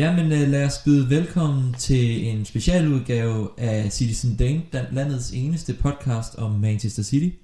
Jamen 0.00 0.32
øh, 0.32 0.48
lad 0.48 0.64
os 0.64 0.78
byde 0.84 1.10
velkommen 1.10 1.74
til 1.78 2.28
en 2.28 2.44
specialudgave 2.44 3.48
af 3.58 3.92
Citizen 3.92 4.36
Dane, 4.36 4.62
landets 4.92 5.32
eneste 5.32 5.74
podcast 5.74 6.34
om 6.34 6.50
Manchester 6.50 7.02
City. 7.02 7.36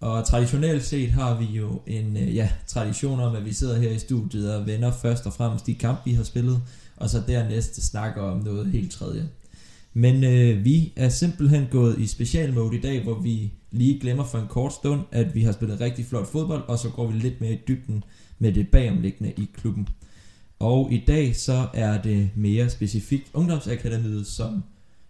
Og 0.00 0.24
traditionelt 0.26 0.84
set 0.84 1.10
har 1.10 1.38
vi 1.38 1.44
jo 1.44 1.80
en 1.86 2.16
øh, 2.16 2.36
ja, 2.36 2.50
tradition 2.66 3.20
om, 3.20 3.36
at 3.36 3.44
vi 3.44 3.52
sidder 3.52 3.80
her 3.80 3.90
i 3.90 3.98
studiet 3.98 4.54
og 4.54 4.66
vender 4.66 4.92
først 5.02 5.26
og 5.26 5.32
fremmest 5.32 5.66
de 5.66 5.74
kampe, 5.74 6.00
vi 6.04 6.12
har 6.12 6.22
spillet, 6.22 6.62
og 6.96 7.10
så 7.10 7.22
dernæst 7.26 7.82
snakker 7.90 8.22
om 8.22 8.38
noget 8.38 8.66
helt 8.66 8.92
tredje. 8.92 9.28
Men 9.94 10.24
øh, 10.24 10.64
vi 10.64 10.92
er 10.96 11.08
simpelthen 11.08 11.66
gået 11.70 11.98
i 11.98 12.06
specialmode 12.06 12.76
i 12.76 12.80
dag, 12.80 13.02
hvor 13.02 13.20
vi 13.20 13.52
lige 13.70 14.00
glemmer 14.00 14.24
for 14.24 14.38
en 14.38 14.48
kort 14.48 14.72
stund, 14.72 15.00
at 15.12 15.34
vi 15.34 15.42
har 15.42 15.52
spillet 15.52 15.80
rigtig 15.80 16.06
flot 16.06 16.26
fodbold, 16.26 16.62
og 16.68 16.78
så 16.78 16.88
går 16.88 17.06
vi 17.06 17.18
lidt 17.18 17.40
mere 17.40 17.52
i 17.52 17.60
dybden 17.68 18.04
med 18.38 18.52
det 18.52 18.68
bagomliggende 18.68 19.32
i 19.36 19.48
klubben. 19.56 19.88
Og 20.62 20.92
i 20.92 21.04
dag 21.06 21.36
så 21.36 21.66
er 21.74 22.02
det 22.02 22.30
mere 22.36 22.70
specifikt 22.70 23.30
Ungdomsakademiet, 23.34 24.26
som 24.26 24.64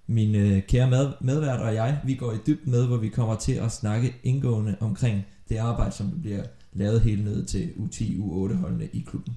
min 0.07 0.35
øh, 0.35 0.63
kære 0.63 0.91
med, 0.91 1.13
medvært 1.21 1.61
og 1.61 1.75
jeg, 1.75 1.99
vi 2.05 2.15
går 2.15 2.33
i 2.33 2.37
dybden 2.47 2.73
med, 2.73 2.87
hvor 2.87 2.97
vi 2.97 3.09
kommer 3.09 3.37
til 3.37 3.53
at 3.53 3.73
snakke 3.73 4.15
indgående 4.23 4.77
omkring 4.81 5.27
det 5.49 5.57
arbejde, 5.57 5.93
som 5.93 6.21
bliver 6.21 6.43
lavet 6.73 7.01
helt 7.01 7.25
ned 7.25 7.45
til 7.45 7.71
U10, 7.77 8.03
U8 8.03 8.55
holdene 8.55 8.89
i 8.93 9.05
klubben. 9.09 9.37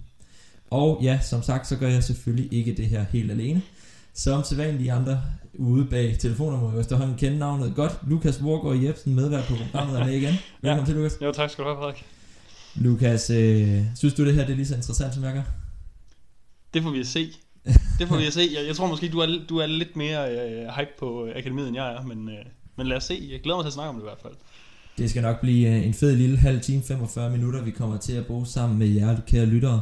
Og 0.69 0.99
ja, 1.03 1.19
som 1.21 1.41
sagt, 1.41 1.67
så 1.67 1.75
gør 1.75 1.87
jeg 1.87 2.03
selvfølgelig 2.03 2.53
ikke 2.53 2.73
det 2.73 2.85
her 2.85 3.05
helt 3.09 3.31
alene. 3.31 3.61
Som 4.13 4.43
sædvanlige 4.43 4.91
andre 4.91 5.21
ude 5.53 5.85
bag 5.85 6.15
telefoner 6.19 6.59
må 6.59 6.71
jeg 6.71 6.79
efterhånden 6.79 7.17
kende 7.17 7.37
navnet 7.37 7.75
godt. 7.75 7.99
Lukas 8.07 8.43
Vorgård 8.43 8.77
Jebsen, 8.77 9.15
medvært 9.15 9.43
på 9.43 9.55
programmet, 9.55 9.99
er 9.99 10.05
med 10.05 10.13
igen. 10.13 10.33
Velkommen 10.61 10.85
ja. 10.85 10.85
til, 10.85 10.95
Lukas. 10.95 11.17
Jo, 11.21 11.31
tak 11.31 11.49
skal 11.49 11.63
du 11.63 11.69
have, 11.69 11.77
Frederik. 11.77 12.05
Lukas, 12.75 13.29
øh, 13.29 13.81
synes 13.95 14.13
du 14.13 14.25
det 14.25 14.33
her 14.33 14.45
det 14.45 14.51
er 14.51 14.55
lige 14.55 14.67
så 14.67 14.75
interessant, 14.75 15.13
som 15.13 15.23
jeg 15.23 15.33
gør? 15.33 15.64
Det 16.75 16.83
får 16.83 16.89
vi 16.89 16.99
at 16.99 17.07
se. 17.07 17.33
Det 17.99 18.07
får 18.07 18.17
vi 18.17 18.25
at 18.27 18.33
se. 18.33 18.49
Jeg, 18.53 18.67
jeg 18.67 18.75
tror 18.75 18.87
måske, 18.87 19.09
du 19.09 19.19
er, 19.19 19.45
du 19.49 19.57
er 19.57 19.65
lidt 19.65 19.95
mere 19.95 20.31
øh, 20.31 20.67
hype 20.67 20.91
på 20.99 21.29
akademiet, 21.35 21.67
end 21.67 21.75
jeg 21.75 21.93
er, 21.93 22.01
men, 22.01 22.29
øh, 22.29 22.45
men 22.75 22.87
lad 22.87 22.97
os 22.97 23.03
se. 23.03 23.27
Jeg 23.31 23.41
glæder 23.41 23.57
mig 23.57 23.63
til 23.63 23.69
at 23.69 23.73
snakke 23.73 23.89
om 23.89 23.95
det 23.95 24.01
i 24.01 24.09
hvert 24.09 24.21
fald. 24.21 24.33
Det 24.97 25.09
skal 25.09 25.21
nok 25.21 25.41
blive 25.41 25.69
øh, 25.69 25.87
en 25.87 25.93
fed 25.93 26.15
lille 26.15 26.37
halv 26.37 26.61
time, 26.61 26.83
45 26.83 27.29
minutter, 27.29 27.61
vi 27.61 27.71
kommer 27.71 27.97
til 27.97 28.13
at 28.13 28.25
bruge 28.25 28.45
sammen 28.47 28.79
med 28.79 28.87
jer, 28.87 29.17
kære 29.27 29.45
lyttere. 29.45 29.81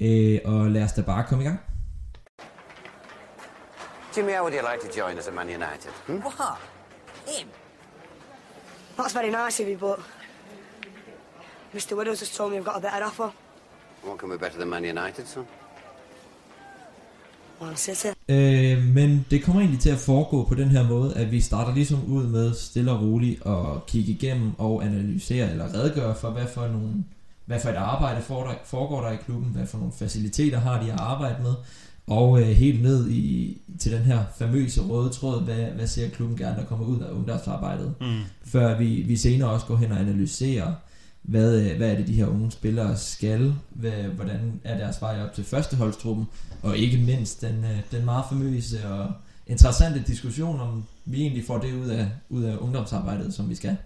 Øh, 0.00 0.40
og 0.44 0.70
lad 0.70 0.82
os 0.82 0.92
da 0.92 1.02
bare 1.02 1.24
komme 1.28 1.44
i 1.44 1.46
gang. 1.46 1.60
Jimmy, 4.16 4.32
how 4.32 4.42
would 4.42 4.54
you 4.54 4.62
like 4.72 4.80
to 4.86 5.00
join 5.00 5.18
us 5.18 5.26
at 5.28 5.34
Man 5.34 5.48
United? 5.48 5.92
Hmm? 6.06 6.16
What? 6.16 6.58
Him? 7.26 7.48
That's 8.98 9.14
very 9.14 9.30
nice 9.44 9.62
of 9.62 9.68
you, 9.68 9.78
but 9.78 9.98
Mr. 11.74 11.96
Widows 11.96 12.20
has 12.20 12.30
told 12.36 12.52
me 12.52 12.58
I've 12.58 12.64
got 12.64 12.76
a 12.76 12.80
better 12.80 13.06
offer. 13.06 13.32
What 14.02 14.18
can 14.18 14.28
be 14.30 14.36
better 14.36 14.58
than 14.58 14.68
Man 14.68 14.84
United, 14.84 15.26
son? 15.26 15.46
Øh, 18.28 18.84
men 18.94 19.26
det 19.30 19.42
kommer 19.42 19.60
egentlig 19.60 19.80
til 19.80 19.90
at 19.90 19.98
foregå 19.98 20.44
på 20.44 20.54
den 20.54 20.68
her 20.68 20.88
måde, 20.88 21.16
at 21.16 21.32
vi 21.32 21.40
starter 21.40 21.74
ligesom 21.74 22.04
ud 22.04 22.26
med 22.26 22.54
stille 22.54 22.90
og 22.92 23.02
roligt 23.02 23.42
og 23.42 23.86
kigge 23.86 24.12
igennem 24.12 24.52
og 24.58 24.84
analysere 24.84 25.50
eller 25.50 25.74
redegøre 25.74 26.14
for, 26.14 26.30
hvad 26.30 26.46
for, 26.54 26.68
nogle, 26.68 27.04
hvad 27.46 27.60
for 27.60 27.68
et 27.68 27.76
arbejde 27.76 28.22
foregår 28.64 29.00
der 29.00 29.10
i 29.10 29.16
klubben, 29.24 29.50
hvad 29.52 29.66
for 29.66 29.78
nogle 29.78 29.92
faciliteter 29.98 30.58
har 30.58 30.82
de 30.82 30.92
at 30.92 31.00
arbejde 31.00 31.42
med, 31.42 31.54
og 32.06 32.40
øh, 32.40 32.46
helt 32.46 32.82
ned 32.82 33.10
i, 33.10 33.58
til 33.80 33.92
den 33.92 34.02
her 34.02 34.24
famøse 34.38 34.82
røde 34.82 35.10
tråd, 35.10 35.42
hvad, 35.42 35.64
hvad 35.64 35.86
ser 35.86 36.08
klubben 36.08 36.38
gerne, 36.38 36.56
der 36.56 36.64
kommer 36.64 36.86
ud 36.86 37.00
af 37.00 37.12
ungdomsarbejdet, 37.12 37.94
mm. 38.00 38.20
før 38.44 38.78
vi, 38.78 38.86
vi 38.86 39.16
senere 39.16 39.50
også 39.50 39.66
går 39.66 39.76
hen 39.76 39.92
og 39.92 40.00
analyserer, 40.00 40.72
hvad, 41.24 41.60
øh, 41.60 41.76
hvad 41.76 41.90
er 41.90 41.96
det 41.96 42.06
de 42.06 42.12
her 42.12 42.26
unge 42.26 42.50
spillere 42.50 42.96
skal, 42.96 43.54
hvad, 43.70 43.92
hvordan 43.92 44.60
er 44.64 44.78
deres 44.78 45.02
vej 45.02 45.22
op 45.22 45.34
til 45.34 45.44
førsteholdstruppen, 45.44 46.26
og 46.62 46.78
ikke 46.78 46.98
mindst 46.98 47.40
den, 47.40 47.64
øh, 47.64 47.80
den 47.90 48.04
meget 48.04 48.24
famøse 48.28 48.88
og 48.88 49.12
interessante 49.46 50.02
diskussion 50.06 50.60
om 50.60 50.84
vi 51.04 51.20
egentlig 51.20 51.44
får 51.44 51.58
det 51.58 51.72
ud 51.72 51.88
af, 51.88 52.08
ud 52.28 52.42
af 52.42 52.56
ungdomsarbejdet, 52.56 53.34
som 53.34 53.50
vi 53.50 53.54
skal. 53.54 53.76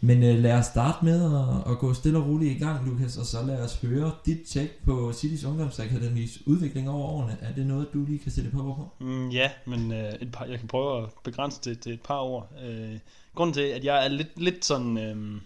Men 0.00 0.22
øh, 0.22 0.38
lad 0.38 0.52
os 0.52 0.66
starte 0.66 1.04
med 1.04 1.24
at, 1.24 1.72
at 1.72 1.78
gå 1.78 1.94
stille 1.94 2.18
og 2.18 2.26
roligt 2.26 2.56
i 2.56 2.58
gang, 2.58 2.88
Lukas, 2.88 3.16
og 3.16 3.26
så 3.26 3.42
lad 3.46 3.60
os 3.60 3.80
høre 3.80 4.10
dit 4.26 4.42
tjek 4.42 4.84
på 4.84 5.12
Citys 5.12 5.44
Ungdomsakademis 5.44 6.46
udvikling 6.46 6.90
over 6.90 7.08
årene. 7.08 7.36
Er 7.40 7.54
det 7.54 7.66
noget, 7.66 7.86
du 7.94 8.04
lige 8.04 8.18
kan 8.18 8.32
sætte 8.32 8.50
på 8.50 8.58
på? 8.58 8.88
Mm, 9.00 9.28
ja, 9.28 9.50
men 9.66 9.92
øh, 9.92 10.12
et 10.20 10.32
par, 10.32 10.44
jeg 10.44 10.58
kan 10.58 10.68
prøve 10.68 11.02
at 11.02 11.08
begrænse 11.24 11.60
det 11.64 11.80
til 11.80 11.92
et 11.92 12.00
par 12.00 12.20
år. 12.20 12.52
Øh, 12.64 12.98
grunden 13.34 13.54
til, 13.54 13.60
at 13.60 13.84
jeg 13.84 14.04
er 14.04 14.08
lidt, 14.08 14.40
lidt 14.40 14.64
sådan... 14.64 14.98
Øh 14.98 15.40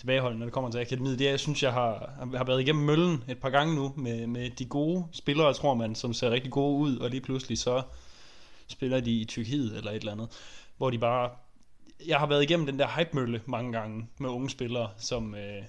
tilbageholdende, 0.00 0.38
når 0.38 0.46
det 0.46 0.52
kommer 0.52 0.70
til 0.70 0.78
akademiet, 0.78 1.18
det 1.18 1.26
er, 1.26 1.30
jeg 1.30 1.40
synes, 1.40 1.62
jeg 1.62 1.72
har, 1.72 2.12
har 2.36 2.44
været 2.44 2.60
igennem 2.60 2.84
møllen 2.84 3.24
et 3.28 3.38
par 3.38 3.50
gange 3.50 3.74
nu 3.74 3.92
med, 3.96 4.26
med 4.26 4.50
de 4.50 4.64
gode 4.64 5.04
spillere, 5.12 5.54
tror 5.54 5.74
man, 5.74 5.94
som 5.94 6.14
ser 6.14 6.30
rigtig 6.30 6.50
gode 6.50 6.78
ud, 6.78 6.96
og 6.96 7.10
lige 7.10 7.20
pludselig 7.20 7.58
så 7.58 7.82
spiller 8.66 9.00
de 9.00 9.10
i 9.10 9.24
Tyrkiet 9.24 9.76
eller 9.76 9.90
et 9.90 9.96
eller 9.96 10.12
andet, 10.12 10.28
hvor 10.76 10.90
de 10.90 10.98
bare... 10.98 11.30
Jeg 12.06 12.18
har 12.18 12.26
været 12.26 12.42
igennem 12.42 12.66
den 12.66 12.78
der 12.78 12.88
hype-mølle 12.98 13.42
mange 13.46 13.72
gange 13.72 14.06
med 14.18 14.30
unge 14.30 14.50
spillere, 14.50 14.90
som, 14.98 15.34
øh, 15.34 15.62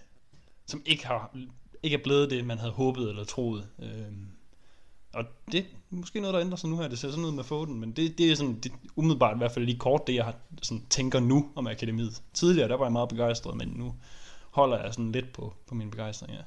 som 0.65 0.81
ikke, 0.85 1.07
har, 1.07 1.35
ikke 1.83 1.97
er 1.97 2.03
blevet 2.03 2.29
det, 2.29 2.45
man 2.45 2.57
havde 2.57 2.71
håbet 2.71 3.09
eller 3.09 3.23
troet. 3.23 3.67
Øh, 3.79 4.11
og 5.13 5.23
det 5.51 5.59
er 5.59 5.63
måske 5.89 6.19
noget, 6.19 6.33
der 6.33 6.41
ændrer 6.41 6.57
sig 6.57 6.69
nu 6.69 6.77
her. 6.77 6.87
Det 6.87 6.99
ser 6.99 7.09
sådan 7.09 7.25
ud 7.25 7.31
med 7.31 7.43
Foden, 7.43 7.79
men 7.79 7.91
det, 7.91 8.17
det 8.17 8.31
er 8.31 8.35
sådan, 8.35 8.59
det, 8.59 8.71
umiddelbart 8.95 9.35
i 9.35 9.37
hvert 9.37 9.51
fald 9.51 9.65
lige 9.65 9.77
kort, 9.77 10.07
det 10.07 10.15
jeg 10.15 10.25
har, 10.25 10.35
sådan, 10.61 10.85
tænker 10.89 11.19
nu 11.19 11.51
om 11.55 11.67
akademiet. 11.67 12.21
Tidligere, 12.33 12.67
der 12.67 12.75
var 12.77 12.85
jeg 12.85 12.91
meget 12.91 13.09
begejstret, 13.09 13.57
men 13.57 13.67
nu 13.67 13.95
holder 14.51 14.84
jeg 14.84 14.94
sådan 14.94 15.12
lidt 15.12 15.34
på, 15.34 15.53
på 15.67 15.75
min 15.75 15.91
begejstring, 15.91 16.34
ja. 16.34 16.41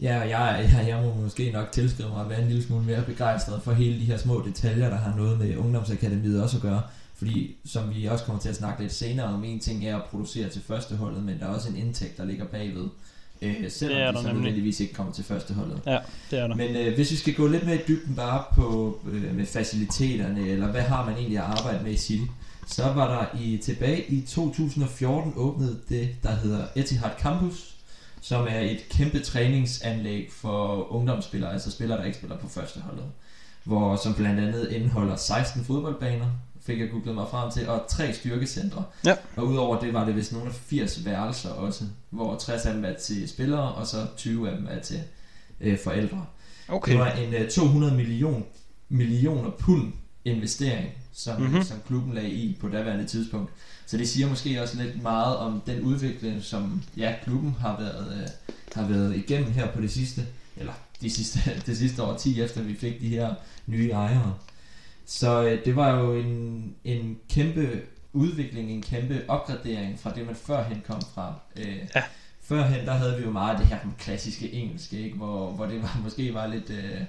Ja, 0.00 0.20
jeg, 0.20 0.70
jeg, 0.72 0.88
jeg 0.88 1.02
må 1.02 1.14
måske 1.14 1.50
nok 1.50 1.72
tilskrive 1.72 2.08
mig 2.08 2.20
at 2.20 2.30
være 2.30 2.42
en 2.42 2.48
lille 2.48 2.62
smule 2.62 2.84
mere 2.84 3.02
begejstret 3.02 3.62
for 3.62 3.72
hele 3.72 4.00
de 4.00 4.04
her 4.04 4.16
små 4.16 4.42
detaljer, 4.46 4.90
der 4.90 4.96
har 4.96 5.16
noget 5.16 5.38
med 5.38 5.56
Ungdomsakademiet 5.56 6.42
også 6.42 6.56
at 6.56 6.62
gøre. 6.62 6.82
Fordi, 7.14 7.56
som 7.64 7.94
vi 7.94 8.04
også 8.04 8.24
kommer 8.24 8.42
til 8.42 8.48
at 8.48 8.56
snakke 8.56 8.82
lidt 8.82 8.92
senere 8.92 9.26
om, 9.26 9.44
en 9.44 9.60
ting 9.60 9.86
er 9.86 9.96
at 9.96 10.04
producere 10.04 10.48
til 10.48 10.62
førsteholdet, 10.62 11.22
men 11.22 11.38
der 11.38 11.46
er 11.46 11.54
også 11.54 11.68
en 11.68 11.76
indtægt, 11.76 12.16
der 12.18 12.24
ligger 12.24 12.44
bagved. 12.44 12.88
Øh, 13.42 13.70
selvom 13.70 13.96
det 13.96 14.06
er 14.06 14.12
de 14.12 14.22
så 14.22 14.32
nødvendigvis 14.32 14.80
ikke 14.80 14.94
kommer 14.94 15.12
til 15.12 15.24
førsteholdet. 15.24 15.80
Ja, 15.86 15.98
det 16.30 16.38
er 16.38 16.46
der. 16.46 16.54
Men 16.54 16.76
øh, 16.76 16.94
hvis 16.94 17.10
vi 17.10 17.16
skal 17.16 17.34
gå 17.34 17.46
lidt 17.46 17.66
mere 17.66 17.76
i 17.76 17.82
dybden 17.88 18.14
bare 18.14 18.44
på 18.54 18.98
øh, 19.10 19.34
med 19.34 19.46
faciliteterne, 19.46 20.48
eller 20.48 20.66
hvad 20.66 20.82
har 20.82 21.04
man 21.04 21.14
egentlig 21.14 21.38
at 21.38 21.44
arbejde 21.44 21.84
med 21.84 21.92
i 21.92 21.96
City, 21.96 22.24
så 22.68 22.92
var 22.92 23.08
der 23.08 23.38
i 23.40 23.56
tilbage 23.56 24.04
i 24.06 24.20
2014 24.20 25.32
åbnet 25.36 25.80
det, 25.88 26.16
der 26.22 26.34
hedder 26.34 26.66
Etihad 26.76 27.10
Campus, 27.20 27.74
som 28.20 28.46
er 28.50 28.60
et 28.60 28.80
kæmpe 28.90 29.20
træningsanlæg 29.20 30.28
for 30.32 30.92
ungdomsspillere, 30.92 31.52
altså 31.52 31.70
spillere, 31.70 31.98
der 31.98 32.04
ikke 32.04 32.18
spiller 32.18 32.36
på 32.38 32.48
første 32.48 32.80
holdet. 32.80 33.04
Hvor, 33.64 33.96
som 33.96 34.14
blandt 34.14 34.40
andet 34.40 34.68
indeholder 34.70 35.16
16 35.16 35.64
fodboldbaner, 35.64 36.26
fik 36.60 36.80
jeg 36.80 36.90
googlet 36.90 37.14
mig 37.14 37.26
frem 37.30 37.50
til, 37.50 37.68
og 37.68 37.84
tre 37.88 38.12
styrkecentre. 38.12 38.84
Ja. 39.04 39.16
Og 39.36 39.46
udover 39.46 39.80
det 39.80 39.94
var 39.94 40.04
det 40.04 40.16
vist 40.16 40.32
nogle 40.32 40.48
af 40.48 40.54
80 40.54 41.04
værelser 41.04 41.50
også, 41.50 41.84
hvor 42.10 42.36
60 42.36 42.66
af 42.66 42.74
dem 42.74 42.84
er 42.84 42.92
til 42.92 43.28
spillere, 43.28 43.74
og 43.74 43.86
så 43.86 44.06
20 44.16 44.50
af 44.50 44.56
dem 44.56 44.66
er 44.70 44.80
til 44.80 45.00
øh, 45.60 45.78
forældre. 45.78 46.26
Okay. 46.68 46.92
Det 46.92 47.00
var 47.00 47.10
en 47.10 47.34
øh, 47.34 47.50
200 47.50 47.94
million, 47.94 48.44
millioner 48.88 49.50
pund 49.50 49.92
investering, 50.24 50.88
som, 51.18 51.40
mm-hmm. 51.40 51.62
som 51.62 51.76
klubben 51.86 52.14
lagde 52.14 52.30
i 52.30 52.56
på 52.60 52.68
daværende 52.68 53.06
tidspunkt. 53.06 53.52
Så 53.86 53.96
det 53.96 54.08
siger 54.08 54.28
måske 54.28 54.62
også 54.62 54.82
lidt 54.82 55.02
meget 55.02 55.36
om 55.36 55.62
den 55.66 55.82
udvikling, 55.82 56.42
som 56.42 56.82
ja, 56.96 57.14
klubben 57.24 57.56
har 57.60 57.80
været, 57.80 58.22
øh, 58.22 58.28
har 58.74 58.88
været 58.88 59.16
igennem 59.16 59.52
her 59.52 59.72
på 59.72 59.80
det 59.80 59.90
sidste, 59.90 60.26
eller 60.56 60.72
de 61.00 61.10
sidste, 61.10 61.38
det 61.66 61.78
sidste 61.78 62.02
år 62.02 62.16
10 62.16 62.42
efter 62.42 62.62
vi 62.62 62.74
fik 62.74 63.00
de 63.00 63.08
her 63.08 63.34
nye 63.66 63.90
ejere. 63.90 64.34
Så 65.06 65.42
øh, 65.42 65.64
det 65.64 65.76
var 65.76 65.98
jo 65.98 66.14
en, 66.14 66.74
en 66.84 67.18
kæmpe 67.28 67.80
udvikling, 68.12 68.70
en 68.70 68.82
kæmpe 68.82 69.22
opgradering 69.28 70.00
fra 70.00 70.14
det, 70.14 70.26
man 70.26 70.36
førhen 70.36 70.82
kom 70.86 71.00
fra. 71.14 71.34
Øh, 71.56 71.78
ja. 71.94 72.02
Førhen, 72.42 72.86
der 72.86 72.92
havde 72.92 73.16
vi 73.16 73.24
jo 73.24 73.30
meget 73.30 73.52
af 73.52 73.58
det 73.58 73.66
her 73.66 73.78
klassiske 73.98 74.52
engelske, 74.52 74.98
ikke? 74.98 75.16
Hvor, 75.16 75.50
hvor 75.50 75.66
det 75.66 75.82
var, 75.82 76.00
måske 76.04 76.34
var 76.34 76.46
lidt... 76.46 76.70
Øh, 76.70 77.00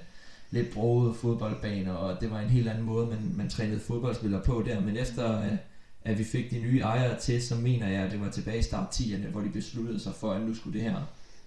lidt 0.50 0.74
broede 0.74 1.14
fodboldbaner, 1.14 1.92
og 1.92 2.20
det 2.20 2.30
var 2.30 2.40
en 2.40 2.48
helt 2.48 2.68
anden 2.68 2.84
måde, 2.84 3.06
man, 3.06 3.32
man 3.36 3.48
trænede 3.48 3.80
fodboldspillere 3.80 4.42
på 4.42 4.62
der. 4.66 4.80
Men 4.80 4.96
efter 4.96 5.28
at, 5.28 5.58
at 6.04 6.18
vi 6.18 6.24
fik 6.24 6.50
de 6.50 6.60
nye 6.60 6.80
ejere 6.80 7.18
til, 7.18 7.42
så 7.42 7.54
mener 7.54 7.88
jeg, 7.88 8.02
at 8.02 8.12
det 8.12 8.20
var 8.20 8.30
tilbage 8.30 8.58
i 8.58 8.62
start 8.62 9.00
10'erne, 9.00 9.28
hvor 9.28 9.40
de 9.40 9.48
besluttede 9.48 10.00
sig 10.00 10.14
for, 10.14 10.32
at 10.32 10.42
nu 10.42 10.54
skulle 10.54 10.78
det 10.78 10.90
her 10.90 11.02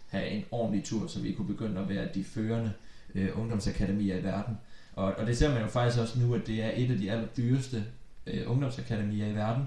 have 0.07 0.27
en 0.27 0.43
ordentlig 0.51 0.83
tur, 0.83 1.07
så 1.07 1.19
vi 1.19 1.31
kunne 1.31 1.47
begynde 1.47 1.81
at 1.81 1.89
være 1.89 2.07
de 2.15 2.23
førende 2.23 2.71
øh, 3.15 3.29
ungdomsakademier 3.35 4.17
i 4.17 4.23
verden. 4.23 4.57
Og, 4.95 5.13
og 5.17 5.27
det 5.27 5.37
ser 5.37 5.53
man 5.53 5.61
jo 5.61 5.67
faktisk 5.67 6.01
også 6.01 6.19
nu, 6.19 6.33
at 6.33 6.47
det 6.47 6.63
er 6.63 6.71
et 6.75 6.91
af 6.91 6.97
de 6.97 7.11
allerdyreste 7.11 7.83
øh, 8.27 8.51
ungdomsakademier 8.51 9.27
i 9.27 9.35
verden. 9.35 9.63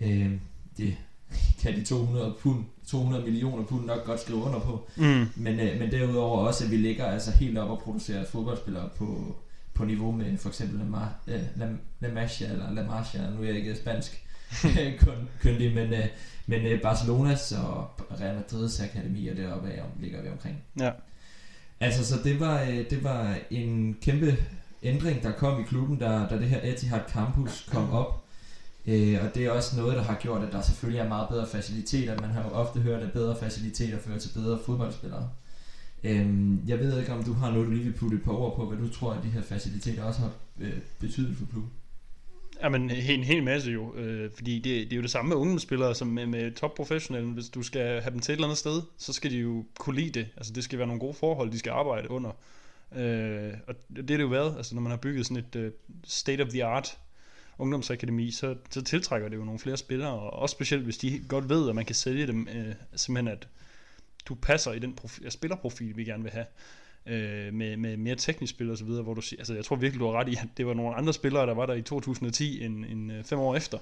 Øh, 0.00 0.32
det 0.76 0.96
kan 1.62 1.74
de 1.74 1.84
200 1.84 2.34
pund 2.42 2.64
200 2.86 3.24
millioner 3.24 3.64
pund 3.64 3.84
nok 3.84 4.04
godt 4.04 4.20
skrive 4.20 4.38
under 4.38 4.58
på. 4.58 4.88
Mm. 4.96 5.26
Men, 5.36 5.60
øh, 5.60 5.80
men 5.80 5.90
derudover 5.90 6.46
også, 6.46 6.64
at 6.64 6.70
vi 6.70 6.76
ligger 6.76 7.06
altså 7.06 7.30
helt 7.30 7.58
op 7.58 7.70
og 7.70 7.78
producerer 7.78 8.24
fodboldspillere 8.24 8.88
på, 8.96 9.36
på 9.74 9.84
niveau 9.84 10.12
med 10.12 10.38
for 10.38 10.48
eksempel 10.48 10.78
La, 10.78 11.34
øh, 11.34 11.42
La, 11.56 11.68
La 12.00 12.14
Masia, 12.14 12.52
eller 12.52 12.72
La 12.72 12.86
Masia, 12.86 13.30
nu 13.30 13.42
er 13.42 13.46
jeg 13.46 13.56
ikke 13.56 13.76
spansk 13.76 14.26
kundig, 15.42 15.74
men, 15.74 15.94
øh, 15.94 16.06
men 16.46 16.66
øh, 16.66 16.82
Barcelonas 16.82 17.52
og 17.52 17.90
Real 18.20 18.34
Madrids 18.34 18.80
akademier 18.80 19.34
deroppe 19.34 19.70
af, 19.70 19.82
ligger 20.00 20.22
vi 20.22 20.28
omkring. 20.28 20.62
Ja. 20.80 20.90
Altså, 21.80 22.06
så 22.06 22.14
det 22.24 22.40
var, 22.40 22.62
øh, 22.62 22.90
det 22.90 23.04
var 23.04 23.38
en 23.50 23.96
kæmpe 24.02 24.36
ændring, 24.82 25.22
der 25.22 25.32
kom 25.32 25.60
i 25.60 25.64
klubben, 25.64 25.98
da, 25.98 26.06
da 26.30 26.38
det 26.38 26.48
her 26.48 26.60
Etihad 26.62 27.00
Campus 27.08 27.68
kom 27.72 27.92
op. 28.00 28.25
Øh, 28.86 29.18
og 29.24 29.34
det 29.34 29.44
er 29.44 29.50
også 29.50 29.76
noget, 29.76 29.96
der 29.96 30.02
har 30.02 30.18
gjort, 30.22 30.42
at 30.42 30.52
der 30.52 30.62
selvfølgelig 30.62 31.00
er 31.00 31.08
meget 31.08 31.28
bedre 31.28 31.46
faciliteter. 31.46 32.20
Man 32.20 32.30
har 32.30 32.42
jo 32.42 32.48
ofte 32.48 32.80
hørt, 32.80 33.02
at 33.02 33.12
bedre 33.12 33.36
faciliteter 33.36 33.98
fører 33.98 34.18
til 34.18 34.30
bedre 34.34 34.58
fodboldspillere. 34.66 35.30
Øh, 36.04 36.68
jeg 36.68 36.78
ved 36.78 37.00
ikke, 37.00 37.12
om 37.12 37.24
du 37.24 37.32
har 37.32 37.50
noget, 37.50 37.66
du 37.66 37.72
lige 37.72 37.84
vil 37.84 37.92
putte 37.92 38.16
et 38.16 38.22
par 38.22 38.32
ord 38.32 38.56
på, 38.56 38.66
hvad 38.66 38.78
du 38.78 38.92
tror, 38.92 39.12
at 39.12 39.22
de 39.22 39.28
her 39.28 39.42
faciliteter 39.42 40.04
også 40.04 40.20
har 40.20 40.30
øh, 40.60 40.72
betydet 41.00 41.36
for 41.36 41.46
klubben. 41.46 41.70
Jamen, 42.62 42.90
en 42.90 43.24
hel 43.24 43.42
masse 43.42 43.70
jo, 43.70 43.94
øh, 43.94 44.30
fordi 44.34 44.54
det, 44.54 44.64
det 44.64 44.92
er 44.92 44.96
jo 44.96 45.02
det 45.02 45.10
samme 45.10 45.28
med 45.28 45.36
ungdomsspillere 45.36 45.94
som 45.94 46.08
med, 46.08 46.26
med 46.26 46.52
topprofessionelle. 46.52 47.32
Hvis 47.32 47.48
du 47.48 47.62
skal 47.62 48.00
have 48.02 48.12
dem 48.12 48.20
til 48.20 48.32
et 48.32 48.36
eller 48.36 48.46
andet 48.46 48.58
sted, 48.58 48.82
så 48.98 49.12
skal 49.12 49.30
de 49.30 49.36
jo 49.36 49.64
kunne 49.78 49.96
lide 49.96 50.10
det. 50.10 50.26
Altså, 50.36 50.52
det 50.52 50.64
skal 50.64 50.78
være 50.78 50.86
nogle 50.86 51.00
gode 51.00 51.14
forhold, 51.14 51.50
de 51.50 51.58
skal 51.58 51.70
arbejde 51.70 52.10
under. 52.10 52.30
Øh, 52.96 53.52
og 53.66 53.74
det 53.96 53.98
er 53.98 54.16
det 54.16 54.20
jo 54.20 54.26
været, 54.26 54.56
altså 54.56 54.74
når 54.74 54.82
man 54.82 54.90
har 54.90 54.96
bygget 54.96 55.26
sådan 55.26 55.44
et 55.48 55.56
øh, 55.56 55.72
state-of-the-art 56.04 56.98
ungdomsakademi, 57.58 58.30
så, 58.30 58.56
så 58.70 58.82
tiltrækker 58.82 59.28
det 59.28 59.36
jo 59.36 59.44
nogle 59.44 59.58
flere 59.58 59.76
spillere, 59.76 60.10
og 60.10 60.32
også 60.32 60.52
specielt 60.52 60.84
hvis 60.84 60.98
de 60.98 61.24
godt 61.28 61.48
ved, 61.48 61.68
at 61.68 61.74
man 61.74 61.84
kan 61.84 61.94
sælge 61.94 62.26
dem, 62.26 62.48
øh, 62.48 62.74
simpelthen 62.96 63.28
at 63.38 63.48
du 64.26 64.34
passer 64.34 64.72
i 64.72 64.78
den 64.78 64.98
profi- 65.00 65.30
spillerprofil, 65.30 65.96
vi 65.96 66.04
gerne 66.04 66.22
vil 66.22 66.32
have 66.32 66.46
øh, 67.08 67.54
med, 67.54 67.76
med 67.76 67.96
mere 67.96 68.14
teknisk 68.14 68.50
spil 68.50 68.70
og 68.70 68.78
så 68.78 68.84
videre, 68.84 69.02
hvor 69.02 69.14
du 69.14 69.20
siger, 69.20 69.40
altså 69.40 69.54
jeg 69.54 69.64
tror 69.64 69.76
virkelig, 69.76 70.00
du 70.00 70.06
har 70.06 70.20
ret 70.20 70.28
i, 70.28 70.32
at 70.32 70.48
det 70.56 70.66
var 70.66 70.74
nogle 70.74 70.94
andre 70.94 71.12
spillere, 71.12 71.46
der 71.46 71.54
var 71.54 71.66
der 71.66 71.74
i 71.74 71.82
2010 71.82 72.64
end, 72.64 72.84
end 72.84 73.12
øh, 73.12 73.24
fem 73.24 73.38
år 73.38 73.56
efter. 73.56 73.78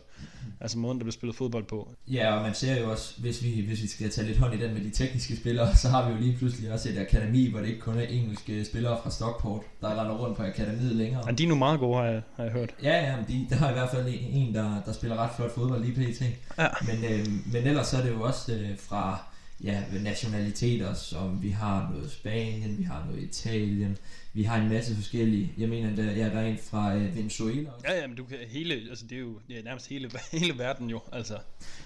Altså 0.61 0.79
måden, 0.79 0.99
der 0.99 1.05
blev 1.05 1.13
spillet 1.13 1.37
fodbold 1.37 1.65
på. 1.65 1.89
Ja, 2.09 2.37
og 2.37 2.43
man 2.43 2.55
ser 2.55 2.81
jo 2.81 2.91
også, 2.91 3.21
hvis 3.21 3.43
vi, 3.43 3.65
hvis 3.67 3.83
vi 3.83 3.87
skal 3.87 4.11
tage 4.11 4.27
lidt 4.27 4.39
hånd 4.39 4.55
i 4.55 4.57
den 4.57 4.75
med 4.75 4.81
de 4.81 4.91
tekniske 4.91 5.37
spillere, 5.37 5.77
så 5.83 5.89
har 5.89 6.09
vi 6.09 6.15
jo 6.15 6.21
lige 6.21 6.37
pludselig 6.37 6.73
også 6.73 6.89
et 6.89 6.99
akademi, 6.99 7.51
hvor 7.51 7.61
det 7.61 7.69
ikke 7.69 7.81
kun 7.81 7.99
er 7.99 8.03
engelske 8.03 8.65
spillere 8.65 8.99
fra 9.03 9.11
Stockport, 9.11 9.63
der 9.81 10.01
render 10.01 10.19
rundt 10.19 10.37
på 10.37 10.43
akademiet 10.43 10.97
længere. 10.97 11.23
Ja, 11.27 11.33
de 11.33 11.45
er 11.45 11.49
nu 11.49 11.55
meget 11.55 11.81
gode, 11.81 11.99
har 11.99 12.05
jeg, 12.05 12.23
har 12.37 12.45
jeg 12.45 12.53
hørt. 12.53 12.75
Ja, 12.83 13.05
ja, 13.05 13.17
de, 13.29 13.47
der 13.51 13.57
har 13.57 13.71
i 13.71 13.73
hvert 13.73 13.91
fald 13.91 14.15
en, 14.31 14.55
der, 14.55 14.83
der 14.87 14.93
spiller 14.93 15.17
ret 15.17 15.31
flot 15.37 15.55
fodbold 15.55 15.85
lige 15.85 15.95
pt. 15.95 16.23
Ja. 16.59 16.69
Men, 16.87 17.05
øh, 17.05 17.27
men 17.53 17.67
ellers 17.67 17.87
så 17.87 17.97
er 17.97 18.03
det 18.03 18.11
jo 18.11 18.23
også 18.23 18.55
øh, 18.55 18.79
fra 18.79 19.34
ja, 19.63 19.83
nationaliteter, 20.01 20.95
som 20.95 21.43
vi 21.43 21.51
har 21.51 21.91
noget 21.93 22.11
Spanien, 22.11 22.79
vi 22.79 22.83
har 22.83 23.07
noget 23.11 23.23
Italien, 23.23 23.99
vi 24.33 24.43
har 24.43 24.57
en 24.57 24.69
masse 24.69 24.95
forskellige. 24.95 25.53
Jeg 25.59 25.69
mener, 25.69 25.97
der, 25.97 26.13
ja, 26.13 26.25
der 26.25 26.41
er 26.41 26.47
en 26.47 26.59
fra 26.71 26.95
øh, 26.95 27.17
Venezuela 27.17 27.71
også. 27.71 27.87
Ja, 27.89 28.01
ja, 28.01 28.07
men 28.07 28.17
du 28.17 28.25
kan 28.25 28.39
hele, 28.49 28.75
altså 28.75 29.05
det 29.11 29.17
er 29.17 29.21
jo 29.21 29.39
ja, 29.49 29.61
nærmest 29.61 29.89
hele, 29.89 30.11
hele 30.33 30.59
verden 30.59 30.91
jo, 30.91 31.01
altså. 31.13 31.39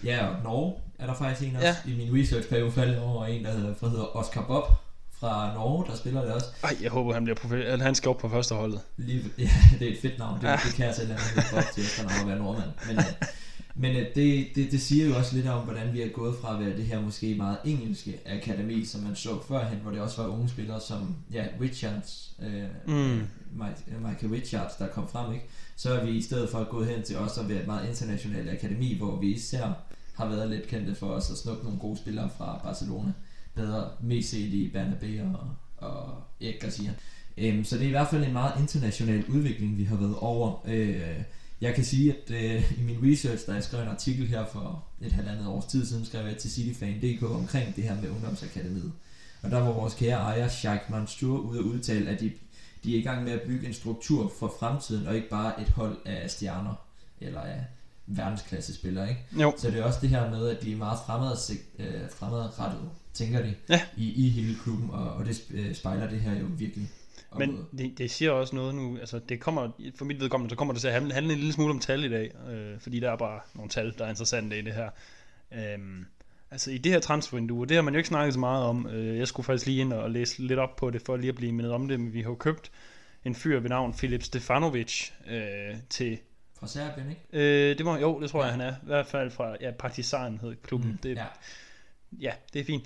Ja, 0.05 0.27
og 0.27 0.43
Norge 0.43 0.75
er 0.99 1.07
der 1.07 1.15
faktisk 1.15 1.49
en 1.51 1.57
også. 1.57 1.69
Ja. 1.69 1.93
I 1.93 1.97
min 1.97 2.23
research 2.23 2.49
periode 2.49 2.73
faldt 2.73 2.99
over 2.99 3.27
en, 3.27 3.45
der 3.45 3.53
hedder, 3.53 3.75
der 3.75 3.89
hedder 3.89 4.17
Oscar 4.17 4.47
Bob 4.47 4.65
fra 5.21 5.55
Norge, 5.55 5.87
der 5.91 5.97
spiller 5.97 6.23
det 6.25 6.33
også. 6.33 6.47
Ej, 6.63 6.77
jeg 6.83 6.91
håber, 6.91 7.15
han 7.15 7.25
bliver 7.25 7.37
profil. 7.37 7.81
Han 7.81 7.95
skal 7.95 8.09
op 8.09 8.19
på 8.19 8.29
første 8.29 8.55
holdet. 8.55 8.81
Lige, 8.97 9.25
ja, 9.39 9.51
det 9.79 9.89
er 9.89 9.93
et 9.93 9.99
fedt 10.03 10.19
navn. 10.19 10.41
Det, 10.41 10.49
ja. 10.49 10.59
det 10.65 10.75
kan 10.75 10.87
jeg 10.87 10.95
selv 10.95 11.13
have 11.13 11.45
Bob 11.53 11.75
til, 11.75 11.83
efter 11.83 12.09
han 12.09 12.29
være 12.29 12.39
nordmand. 12.39 12.71
Men, 12.87 12.97
men 13.79 13.97
øh, 13.97 14.07
det, 14.15 14.47
det, 14.55 14.73
det 14.73 14.81
siger 14.81 15.07
jo 15.07 15.17
også 15.17 15.37
lidt 15.37 15.47
om, 15.47 15.65
hvordan 15.65 15.93
vi 15.93 16.03
er 16.03 16.09
gået 16.09 16.37
fra 16.41 16.55
at 16.55 16.67
være 16.67 16.77
det 16.77 16.85
her 16.85 17.01
måske 17.01 17.35
meget 17.35 17.59
engelske 17.65 18.19
akademi, 18.27 18.85
som 18.85 19.01
man 19.01 19.17
så 19.17 19.43
førhen, 19.49 19.79
hvor 19.79 19.91
det 19.91 20.01
også 20.01 20.23
var 20.23 20.29
unge 20.29 20.49
spillere 20.49 20.81
som 20.81 21.17
ja, 21.33 21.47
Richards, 21.61 22.37
øh, 22.43 22.97
mm. 22.97 23.21
Michael 24.01 24.33
Richards, 24.33 24.77
der 24.79 24.89
kom 24.89 25.09
frem, 25.09 25.33
ikke? 25.33 25.47
så 25.77 25.93
er 25.93 26.05
vi 26.05 26.11
i 26.11 26.23
stedet 26.23 26.51
for 26.51 26.65
gået 26.65 26.87
hen 26.87 27.03
til 27.03 27.17
også 27.17 27.41
at 27.41 27.49
være 27.49 27.61
et 27.61 27.67
meget 27.67 27.89
internationalt 27.89 28.51
akademi, 28.51 28.99
hvor 28.99 29.17
vi 29.17 29.35
især 29.35 29.73
har 30.15 30.29
været 30.29 30.51
lidt 30.51 30.67
kendte 30.67 30.95
for 30.95 31.07
os 31.07 31.31
at 31.31 31.37
snuppe 31.37 31.65
nogle 31.65 31.79
gode 31.79 31.97
spillere 31.97 32.31
fra 32.39 32.61
Barcelona. 32.63 33.13
Bedre 33.55 33.89
mest 34.01 34.31
set 34.31 34.53
i 34.53 34.73
Bernabé 34.75 35.23
og, 35.23 35.49
og 35.89 36.23
Erik 36.41 36.61
Garcia. 36.61 36.91
Um, 37.43 37.65
så 37.65 37.77
det 37.77 37.83
er 37.83 37.87
i 37.87 37.91
hvert 37.91 38.09
fald 38.09 38.25
en 38.25 38.33
meget 38.33 38.61
international 38.61 39.25
udvikling, 39.29 39.79
vi 39.79 39.85
har 39.85 39.97
været 39.97 40.17
over. 40.19 40.65
Øh, 40.69 41.23
jeg 41.61 41.75
kan 41.75 41.85
sige, 41.85 42.15
at 42.15 42.31
øh, 42.31 42.73
i 42.81 42.83
min 42.83 43.13
research, 43.13 43.47
da 43.47 43.53
jeg 43.53 43.65
skrev 43.65 43.83
en 43.83 43.89
artikel 43.89 44.27
her 44.27 44.47
for 44.47 44.85
et 45.03 45.13
halvandet 45.13 45.47
års 45.47 45.65
tid 45.65 45.87
siden, 45.87 46.05
skrev 46.05 46.27
jeg 46.27 46.37
til 46.37 46.51
cityfan.dk 46.51 47.23
omkring 47.23 47.77
det 47.77 47.85
her 47.85 48.01
med 48.01 48.11
ungdomsakademiet. 48.11 48.93
Og 49.43 49.51
der 49.51 49.61
var 49.61 49.73
vores 49.73 49.95
kære 49.95 50.19
ejer, 50.19 50.49
Sheikh 50.49 50.91
Mansour, 50.91 51.39
ude 51.39 51.59
at 51.59 51.65
udtale, 51.65 52.11
at 52.11 52.21
de, 52.21 52.33
de 52.85 52.95
er 52.95 52.99
i 52.99 53.03
gang 53.03 53.25
med 53.25 53.33
at 53.33 53.43
bygge 53.43 53.67
en 53.67 53.75
struktur 53.75 54.33
for 54.39 54.55
fremtiden, 54.61 55.07
og 55.07 55.17
ikke 55.17 55.29
bare 55.29 55.63
et 55.63 55.69
hold 55.69 55.97
af 56.05 56.31
stjerner, 56.31 56.75
eller 57.21 57.41
af 57.41 57.65
verdensklasse 58.07 58.75
spillere, 58.75 59.09
ikke? 59.09 59.25
Jo. 59.33 59.55
Så 59.59 59.71
det 59.71 59.79
er 59.79 59.85
også 59.85 59.99
det 60.03 60.09
her 60.09 60.31
med, 60.31 60.49
at 60.49 60.63
de 60.63 60.73
er 60.73 60.77
meget 60.77 60.99
fremad, 61.07 61.37
øh, 61.79 62.11
fremadrettet, 62.11 62.91
tænker 63.15 63.43
de, 63.43 63.55
ja. 63.69 63.81
i, 63.97 64.27
i 64.27 64.29
hele 64.29 64.57
klubben, 64.63 64.91
og, 64.91 65.13
og 65.13 65.25
det 65.25 65.45
øh, 65.51 65.75
spejler 65.75 66.11
det 66.11 66.21
her 66.21 66.41
jo 66.41 66.47
virkelig. 66.59 66.91
Men 67.37 67.67
det, 67.79 67.99
det 67.99 68.11
siger 68.11 68.31
også 68.31 68.57
noget 68.57 68.75
nu, 68.75 68.99
altså 68.99 69.19
det 69.19 69.41
kommer, 69.41 69.71
for 69.95 70.05
mit 70.05 70.21
vedkommende, 70.21 70.51
så 70.51 70.57
kommer 70.57 70.75
det 70.75 70.81
til 70.81 70.89
at 70.89 70.95
handle, 70.95 71.15
handle 71.15 71.33
en 71.33 71.39
lille 71.39 71.53
smule 71.53 71.71
om 71.71 71.79
tal 71.79 72.05
i 72.05 72.09
dag, 72.09 72.33
øh, 72.51 72.81
fordi 72.81 73.01
der 73.01 73.11
er 73.11 73.17
bare 73.17 73.41
nogle 73.55 73.69
tal, 73.71 73.95
der 73.99 74.05
er 74.05 74.09
interessante 74.09 74.59
i 74.59 74.63
det 74.63 74.73
her. 74.73 74.91
Øhm, 75.53 76.07
altså 76.51 76.71
i 76.71 76.79
det 76.79 76.93
her 76.93 77.01
transfervindue, 77.01 77.67
det 77.67 77.75
har 77.75 77.83
man 77.83 77.95
jo 77.95 77.99
ikke 77.99 78.09
snakket 78.09 78.35
så 78.35 78.41
meget 78.41 78.65
om, 78.65 78.87
øh, 78.87 79.19
jeg 79.19 79.29
skulle 79.29 79.45
faktisk 79.45 79.67
lige 79.67 79.81
ind 79.81 79.93
og 79.93 80.11
læse 80.11 80.43
lidt 80.43 80.59
op 80.59 80.77
på 80.77 80.91
det, 80.91 81.03
for 81.03 81.17
lige 81.17 81.29
at 81.29 81.35
blive 81.35 81.53
mindet 81.53 81.73
om 81.73 81.89
det, 81.89 82.01
men 82.01 82.13
vi 82.13 82.23
har 82.23 82.31
jo 82.31 82.37
købt 82.37 82.71
en 83.25 83.35
fyr 83.35 83.61
ved 83.61 83.71
navn 83.71 83.95
Filip 83.95 84.23
Stefanovic 84.23 85.11
øh, 85.27 85.77
til... 85.91 86.19
Fra 86.61 86.67
Serbien, 86.67 87.11
ikke? 87.11 87.23
Øh, 87.71 87.79
det 87.79 87.87
var, 87.87 87.99
jo, 87.99 88.21
det 88.21 88.31
tror 88.31 88.41
ja. 88.41 88.45
jeg, 88.45 88.53
han 88.53 88.61
er. 88.61 88.73
I 88.73 88.87
hvert 88.87 89.07
fald 89.07 89.31
fra, 89.31 89.57
ja, 89.61 89.71
Partizan 89.71 90.39
hed 90.43 90.57
klubben. 90.63 90.91
Mm, 90.91 90.99
det, 90.99 91.17
ja. 91.17 91.25
Ja, 92.13 92.33
det 92.53 92.61
er 92.61 92.65
fint. 92.65 92.85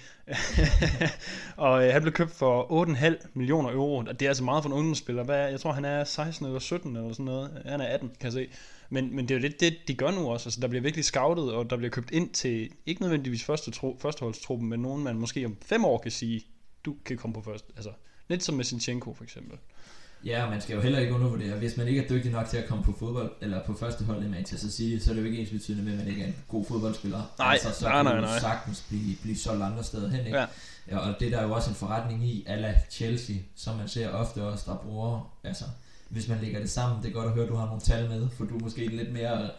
og 1.56 1.86
øh, 1.86 1.92
han 1.92 2.02
blev 2.02 2.12
købt 2.12 2.30
for 2.30 2.84
8,5 2.86 3.28
millioner 3.34 3.70
euro, 3.72 3.96
og 3.96 4.20
det 4.20 4.26
er 4.26 4.30
altså 4.30 4.44
meget 4.44 4.62
for 4.62 4.70
en 4.70 4.74
ungdomsspiller. 4.74 5.24
Hvad, 5.24 5.50
jeg 5.50 5.60
tror, 5.60 5.72
han 5.72 5.84
er 5.84 6.04
16 6.04 6.46
eller 6.46 6.58
17 6.58 6.96
eller 6.96 7.12
sådan 7.12 7.24
noget. 7.24 7.62
Han 7.66 7.80
er 7.80 7.84
18, 7.84 8.08
kan 8.08 8.24
jeg 8.24 8.32
se. 8.32 8.48
Men, 8.90 9.16
men 9.16 9.28
det 9.28 9.34
er 9.34 9.38
jo 9.38 9.42
lidt 9.42 9.60
det, 9.60 9.76
de 9.88 9.94
gør 9.94 10.10
nu 10.10 10.30
også. 10.30 10.46
Altså, 10.46 10.60
der 10.60 10.68
bliver 10.68 10.82
virkelig 10.82 11.04
scoutet, 11.04 11.52
og 11.52 11.70
der 11.70 11.76
bliver 11.76 11.90
købt 11.90 12.10
ind 12.10 12.30
til, 12.30 12.70
ikke 12.86 13.02
nødvendigvis 13.02 13.44
første 13.44 13.70
tro, 13.70 13.98
førsteholdstruppen, 14.00 14.68
men 14.68 14.80
nogen, 14.80 15.04
man 15.04 15.16
måske 15.16 15.46
om 15.46 15.56
fem 15.62 15.84
år 15.84 15.98
kan 15.98 16.10
sige, 16.10 16.42
du 16.84 16.96
kan 17.04 17.16
komme 17.16 17.34
på 17.34 17.42
først. 17.42 17.64
Altså, 17.76 17.92
lidt 18.28 18.42
som 18.42 18.54
med 18.54 18.64
Sinchenko 18.64 19.14
for 19.14 19.24
eksempel. 19.24 19.58
Ja, 20.24 20.50
man 20.50 20.60
skal 20.60 20.74
jo 20.74 20.80
heller 20.80 20.98
ikke 20.98 21.14
undervurdere. 21.14 21.56
Hvis 21.56 21.76
man 21.76 21.88
ikke 21.88 22.04
er 22.04 22.08
dygtig 22.08 22.32
nok 22.32 22.48
til 22.48 22.56
at 22.56 22.68
komme 22.68 22.84
på 22.84 22.94
fodbold, 22.98 23.30
eller 23.40 23.64
på 23.64 23.74
første 23.74 24.04
hold 24.04 24.24
i 24.24 24.28
Manchester 24.28 24.68
City, 24.68 25.04
så 25.04 25.10
er 25.10 25.14
det 25.14 25.22
jo 25.22 25.26
ikke 25.26 25.38
ens 25.38 25.50
betydende 25.50 25.84
med, 25.84 25.92
at 25.92 25.98
man 25.98 26.08
ikke 26.08 26.22
er 26.22 26.26
en 26.26 26.36
god 26.48 26.64
fodboldspiller. 26.64 27.22
Nej, 27.38 27.52
altså, 27.52 27.80
så 27.80 27.88
nej, 27.88 28.02
nej, 28.02 28.20
nej. 28.20 28.38
sagtens 28.38 28.84
blive, 28.88 29.16
blive 29.22 29.36
solgt 29.36 29.62
andre 29.62 29.84
steder 29.84 30.10
hen, 30.10 30.26
ikke? 30.26 30.38
Ja. 30.38 30.46
ja. 30.90 30.98
og 30.98 31.14
det 31.20 31.32
der 31.32 31.38
er 31.38 31.42
jo 31.42 31.52
også 31.52 31.70
en 31.70 31.76
forretning 31.76 32.24
i, 32.24 32.44
ala 32.46 32.74
Chelsea, 32.90 33.36
som 33.56 33.76
man 33.76 33.88
ser 33.88 34.08
ofte 34.08 34.42
også, 34.42 34.64
der 34.66 34.76
bruger, 34.76 35.32
altså, 35.44 35.64
hvis 36.08 36.28
man 36.28 36.38
lægger 36.42 36.60
det 36.60 36.70
sammen, 36.70 37.02
det 37.02 37.08
er 37.08 37.12
godt 37.12 37.26
at 37.26 37.32
høre, 37.32 37.44
at 37.44 37.50
du 37.50 37.56
har 37.56 37.66
nogle 37.66 37.80
tal 37.80 38.08
med, 38.08 38.28
for 38.36 38.44
du 38.44 38.56
er 38.56 38.62
måske 38.62 38.86
lidt 38.86 39.12
mere 39.12 39.50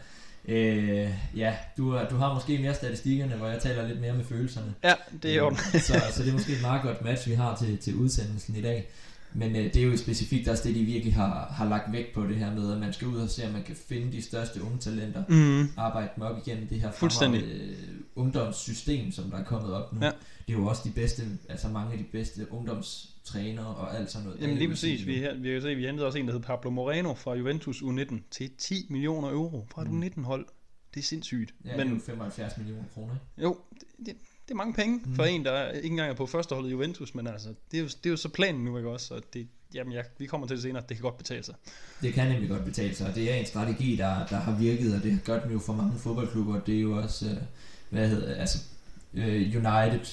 Øh, 0.48 1.10
ja, 1.36 1.56
du, 1.78 2.00
du 2.10 2.18
har 2.18 2.34
måske 2.34 2.58
mere 2.58 2.74
statistikkerne, 2.74 3.36
hvor 3.36 3.48
jeg 3.48 3.62
taler 3.62 3.88
lidt 3.88 4.02
mere 4.02 4.14
med 4.14 4.26
følelserne. 4.26 4.74
Ja, 4.84 4.94
det 5.24 5.32
er 5.32 5.36
jo. 5.36 5.56
så, 5.74 6.02
så 6.12 6.24
det 6.24 6.30
er 6.30 6.34
måske 6.34 6.54
et 6.54 6.62
meget 6.62 6.82
godt 6.82 7.04
match, 7.04 7.30
vi 7.30 7.34
har 7.34 7.56
til, 7.56 7.78
til 7.78 7.96
udsendelsen 7.96 8.56
i 8.56 8.62
dag. 8.62 8.90
Men 9.36 9.56
øh, 9.56 9.64
det 9.64 9.76
er 9.76 9.84
jo 9.84 9.98
specifikt 9.98 10.48
også 10.48 10.68
det, 10.68 10.76
de 10.76 10.84
virkelig 10.84 11.14
har, 11.14 11.46
har 11.46 11.70
lagt 11.70 11.92
vægt 11.92 12.14
på 12.14 12.24
det 12.28 12.36
her 12.36 12.56
med, 12.56 12.74
at 12.74 12.80
man 12.80 12.94
skal 12.94 13.08
ud 13.08 13.18
og 13.18 13.30
se, 13.30 13.46
om 13.46 13.52
man 13.52 13.64
kan 13.64 13.76
finde 13.76 14.12
de 14.12 14.22
største 14.22 14.64
unge 14.64 14.78
talenter, 14.78 15.24
mm. 15.30 15.70
arbejde 15.78 16.10
dem 16.16 16.24
op 16.24 16.38
igennem 16.48 16.68
det 16.68 16.82
her 16.82 16.92
fremragende 16.92 17.40
øh, 17.40 17.78
ungdomssystem, 18.16 19.12
som 19.12 19.30
der 19.32 19.38
er 19.38 19.44
kommet 19.44 19.74
op 19.74 19.94
nu. 19.94 20.06
Ja. 20.06 20.12
Det 20.48 20.54
er 20.54 20.58
jo 20.58 20.66
også 20.66 20.82
de 20.86 20.92
bedste, 20.92 21.24
altså 21.50 21.68
mange 21.68 21.92
af 21.92 21.98
de 21.98 22.04
bedste 22.04 22.52
ungdomstrænere 22.52 23.66
og 23.66 23.98
alt 23.98 24.12
sådan 24.12 24.28
noget. 24.28 24.42
Jamen 24.42 24.58
lige 24.58 24.70
præcis, 24.70 25.06
vi, 25.06 25.18
her, 25.18 25.36
vi 25.36 25.52
kan 25.52 25.62
se, 25.62 25.76
vi 25.76 25.86
hentede 25.86 26.08
også 26.08 26.20
en, 26.20 26.28
der 26.28 26.34
hed 26.34 26.42
Pablo 26.42 26.70
Moreno 26.70 27.14
fra 27.14 27.34
Juventus 27.34 27.82
U19 27.82 28.16
til 28.32 28.52
10 28.58 28.88
millioner 28.90 29.30
euro 29.30 29.68
fra 29.72 29.82
et 29.82 29.92
mm. 29.92 30.04
U19-hold. 30.04 30.46
Det 30.94 31.00
er 31.00 31.04
sindssygt. 31.04 31.54
Ja, 31.66 31.78
Men, 31.78 31.88
det 31.88 31.94
er 31.94 31.96
jo 31.96 32.02
75 32.06 32.58
millioner 32.58 32.84
kroner. 32.94 33.16
Jo, 33.38 33.58
det, 33.74 34.06
det 34.06 34.16
er 34.52 34.56
mange 34.56 34.74
penge 34.74 35.02
mm. 35.06 35.16
for 35.16 35.24
en, 35.24 35.46
der 35.46 35.72
ikke 35.72 35.88
engang 35.88 36.10
er 36.10 36.16
på 36.16 36.26
førsteholdet 36.26 36.70
i 36.70 36.72
Juventus, 36.72 37.16
men 37.16 37.28
altså, 37.28 37.50
det 37.72 37.78
er 37.78 37.82
jo, 37.82 37.88
det 37.88 38.06
er 38.06 38.10
jo 38.10 38.18
så 38.18 38.30
planen 38.30 38.66
nu, 38.66 38.78
ikke 38.78 38.90
også? 38.90 39.08
Så 39.08 39.22
det, 39.34 39.48
jamen, 39.74 39.94
ja, 39.94 40.02
vi 40.18 40.26
kommer 40.26 40.48
til 40.48 40.56
det 40.56 40.64
senere, 40.64 40.84
det 40.90 40.98
kan 40.98 41.02
godt 41.02 41.18
betale 41.18 41.44
sig. 41.44 41.56
Det 42.02 42.14
kan 42.14 42.32
nemlig 42.32 42.50
godt 42.50 42.66
betale 42.66 42.96
sig, 42.96 43.08
og 43.08 43.16
det 43.16 43.32
er 43.32 43.36
en 43.36 43.46
strategi, 43.46 43.96
der, 43.96 44.26
der 44.28 44.38
har 44.38 44.56
virket, 44.56 44.96
og 44.96 45.04
det 45.04 45.12
har 45.12 45.20
gjort 45.20 45.42
jo 45.54 45.60
for 45.60 45.74
mange 45.74 46.00
fodboldklubber. 46.00 46.60
Det 46.60 46.78
er 46.78 46.82
jo 46.82 46.98
også, 46.98 47.26
øh, 47.26 47.38
hvad 47.90 48.10
hedder 48.10 48.36
altså, 48.36 48.58
øh, 49.14 49.42
United, 49.42 50.06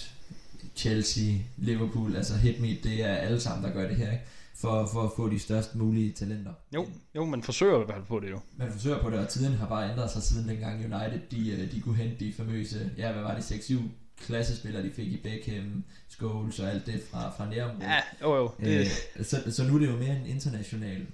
Chelsea, 0.76 1.34
Liverpool, 1.56 2.16
altså 2.16 2.36
Hit 2.36 2.60
Me, 2.60 2.68
det 2.68 3.04
er 3.04 3.14
alle 3.14 3.40
sammen, 3.40 3.64
der 3.64 3.72
gør 3.72 3.88
det 3.88 3.96
her, 3.96 4.12
ikke? 4.12 4.24
For, 4.54 4.88
for 4.92 5.02
at 5.02 5.10
få 5.16 5.28
de 5.28 5.38
størst 5.38 5.74
mulige 5.74 6.12
talenter. 6.12 6.52
Jo, 6.74 6.86
jo, 7.14 7.24
man 7.24 7.42
forsøger 7.42 7.82
i 7.82 7.84
hvert 7.84 7.96
fald 7.96 8.06
på 8.06 8.20
det 8.20 8.30
jo. 8.30 8.40
Man 8.56 8.72
forsøger 8.72 9.02
på 9.02 9.10
det, 9.10 9.18
og 9.18 9.28
tiden 9.28 9.52
har 9.52 9.66
bare 9.66 9.90
ændret 9.90 10.10
sig 10.10 10.22
siden 10.22 10.48
dengang 10.48 10.78
United, 10.78 11.20
de, 11.30 11.50
øh, 11.50 11.72
de 11.72 11.80
kunne 11.80 11.96
hente 11.96 12.24
de 12.24 12.32
famøse, 12.32 12.90
ja, 12.98 13.12
hvad 13.12 13.22
var 13.22 13.34
det, 13.34 13.42
6-7 13.42 13.80
klassespillere, 14.20 14.82
de 14.82 14.90
fik 14.90 15.06
i 15.06 15.16
Beckham, 15.16 15.84
Scholes 16.08 16.58
og 16.58 16.70
alt 16.70 16.86
det 16.86 17.02
fra, 17.10 17.30
fra 17.36 17.50
nærområdet. 17.50 17.82
Ja, 17.82 18.00
jo 18.22 18.36
jo. 18.36 18.50
Det... 18.60 18.80
Øh, 19.16 19.24
så, 19.24 19.52
så 19.52 19.64
nu 19.64 19.74
er 19.74 19.78
det 19.78 19.86
jo 19.86 19.96
mere 19.96 20.16
en 20.16 20.26
international 20.26 21.06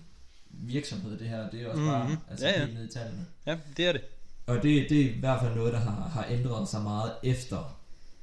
virksomhed, 0.51 1.19
det 1.19 1.29
her. 1.29 1.51
Det 1.51 1.63
er 1.63 1.69
også 1.69 1.81
mm-hmm. 1.81 1.95
bare 1.95 2.17
altså, 2.31 2.47
ja, 2.47 2.53
ja. 2.53 2.67
helt 2.67 2.79
ned 2.79 2.89
i 2.89 2.93
tallene. 2.93 3.27
Ja, 3.47 3.57
det 3.77 3.87
er 3.87 3.93
det. 3.93 4.01
Og 4.47 4.57
det, 4.57 4.91
det 4.91 5.01
er 5.01 5.05
i 5.05 5.19
hvert 5.21 5.41
fald 5.43 5.55
noget, 5.55 5.73
der 5.73 5.79
har, 5.79 6.09
har 6.09 6.27
ændret 6.31 6.69
sig 6.69 6.83
meget 6.83 7.13
efter 7.25 7.79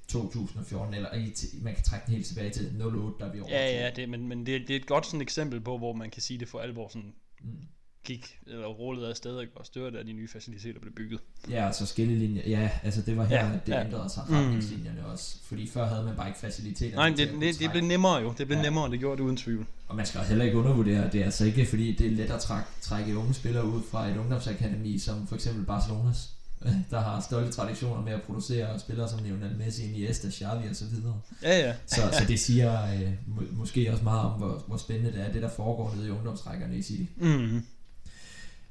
2014, 0.08 0.94
eller 0.94 1.14
i, 1.14 1.34
man 1.62 1.76
kan 1.76 1.84
trække 1.84 2.06
den 2.06 2.14
helt 2.14 2.28
tilbage 2.28 2.50
til 2.50 2.82
08, 2.82 3.26
der 3.26 3.32
vi 3.32 3.40
over. 3.40 3.50
Ja, 3.50 3.84
ja, 3.84 3.92
det, 3.96 4.10
men, 4.10 4.28
men 4.28 4.46
det, 4.46 4.68
det 4.68 4.76
er 4.76 4.80
et 4.80 4.88
godt 4.88 5.06
sådan 5.06 5.22
eksempel 5.22 5.62
på, 5.62 5.78
hvor 5.78 5.94
man 5.94 6.10
kan 6.10 6.22
sige, 6.22 6.40
det 6.40 6.48
for 6.48 6.60
alvor 6.60 6.88
sådan 6.88 7.14
Mm. 7.44 7.68
Gik, 8.04 8.40
eller 8.48 8.68
rullede 8.68 9.10
afsted, 9.10 9.42
ikke? 9.42 9.54
og 9.56 9.66
større 9.66 9.92
da 9.92 10.04
de 10.04 10.14
nye 10.14 10.28
faciliteter 10.28 10.80
blev 10.80 10.94
bygget. 10.94 11.20
Ja, 11.50 11.66
altså 11.66 11.86
skillelinjer. 11.86 12.42
Ja, 12.48 12.70
altså 12.84 13.02
det 13.02 13.18
var 13.18 13.26
her, 13.26 13.46
Ja, 13.46 13.52
det 13.66 13.72
ja. 13.74 13.86
ændrede 13.86 14.10
sig 14.10 14.24
Mm. 14.30 14.36
retningslinjerne 14.36 15.06
også. 15.06 15.36
Fordi 15.44 15.70
før 15.70 15.86
havde 15.88 16.04
man 16.04 16.16
bare 16.16 16.28
ikke 16.28 16.40
faciliteter. 16.40 16.96
Nej, 16.96 17.10
det, 17.10 17.30
det, 17.42 17.60
det 17.60 17.72
blev 17.72 17.84
nemmere 17.84 18.16
jo. 18.22 18.34
Det 18.38 18.48
blev 18.48 18.58
Ja. 18.58 18.64
nemmere, 18.64 18.92
det 18.92 19.00
gjorde 19.00 19.18
det 19.18 19.24
uden 19.24 19.38
tvivl. 19.38 19.66
Og 19.88 19.96
man 19.96 20.06
skal 20.06 20.20
også 20.20 20.30
heller 20.30 20.46
ikke 20.46 20.58
undervurdere, 20.58 21.10
det 21.12 21.22
er 21.22 21.26
altså 21.26 21.46
ikke 21.46 21.66
fordi, 21.66 21.96
det 21.96 22.08
er 22.08 22.12
let 22.12 22.32
at 22.32 22.40
trække, 22.40 22.68
trække 22.82 23.18
unge 23.18 23.34
spillere 23.34 23.66
ud 23.66 23.82
fra 23.92 24.08
et 24.08 24.18
ungdomsakademi, 24.18 24.98
som 25.00 25.28
for 25.28 25.36
eksempel 25.36 25.66
Barcelonas, 25.66 26.30
der 26.92 27.00
har 27.00 27.22
stolte 27.22 27.52
traditioner 27.52 28.02
med 28.02 28.12
at 28.14 28.22
producere 28.22 28.80
spillere 28.80 29.10
som 29.10 29.20
Lionel 29.24 29.56
Messi, 29.58 29.84
Iniesta, 29.84 30.30
Xavi 30.32 30.68
og 30.70 30.76
så 30.76 30.86
videre. 30.86 31.22
Ja, 31.44 31.60
ja. 31.68 31.74
Så, 31.86 31.96
så 31.96 32.26
det 32.28 32.40
siger 32.40 32.84
øh, 32.94 33.12
må, 33.28 33.42
måske 33.52 33.92
også 33.92 34.04
meget 34.04 34.22
om, 34.22 34.32
hvor, 34.32 34.64
hvor 34.68 34.78
spændende 34.78 35.12
det 35.12 35.22
er, 35.28 35.32
det 35.32 35.42
der 35.42 35.50
foregår 35.50 35.94
nede 35.96 36.08
i 36.08 36.12
ungdomsrækkerne 36.12 36.78
i 36.78 36.82
City. 36.82 37.04
Mm. 37.18 37.64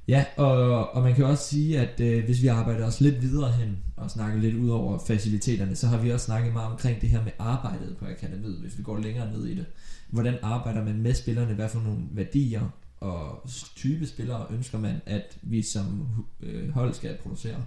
Ja, 0.07 0.25
og, 0.37 0.89
og 0.89 1.03
man 1.03 1.15
kan 1.15 1.25
også 1.25 1.43
sige, 1.43 1.79
at 1.79 1.99
øh, 1.99 2.25
hvis 2.25 2.41
vi 2.41 2.47
arbejder 2.47 2.85
os 2.85 3.01
lidt 3.01 3.21
videre 3.21 3.51
hen 3.51 3.77
og 3.97 4.11
snakker 4.11 4.39
lidt 4.39 4.55
ud 4.55 4.69
over 4.69 4.99
faciliteterne, 5.07 5.75
så 5.75 5.87
har 5.87 5.97
vi 5.97 6.11
også 6.11 6.25
snakket 6.25 6.53
meget 6.53 6.71
omkring 6.71 7.01
det 7.01 7.09
her 7.09 7.23
med 7.23 7.31
arbejdet 7.39 7.97
på 7.97 8.05
akademiet, 8.05 8.57
hvis 8.61 8.77
vi 8.77 8.83
går 8.83 8.97
længere 8.97 9.31
ned 9.31 9.45
i 9.45 9.55
det. 9.55 9.65
Hvordan 10.09 10.37
arbejder 10.41 10.83
man 10.83 11.01
med 11.01 11.13
spillerne? 11.13 11.53
Hvad 11.53 11.69
for 11.69 11.79
nogle 11.79 11.99
værdier 12.11 12.69
og 12.99 13.49
type 13.75 14.07
spillere 14.07 14.45
ønsker 14.51 14.79
man, 14.79 15.01
at 15.05 15.37
vi 15.41 15.61
som 15.61 16.07
øh, 16.41 16.69
hold 16.69 16.93
skal 16.93 17.17
producere? 17.23 17.63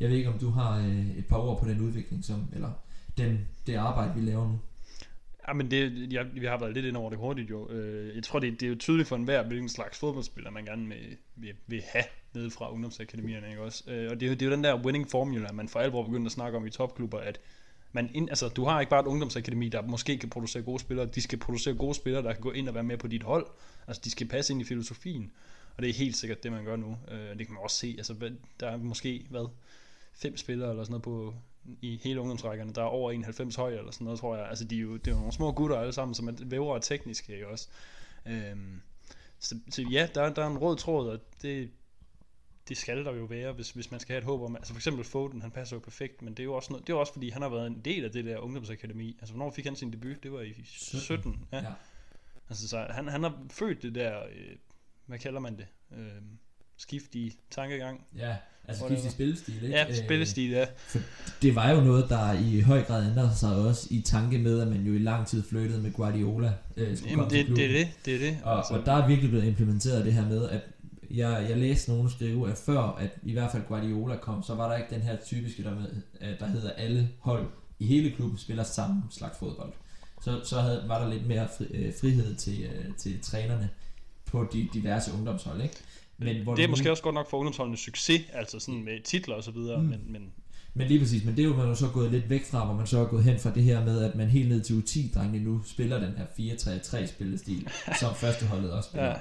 Jeg 0.00 0.08
ved 0.08 0.16
ikke, 0.16 0.28
om 0.28 0.38
du 0.38 0.50
har 0.50 0.78
øh, 0.78 1.18
et 1.18 1.26
par 1.26 1.36
ord 1.36 1.60
på 1.62 1.68
den 1.68 1.80
udvikling, 1.80 2.24
som, 2.24 2.48
eller 2.52 2.70
den, 3.18 3.38
det 3.66 3.74
arbejde, 3.74 4.20
vi 4.20 4.30
laver 4.30 4.48
nu. 4.48 4.58
Ja, 5.48 5.52
men 5.52 5.70
det, 5.70 6.12
jeg, 6.12 6.26
vi 6.34 6.46
har 6.46 6.58
været 6.58 6.74
lidt 6.74 6.86
ind 6.86 6.96
over 6.96 7.10
det 7.10 7.18
hurtigt 7.18 7.50
jo. 7.50 7.70
Øh, 7.70 8.16
jeg 8.16 8.22
tror, 8.22 8.38
det, 8.38 8.60
det 8.60 8.66
er 8.66 8.70
jo 8.70 8.76
tydeligt 8.76 9.08
for 9.08 9.16
enhver, 9.16 9.42
hvilken 9.42 9.68
slags 9.68 9.98
fodboldspiller 9.98 10.50
man 10.50 10.64
gerne 10.64 10.88
vil, 10.88 11.16
vil, 11.36 11.54
vil 11.66 11.82
have 11.92 12.04
nede 12.34 12.50
fra 12.50 12.72
ungdomsakademierne, 12.72 13.48
ikke 13.48 13.62
også? 13.62 13.90
Øh, 13.90 14.10
og 14.10 14.20
det 14.20 14.26
er, 14.26 14.30
jo, 14.30 14.34
det 14.34 14.42
er 14.42 14.46
jo 14.46 14.52
den 14.52 14.64
der 14.64 14.84
winning 14.84 15.10
formula, 15.10 15.52
man 15.52 15.68
for 15.68 15.78
alvor 15.80 16.02
begynder 16.02 16.26
at 16.26 16.32
snakke 16.32 16.58
om 16.58 16.66
i 16.66 16.70
topklubber, 16.70 17.18
at 17.18 17.40
man 17.92 18.10
ind, 18.14 18.28
altså, 18.28 18.48
du 18.48 18.64
har 18.64 18.80
ikke 18.80 18.90
bare 18.90 19.00
et 19.00 19.06
ungdomsakademi, 19.06 19.68
der 19.68 19.82
måske 19.82 20.18
kan 20.18 20.30
producere 20.30 20.62
gode 20.62 20.78
spillere, 20.78 21.06
de 21.06 21.20
skal 21.20 21.38
producere 21.38 21.74
gode 21.74 21.94
spillere, 21.94 22.22
der 22.22 22.32
kan 22.32 22.42
gå 22.42 22.50
ind 22.50 22.68
og 22.68 22.74
være 22.74 22.84
med 22.84 22.98
på 22.98 23.08
dit 23.08 23.22
hold. 23.22 23.46
Altså, 23.86 24.02
de 24.04 24.10
skal 24.10 24.28
passe 24.28 24.52
ind 24.52 24.60
i 24.60 24.64
filosofien, 24.64 25.32
og 25.76 25.82
det 25.82 25.90
er 25.90 25.94
helt 25.94 26.16
sikkert 26.16 26.42
det, 26.42 26.52
man 26.52 26.64
gør 26.64 26.76
nu. 26.76 26.96
Øh, 27.10 27.38
det 27.38 27.46
kan 27.46 27.54
man 27.54 27.62
også 27.62 27.76
se, 27.76 27.94
altså, 27.98 28.14
der 28.60 28.68
er 28.68 28.76
måske, 28.76 29.26
hvad, 29.30 29.48
fem 30.14 30.36
spillere 30.36 30.70
eller 30.70 30.84
sådan 30.84 30.92
noget 30.92 31.02
på, 31.02 31.34
i 31.82 32.00
hele 32.04 32.20
ungdomsrækkerne, 32.20 32.72
der 32.72 32.82
er 32.82 32.86
over 32.86 33.12
91 33.12 33.56
høj 33.56 33.74
eller 33.74 33.90
sådan 33.90 34.04
noget, 34.04 34.20
tror 34.20 34.36
jeg. 34.36 34.48
Altså, 34.48 34.64
de 34.64 34.76
er 34.76 34.80
jo, 34.80 34.96
det 34.96 35.06
er 35.06 35.12
jo 35.12 35.18
nogle 35.18 35.32
små 35.32 35.52
gutter 35.52 35.76
alle 35.76 35.92
sammen, 35.92 36.14
som 36.14 36.28
er 36.28 36.32
vævere 36.44 36.74
og 36.74 36.82
tekniske, 36.82 37.32
ikke 37.32 37.48
også? 37.48 37.68
Øhm, 38.26 38.80
så, 39.38 39.60
så 39.70 39.82
ja, 39.82 40.08
der, 40.14 40.34
der 40.34 40.42
er 40.42 40.46
en 40.46 40.58
rød 40.58 40.76
tråd, 40.76 41.08
og 41.08 41.20
det, 41.42 41.70
det 42.68 42.76
skal 42.76 43.04
der 43.04 43.14
jo 43.14 43.24
være, 43.24 43.52
hvis, 43.52 43.70
hvis 43.70 43.90
man 43.90 44.00
skal 44.00 44.12
have 44.12 44.18
et 44.18 44.24
håb 44.24 44.40
om, 44.40 44.56
altså 44.56 44.72
for 44.72 44.78
eksempel 44.78 45.04
Foden, 45.04 45.42
han 45.42 45.50
passer 45.50 45.76
jo 45.76 45.80
perfekt, 45.80 46.22
men 46.22 46.34
det 46.34 46.40
er 46.40 46.44
jo 46.44 46.54
også, 46.54 46.72
noget, 46.72 46.86
det 46.86 46.92
er 46.92 46.96
også 46.96 47.12
fordi, 47.12 47.30
han 47.30 47.42
har 47.42 47.48
været 47.48 47.66
en 47.66 47.80
del 47.84 48.04
af 48.04 48.12
det 48.12 48.24
der 48.24 48.38
ungdomsakademi. 48.38 49.16
Altså, 49.20 49.34
hvornår 49.34 49.50
fik 49.50 49.64
han 49.64 49.76
sin 49.76 49.92
debut? 49.92 50.22
Det 50.22 50.32
var 50.32 50.40
i 50.40 50.62
17. 50.64 51.00
17 51.00 51.48
ja. 51.52 51.58
Ja. 51.58 51.72
Altså, 52.48 52.68
så 52.68 52.86
han, 52.90 53.08
han 53.08 53.22
har 53.22 53.42
født 53.50 53.82
det 53.82 53.94
der, 53.94 54.22
øh, 54.24 54.56
hvad 55.06 55.18
kalder 55.18 55.40
man 55.40 55.56
det? 55.56 55.66
Øh, 55.92 56.22
skift 56.76 57.14
i 57.14 57.38
tankegang. 57.50 58.06
Ja, 58.16 58.36
altså 58.68 58.82
Whatever. 58.84 59.00
skift 59.00 59.12
i 59.12 59.16
spillestil, 59.16 59.54
ikke? 59.54 59.68
Ja, 59.76 59.88
Øh, 59.88 59.96
spillestil, 59.96 60.50
ja. 60.50 60.64
Det 61.42 61.54
var 61.54 61.70
jo 61.70 61.80
noget, 61.80 62.06
der 62.08 62.32
i 62.32 62.60
høj 62.60 62.82
grad 62.84 63.06
ændrede 63.10 63.30
sig 63.36 63.56
også 63.56 63.86
i 63.90 64.00
tanke 64.00 64.38
med, 64.38 64.60
at 64.60 64.68
man 64.68 64.80
jo 64.80 64.94
i 64.94 64.98
lang 64.98 65.26
tid 65.26 65.42
flyttede 65.42 65.82
med 65.82 65.92
Guardiola. 65.92 66.52
Øh, 66.76 66.96
Jamen, 67.10 67.30
det, 67.30 67.46
det 67.46 67.64
er 67.64 67.68
det, 67.78 67.88
det 68.04 68.14
er 68.14 68.18
det. 68.18 68.38
Og, 68.44 68.58
altså. 68.58 68.74
og 68.74 68.86
der 68.86 68.92
er 68.92 69.06
virkelig 69.08 69.30
blevet 69.30 69.46
implementeret 69.46 70.04
det 70.04 70.12
her 70.12 70.28
med, 70.28 70.48
at 70.48 70.60
jeg, 71.10 71.46
jeg 71.48 71.56
læste 71.56 71.90
nogen 71.90 72.10
skrive, 72.10 72.50
at 72.50 72.56
før 72.56 72.80
at 72.80 73.10
i 73.22 73.32
hvert 73.32 73.52
fald 73.52 73.62
Guardiola 73.68 74.16
kom, 74.16 74.42
så 74.42 74.54
var 74.54 74.68
der 74.70 74.76
ikke 74.76 74.94
den 74.94 75.02
her 75.02 75.16
typiske, 75.26 75.62
der, 75.62 75.74
med, 75.74 75.86
at 76.20 76.40
der 76.40 76.46
hedder 76.46 76.70
alle 76.70 77.08
hold 77.20 77.46
i 77.78 77.86
hele 77.86 78.10
klubben 78.10 78.38
spiller 78.38 78.62
samme 78.64 79.02
slags 79.10 79.38
fodbold. 79.38 79.72
Så, 80.24 80.40
så 80.44 80.60
havde, 80.60 80.84
var 80.86 81.02
der 81.04 81.10
lidt 81.14 81.26
mere 81.26 81.48
fri, 81.58 81.64
øh, 81.70 81.92
frihed 82.00 82.34
til, 82.34 82.62
øh, 82.62 82.94
til 82.96 83.20
trænerne 83.22 83.68
på 84.26 84.48
de 84.52 84.68
diverse 84.74 85.12
ungdomshold, 85.12 85.62
ikke? 85.62 85.74
Men 86.18 86.42
hvor 86.42 86.54
det 86.54 86.62
er 86.62 86.66
nu- 86.66 86.70
måske 86.70 86.90
også 86.90 87.02
godt 87.02 87.14
nok 87.14 87.30
for 87.30 87.36
ungdomsholdenes 87.36 87.80
succes, 87.80 88.20
altså 88.32 88.58
sådan 88.58 88.84
med 88.84 89.02
titler 89.04 89.34
og 89.34 89.44
så 89.44 89.50
videre, 89.50 89.78
Mm. 89.82 89.84
men, 89.88 90.00
men 90.08 90.22
Men 90.74 90.86
lige 90.88 91.00
præcis, 91.00 91.24
men 91.24 91.36
det 91.36 91.42
er 91.42 91.46
jo 91.46 91.56
man 91.56 91.66
jo 91.66 91.74
så 91.74 91.88
gået 91.88 92.10
lidt 92.10 92.30
væk 92.30 92.44
fra, 92.50 92.64
hvor 92.64 92.74
man 92.74 92.86
så 92.86 92.98
er 92.98 93.04
gået 93.04 93.24
hen 93.24 93.38
fra 93.38 93.50
det 93.54 93.62
her 93.62 93.84
med, 93.84 94.02
at 94.04 94.14
man 94.14 94.28
helt 94.28 94.48
ned 94.48 94.60
til 94.62 94.74
U10-drengene 94.74 95.44
nu 95.44 95.60
spiller 95.66 95.98
den 95.98 96.12
her 96.16 96.24
4-3-3 96.26 97.06
spillestil, 97.06 97.68
som 98.00 98.14
førsteholdet 98.14 98.72
også 98.72 98.88
spiller. 98.88 99.08
ja. 99.08 99.14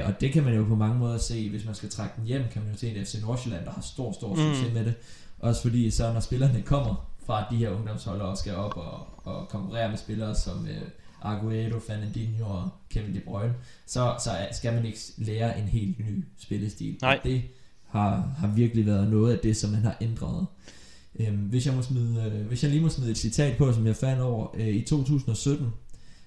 Øh, 0.00 0.06
og 0.08 0.20
det 0.20 0.32
kan 0.32 0.44
man 0.44 0.54
jo 0.54 0.64
på 0.64 0.74
mange 0.74 0.98
måder 0.98 1.18
se, 1.18 1.50
hvis 1.50 1.64
man 1.64 1.74
skal 1.74 1.88
trække 1.90 2.14
den 2.18 2.24
hjem, 2.26 2.42
kan 2.52 2.62
man 2.62 2.72
jo 2.72 2.78
se 2.78 2.96
en 2.96 3.04
FC 3.06 3.14
Nordsjælland, 3.22 3.64
der 3.64 3.70
har 3.70 3.82
stor, 3.82 4.12
stor 4.12 4.34
Mm. 4.34 4.40
succes 4.54 4.74
med 4.74 4.84
det. 4.84 4.94
Også 5.38 5.62
fordi 5.62 5.90
så 5.90 6.12
når 6.12 6.20
spillerne 6.20 6.62
kommer 6.62 7.10
fra 7.26 7.44
de 7.50 7.56
her 7.56 7.70
ungdomshold 7.70 8.20
og 8.20 8.38
skal 8.38 8.54
op 8.54 8.76
og, 8.76 9.06
og 9.32 9.48
konkurrere 9.48 9.88
med 9.90 9.98
spillere 9.98 10.34
som 10.34 10.66
øh, 10.66 10.82
Aguero, 11.26 11.78
Fernandinho 11.78 12.44
og 12.44 12.68
Kevin 12.90 13.14
De 13.14 13.20
Bruyne, 13.20 13.54
så, 13.86 14.14
så 14.24 14.30
skal 14.52 14.74
man 14.74 14.84
ikke 14.84 14.98
lære 15.18 15.58
en 15.58 15.64
helt 15.64 15.98
ny 15.98 16.24
spillestil. 16.38 16.96
Nej. 17.02 17.16
Og 17.16 17.24
det 17.24 17.42
har, 17.86 18.34
har 18.38 18.48
virkelig 18.48 18.86
været 18.86 19.10
noget 19.10 19.32
af 19.32 19.38
det, 19.38 19.56
som 19.56 19.70
man 19.70 19.82
har 19.82 19.96
ændret. 20.00 20.46
Øhm, 21.20 21.36
hvis, 21.36 21.66
jeg 21.66 21.74
må 21.74 21.82
smide, 21.82 22.32
øh, 22.34 22.46
hvis 22.46 22.62
jeg 22.62 22.70
lige 22.70 22.82
må 22.82 22.88
smide 22.88 23.10
et 23.10 23.18
citat 23.18 23.58
på, 23.58 23.72
som 23.72 23.86
jeg 23.86 23.96
fandt 23.96 24.22
over 24.22 24.56
øh, 24.56 24.68
i 24.68 24.82
2017, 24.82 25.66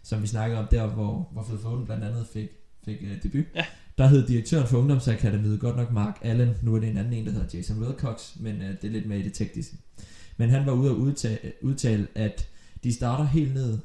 som 0.04 0.22
vi 0.22 0.28
snakker 0.28 0.58
om 0.58 0.68
der, 0.72 0.88
hvor, 0.88 1.30
hvor 1.32 1.44
Phil 1.44 1.60
Foden 1.60 1.86
blandt 1.86 2.04
andet 2.04 2.28
fik, 2.34 2.50
fik 2.86 2.98
øh, 3.02 3.24
debut. 3.24 3.46
Ja. 3.56 3.66
Der 3.98 4.08
hed 4.08 4.28
direktøren 4.28 4.68
for 4.68 4.78
Ungdomsakademiet 4.78 5.60
godt 5.60 5.78
nok 5.78 5.92
Mark 5.92 6.18
Allen. 6.22 6.50
Nu 6.62 6.76
er 6.76 6.80
det 6.80 6.90
en 6.90 6.98
anden 6.98 7.14
en, 7.14 7.26
der 7.26 7.32
hedder 7.32 7.58
Jason 7.58 7.84
Wilcox, 7.84 8.36
men 8.40 8.62
øh, 8.62 8.70
det 8.70 8.84
er 8.84 8.90
lidt 8.90 9.06
mere 9.06 9.20
i 9.20 9.24
det 9.24 9.34
tekniske. 9.34 9.78
Men 10.38 10.50
han 10.50 10.66
var 10.66 10.72
ude 10.72 10.90
at 10.90 10.96
udtale, 10.96 11.40
udtale, 11.62 12.08
at 12.16 12.48
de 12.84 12.94
starter 12.94 13.26
helt 13.26 13.54
ned, 13.54 13.78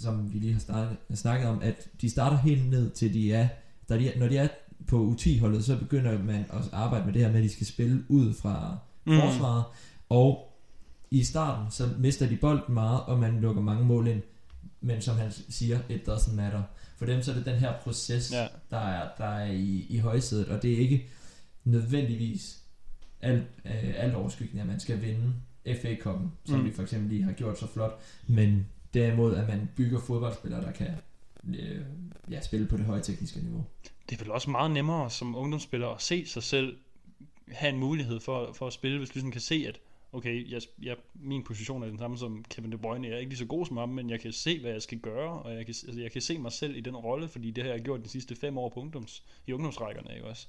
som 0.00 0.32
vi 0.32 0.38
lige 0.38 0.52
har 0.52 0.60
startet, 0.60 0.96
snakket 1.14 1.48
om, 1.48 1.62
at 1.62 1.88
de 2.00 2.10
starter 2.10 2.36
helt 2.36 2.70
ned 2.70 2.90
til 2.90 3.14
de 3.14 3.32
er, 3.32 3.48
der 3.88 3.98
de, 3.98 4.12
når 4.16 4.28
de 4.28 4.38
er 4.38 4.48
på 4.86 5.16
U10-holdet, 5.20 5.64
så 5.64 5.78
begynder 5.78 6.22
man 6.22 6.44
at 6.50 6.68
arbejde 6.72 7.04
med 7.06 7.12
det 7.12 7.22
her 7.22 7.28
med, 7.28 7.38
at 7.38 7.44
de 7.44 7.48
skal 7.48 7.66
spille 7.66 8.04
ud 8.08 8.34
fra 8.34 8.78
Mm. 9.04 9.20
forsvaret, 9.20 9.64
og 10.08 10.58
i 11.10 11.24
starten, 11.24 11.70
så 11.70 11.88
mister 11.98 12.28
de 12.28 12.36
bolden 12.36 12.74
meget, 12.74 13.00
og 13.00 13.18
man 13.18 13.40
lukker 13.40 13.62
mange 13.62 13.84
mål 13.84 14.06
ind, 14.06 14.22
men 14.80 15.02
som 15.02 15.16
han 15.16 15.32
siger, 15.48 15.78
it 15.88 16.08
doesn't 16.08 16.34
matter. 16.34 16.62
For 16.96 17.06
dem 17.06 17.22
så 17.22 17.30
er 17.30 17.34
det 17.34 17.46
den 17.46 17.56
her 17.56 17.72
proces, 17.82 18.32
ja. 18.32 18.46
der 18.70 18.78
er, 18.78 19.08
der 19.18 19.24
er 19.24 19.52
i, 19.52 19.86
i 19.88 19.98
højsædet, 19.98 20.48
og 20.48 20.62
det 20.62 20.72
er 20.72 20.78
ikke 20.78 21.06
nødvendigvis 21.64 22.58
alt, 23.20 23.44
øh, 23.64 23.94
alt 23.96 24.14
overskyggende, 24.14 24.60
at 24.62 24.68
man 24.68 24.80
skal 24.80 25.02
vinde 25.02 25.32
FA-koppen, 25.82 26.32
som 26.44 26.58
mm. 26.58 26.64
vi 26.64 26.72
for 26.72 26.82
eksempel 26.82 27.10
lige 27.10 27.22
har 27.22 27.32
gjort 27.32 27.58
så 27.58 27.66
flot, 27.66 28.00
men 28.26 28.66
derimod, 28.94 29.34
at 29.34 29.48
man 29.48 29.68
bygger 29.76 30.00
fodboldspillere, 30.00 30.62
der 30.62 30.72
kan 30.72 30.88
øh, 31.48 31.80
ja, 32.30 32.40
spille 32.40 32.66
på 32.66 32.76
det 32.76 32.84
høje 32.84 33.02
tekniske 33.02 33.40
niveau. 33.40 33.64
Det 34.10 34.20
er 34.20 34.24
vel 34.24 34.32
også 34.32 34.50
meget 34.50 34.70
nemmere 34.70 35.10
som 35.10 35.36
ungdomsspiller 35.36 35.88
at 35.88 36.02
se 36.02 36.26
sig 36.26 36.42
selv 36.42 36.76
have 37.52 37.72
en 37.72 37.78
mulighed 37.78 38.20
for, 38.20 38.52
for 38.52 38.66
at 38.66 38.72
spille, 38.72 38.98
hvis 38.98 39.10
du 39.10 39.18
sådan 39.18 39.30
kan 39.30 39.40
se, 39.40 39.64
at 39.68 39.80
okay, 40.12 40.50
jeg, 40.50 40.62
jeg, 40.82 40.96
min 41.14 41.44
position 41.44 41.82
er 41.82 41.86
den 41.86 41.98
samme 41.98 42.18
som 42.18 42.44
Kevin 42.50 42.72
De 42.72 42.78
Bruyne. 42.78 43.08
Jeg 43.08 43.14
er 43.14 43.18
ikke 43.18 43.30
lige 43.30 43.38
så 43.38 43.46
god 43.46 43.66
som 43.66 43.76
ham, 43.76 43.88
men 43.88 44.10
jeg 44.10 44.20
kan 44.20 44.32
se, 44.32 44.60
hvad 44.60 44.70
jeg 44.70 44.82
skal 44.82 44.98
gøre, 44.98 45.42
og 45.42 45.54
jeg 45.54 45.66
kan, 45.66 45.74
altså, 45.86 46.00
jeg 46.00 46.12
kan 46.12 46.22
se 46.22 46.38
mig 46.38 46.52
selv 46.52 46.76
i 46.76 46.80
den 46.80 46.96
rolle, 46.96 47.28
fordi 47.28 47.50
det 47.50 47.64
har 47.64 47.70
jeg 47.70 47.80
gjort 47.80 48.04
de 48.04 48.08
sidste 48.08 48.36
fem 48.36 48.58
år 48.58 48.68
på 48.68 48.80
ungdoms, 48.80 49.22
i 49.46 49.52
ungdomsrækkerne, 49.52 50.14
ikke 50.14 50.26
også? 50.26 50.46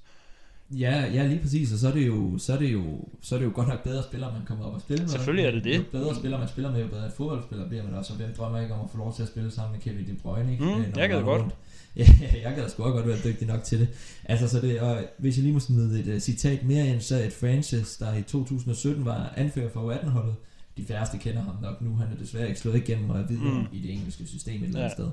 Ja, 0.78 1.04
ja, 1.14 1.26
lige 1.26 1.38
præcis, 1.40 1.72
og 1.72 1.78
så 1.78 1.88
er 1.88 1.92
det 1.92 2.06
jo, 2.06 2.38
så 2.38 2.52
er 2.52 2.58
det 2.58 2.72
jo, 2.72 2.84
så 3.22 3.34
er 3.34 3.38
det 3.38 3.46
jo 3.46 3.52
godt 3.54 3.68
nok 3.68 3.82
bedre 3.82 4.02
spillere, 4.02 4.32
man 4.32 4.42
kommer 4.46 4.64
op 4.64 4.74
og 4.74 4.80
spille 4.80 5.02
med. 5.02 5.08
Selvfølgelig 5.10 5.44
er 5.46 5.50
det 5.50 5.64
det. 5.64 5.76
Jo 5.76 5.82
bedre 5.92 6.14
spillere 6.14 6.40
man 6.40 6.48
spiller 6.48 6.70
med, 6.72 6.80
jo 6.80 6.86
bedre 6.88 7.10
fodboldspiller 7.16 7.68
bliver 7.68 7.84
man 7.84 7.94
også, 7.94 8.12
og 8.12 8.16
hvem 8.16 8.34
drømmer 8.38 8.60
ikke 8.60 8.74
om 8.74 8.80
at 8.84 8.90
få 8.90 8.98
lov 8.98 9.14
til 9.16 9.22
at 9.22 9.28
spille 9.28 9.50
sammen 9.50 9.72
med 9.72 9.80
Kevin 9.80 10.06
De 10.06 10.16
Bruyne, 10.22 10.52
ikke? 10.52 10.64
Mm, 10.64 10.70
Øh, 10.70 10.86
jeg 10.96 11.08
gad 11.08 11.22
godt. 11.22 11.42
Ja, 11.96 12.06
jeg 12.44 12.52
gad 12.56 12.68
sgu 12.68 12.82
godt 12.82 13.06
være 13.08 13.18
dygtig 13.24 13.46
nok 13.48 13.62
til 13.62 13.80
det. 13.80 13.88
Altså, 14.24 14.48
så 14.48 14.60
det, 14.60 14.80
og 14.80 14.98
hvis 15.18 15.36
jeg 15.36 15.42
lige 15.42 15.52
må 15.52 15.60
smide 15.60 16.00
et 16.00 16.14
uh, 16.14 16.20
citat 16.20 16.64
mere 16.64 16.86
ind, 16.86 17.00
så 17.00 17.16
et 17.16 17.32
Francis, 17.32 17.96
der 17.96 18.14
i 18.16 18.22
2017 18.22 19.04
var 19.04 19.32
anfører 19.36 19.70
for 19.70 19.92
U18-holdet, 19.94 20.34
de 20.76 20.84
færreste 20.84 21.18
kender 21.18 21.42
ham 21.42 21.54
nok 21.62 21.82
nu, 21.82 21.96
han 21.96 22.06
er 22.12 22.16
desværre 22.22 22.48
ikke 22.48 22.60
slået 22.60 22.76
igennem 22.76 23.10
og 23.10 23.18
er 23.20 23.26
videre 23.26 23.54
Mm. 23.54 23.66
i 23.72 23.82
det 23.82 23.92
engelske 23.92 24.26
system 24.26 24.54
et 24.62 24.66
eller 24.66 24.78
andet 24.80 24.88
ja. 24.90 24.94
sted. 24.94 25.08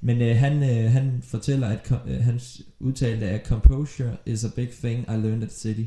Men 0.00 0.22
øh, 0.22 0.36
han, 0.36 0.62
øh, 0.62 0.92
han 0.92 1.22
fortæller, 1.22 1.68
at 1.68 1.82
kom, 1.82 1.98
øh, 2.06 2.24
hans 2.24 2.62
udtalte 2.80 3.26
er, 3.26 3.44
composure 3.44 4.16
is 4.26 4.44
a 4.44 4.48
big 4.56 4.68
thing 4.70 4.98
I 5.08 5.12
learned 5.12 5.42
at 5.42 5.52
City. 5.52 5.84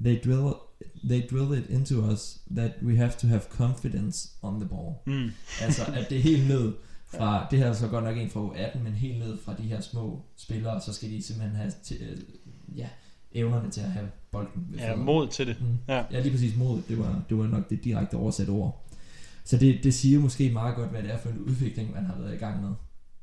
They 0.00 0.18
drill, 0.24 0.52
they 1.08 1.22
drill 1.30 1.58
it 1.58 1.70
into 1.70 2.12
us 2.12 2.38
that 2.56 2.72
we 2.82 2.96
have 2.96 3.12
to 3.18 3.26
have 3.26 3.40
confidence 3.50 4.28
on 4.42 4.60
the 4.60 4.68
ball. 4.68 4.94
Mm. 5.06 5.30
Altså, 5.62 5.84
at 5.84 6.06
det 6.10 6.18
er 6.18 6.22
helt 6.22 6.48
ned 6.48 6.72
fra, 7.16 7.46
det 7.50 7.58
her 7.58 7.66
er 7.66 7.72
så 7.72 7.88
godt 7.88 8.04
nok 8.04 8.16
en 8.16 8.30
fra 8.30 8.48
U18, 8.48 8.78
men 8.78 8.92
helt 8.92 9.18
ned 9.18 9.38
fra 9.44 9.54
de 9.58 9.62
her 9.62 9.80
små 9.80 10.22
spillere, 10.36 10.80
så 10.80 10.92
skal 10.92 11.10
de 11.10 11.22
simpelthen 11.22 11.56
have 11.56 11.72
til, 11.84 11.96
øh, 12.00 12.18
ja, 12.78 12.88
evnerne 13.32 13.70
til 13.70 13.80
at 13.80 13.90
have 13.90 14.08
bolden 14.30 14.74
Ja, 14.78 14.96
mod 14.96 15.28
til 15.28 15.46
det. 15.46 15.56
Mm. 15.60 15.66
Ja. 15.88 15.96
Ja. 15.96 16.04
ja, 16.12 16.20
lige 16.20 16.32
præcis 16.32 16.56
mod. 16.56 16.82
Det 16.88 16.98
var, 16.98 17.22
det 17.28 17.38
var 17.38 17.46
nok 17.46 17.70
det 17.70 17.84
direkte 17.84 18.14
oversat 18.14 18.48
ord. 18.48 18.86
Så 19.44 19.56
det, 19.56 19.84
det 19.84 19.94
siger 19.94 20.20
måske 20.20 20.50
meget 20.50 20.76
godt, 20.76 20.90
hvad 20.90 21.02
det 21.02 21.12
er 21.12 21.18
for 21.18 21.28
en 21.28 21.38
udvikling, 21.38 21.92
man 21.94 22.04
har 22.04 22.18
været 22.18 22.34
i 22.34 22.38
gang 22.38 22.62
med. 22.62 22.70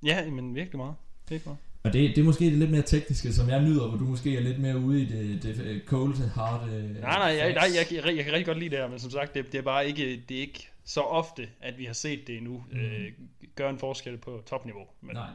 Ja, 0.06 0.30
men 0.32 0.56
virkelig 0.56 0.78
meget. 0.78 0.96
Virkelig 1.30 1.48
meget. 1.50 1.60
Og 1.84 1.94
det, 1.94 2.10
det 2.16 2.18
er 2.22 2.24
måske 2.26 2.46
det 2.46 2.54
lidt 2.54 2.72
mere 2.72 2.82
tekniske, 2.82 3.34
som 3.34 3.50
jeg 3.50 3.62
nyder, 3.64 3.88
hvor 3.88 3.98
du 3.98 4.06
måske 4.06 4.38
er 4.38 4.42
lidt 4.42 4.60
mere 4.60 4.78
ude 4.78 5.02
i 5.02 5.06
det, 5.06 5.44
det 5.44 5.62
øh, 5.66 5.82
cold 5.86 6.30
hard. 6.30 6.70
øh, 6.70 6.84
Nej, 6.84 7.00
nej, 7.02 7.20
jeg, 7.20 7.54
nej 7.54 7.64
jeg, 7.76 8.06
jeg, 8.06 8.16
jeg 8.16 8.24
kan 8.26 8.34
rigtig 8.34 8.46
godt 8.46 8.60
lide 8.60 8.70
det 8.70 8.78
her, 8.80 8.88
men 8.90 9.00
som 9.00 9.12
sagt, 9.12 9.34
det, 9.34 9.52
det 9.52 9.58
er 9.58 9.62
bare 9.62 9.88
ikke, 9.88 10.24
det 10.30 10.38
er 10.38 10.42
ikke 10.42 10.70
så 10.86 11.02
ofte, 11.02 11.48
at 11.62 11.78
vi 11.78 11.86
har 11.86 11.94
set 11.94 12.28
det 12.28 12.38
endnu 12.38 12.64
Mm. 12.72 12.78
øh, 12.80 13.12
gøre 13.56 13.70
en 13.70 13.80
forskel 13.80 14.18
på 14.18 14.44
topniveau. 14.50 14.84
Men 15.02 15.16
Nej. 15.16 15.28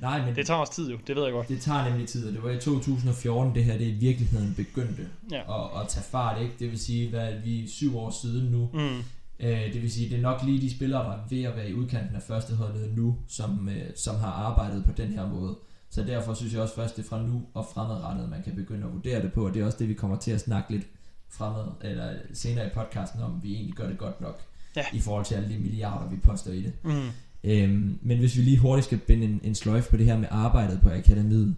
Nej, 0.00 0.26
men 0.26 0.36
det 0.36 0.46
tager 0.46 0.60
også 0.60 0.72
tid 0.74 0.90
jo, 0.90 0.98
det 1.06 1.16
ved 1.16 1.22
jeg 1.24 1.32
godt. 1.32 1.48
det 1.48 1.60
tager 1.60 1.88
nemlig 1.88 2.08
tid, 2.08 2.26
og 2.28 2.32
det 2.34 2.42
var 2.42 2.50
i 2.50 2.58
2014, 2.60 3.54
det 3.54 3.64
her 3.64 3.78
det 3.78 3.86
i 3.86 3.90
virkeligheden 3.90 4.54
begyndte 4.54 5.08
Ja. 5.30 5.38
at, 5.64 5.80
at 5.82 5.88
tage 5.88 6.04
fart, 6.10 6.42
ikke? 6.42 6.54
Det 6.58 6.70
vil 6.70 6.78
sige, 6.78 7.08
hvad 7.10 7.34
vi 7.44 7.64
er 7.64 7.68
syv 7.68 7.98
år 7.98 8.10
siden 8.22 8.50
nu. 8.52 8.70
Mm. 8.74 9.02
Øh, 9.42 9.72
det 9.72 9.82
vil 9.82 9.92
sige, 9.92 10.10
det 10.10 10.18
er 10.18 10.22
nok 10.22 10.40
lige 10.44 10.60
de 10.60 10.70
spillere, 10.70 11.04
der 11.04 11.10
er 11.10 11.18
ved 11.30 11.42
at 11.42 11.56
være 11.56 11.70
i 11.70 11.74
udkanten 11.74 12.16
af 12.16 12.22
førsteholdet 12.22 12.96
nu, 12.96 13.16
som, 13.28 13.68
øh, 13.68 13.84
som 13.96 14.16
har 14.16 14.30
arbejdet 14.32 14.84
på 14.84 14.92
den 14.96 15.08
her 15.12 15.28
måde. 15.28 15.56
Så 15.90 16.02
derfor 16.02 16.34
synes 16.34 16.52
jeg 16.52 16.62
også 16.62 16.74
først, 16.74 16.96
det 16.96 17.04
er 17.04 17.08
fra 17.08 17.22
nu 17.22 17.42
og 17.54 17.66
fremadrettet, 17.74 18.28
man 18.30 18.42
kan 18.42 18.54
begynde 18.54 18.86
at 18.86 18.92
vurdere 18.92 19.22
det 19.22 19.32
på, 19.32 19.46
og 19.46 19.54
det 19.54 19.62
er 19.62 19.66
også 19.66 19.78
det, 19.78 19.88
vi 19.88 19.94
kommer 19.94 20.16
til 20.18 20.30
at 20.30 20.40
snakke 20.40 20.72
lidt 20.72 20.86
fremad, 21.30 21.64
eller 21.80 22.12
senere 22.32 22.66
i 22.66 22.70
podcasten 22.74 23.22
om, 23.22 23.40
vi 23.42 23.54
egentlig 23.54 23.74
gør 23.74 23.88
det 23.88 23.98
godt 23.98 24.20
nok, 24.20 24.40
Ja. 24.76 24.84
i 24.92 25.00
forhold 25.00 25.24
til 25.24 25.34
alle 25.34 25.48
de 25.54 25.58
milliarder, 25.58 26.10
vi 26.10 26.16
poster 26.16 26.52
i 26.52 26.62
det. 26.62 26.72
Mm. 26.84 27.08
Øhm, 27.44 27.98
men 28.02 28.18
hvis 28.18 28.36
vi 28.36 28.42
lige 28.42 28.58
hurtigt 28.58 28.84
skal 28.84 28.98
binde 28.98 29.24
en, 29.24 29.40
en 29.44 29.54
sløjf 29.54 29.88
på 29.90 29.96
det 29.96 30.06
her 30.06 30.18
med 30.18 30.28
arbejdet 30.30 30.80
på 30.80 30.88
akademiet, 30.90 31.56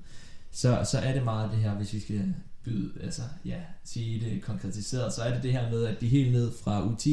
så, 0.50 0.86
så 0.90 0.98
er 0.98 1.12
det 1.12 1.24
meget 1.24 1.50
det 1.50 1.58
her, 1.58 1.74
hvis 1.74 1.92
vi 1.92 2.00
skal 2.00 2.34
byde, 2.64 2.90
altså 3.02 3.22
ja, 3.44 3.56
sige 3.84 4.20
det 4.20 4.42
konkretiseret, 4.42 5.12
så 5.12 5.22
er 5.22 5.34
det 5.34 5.42
det 5.42 5.52
her 5.52 5.70
med, 5.70 5.84
at 5.84 6.00
de 6.00 6.08
helt 6.08 6.32
ned 6.32 6.52
fra 6.64 6.86
U10 6.86 7.10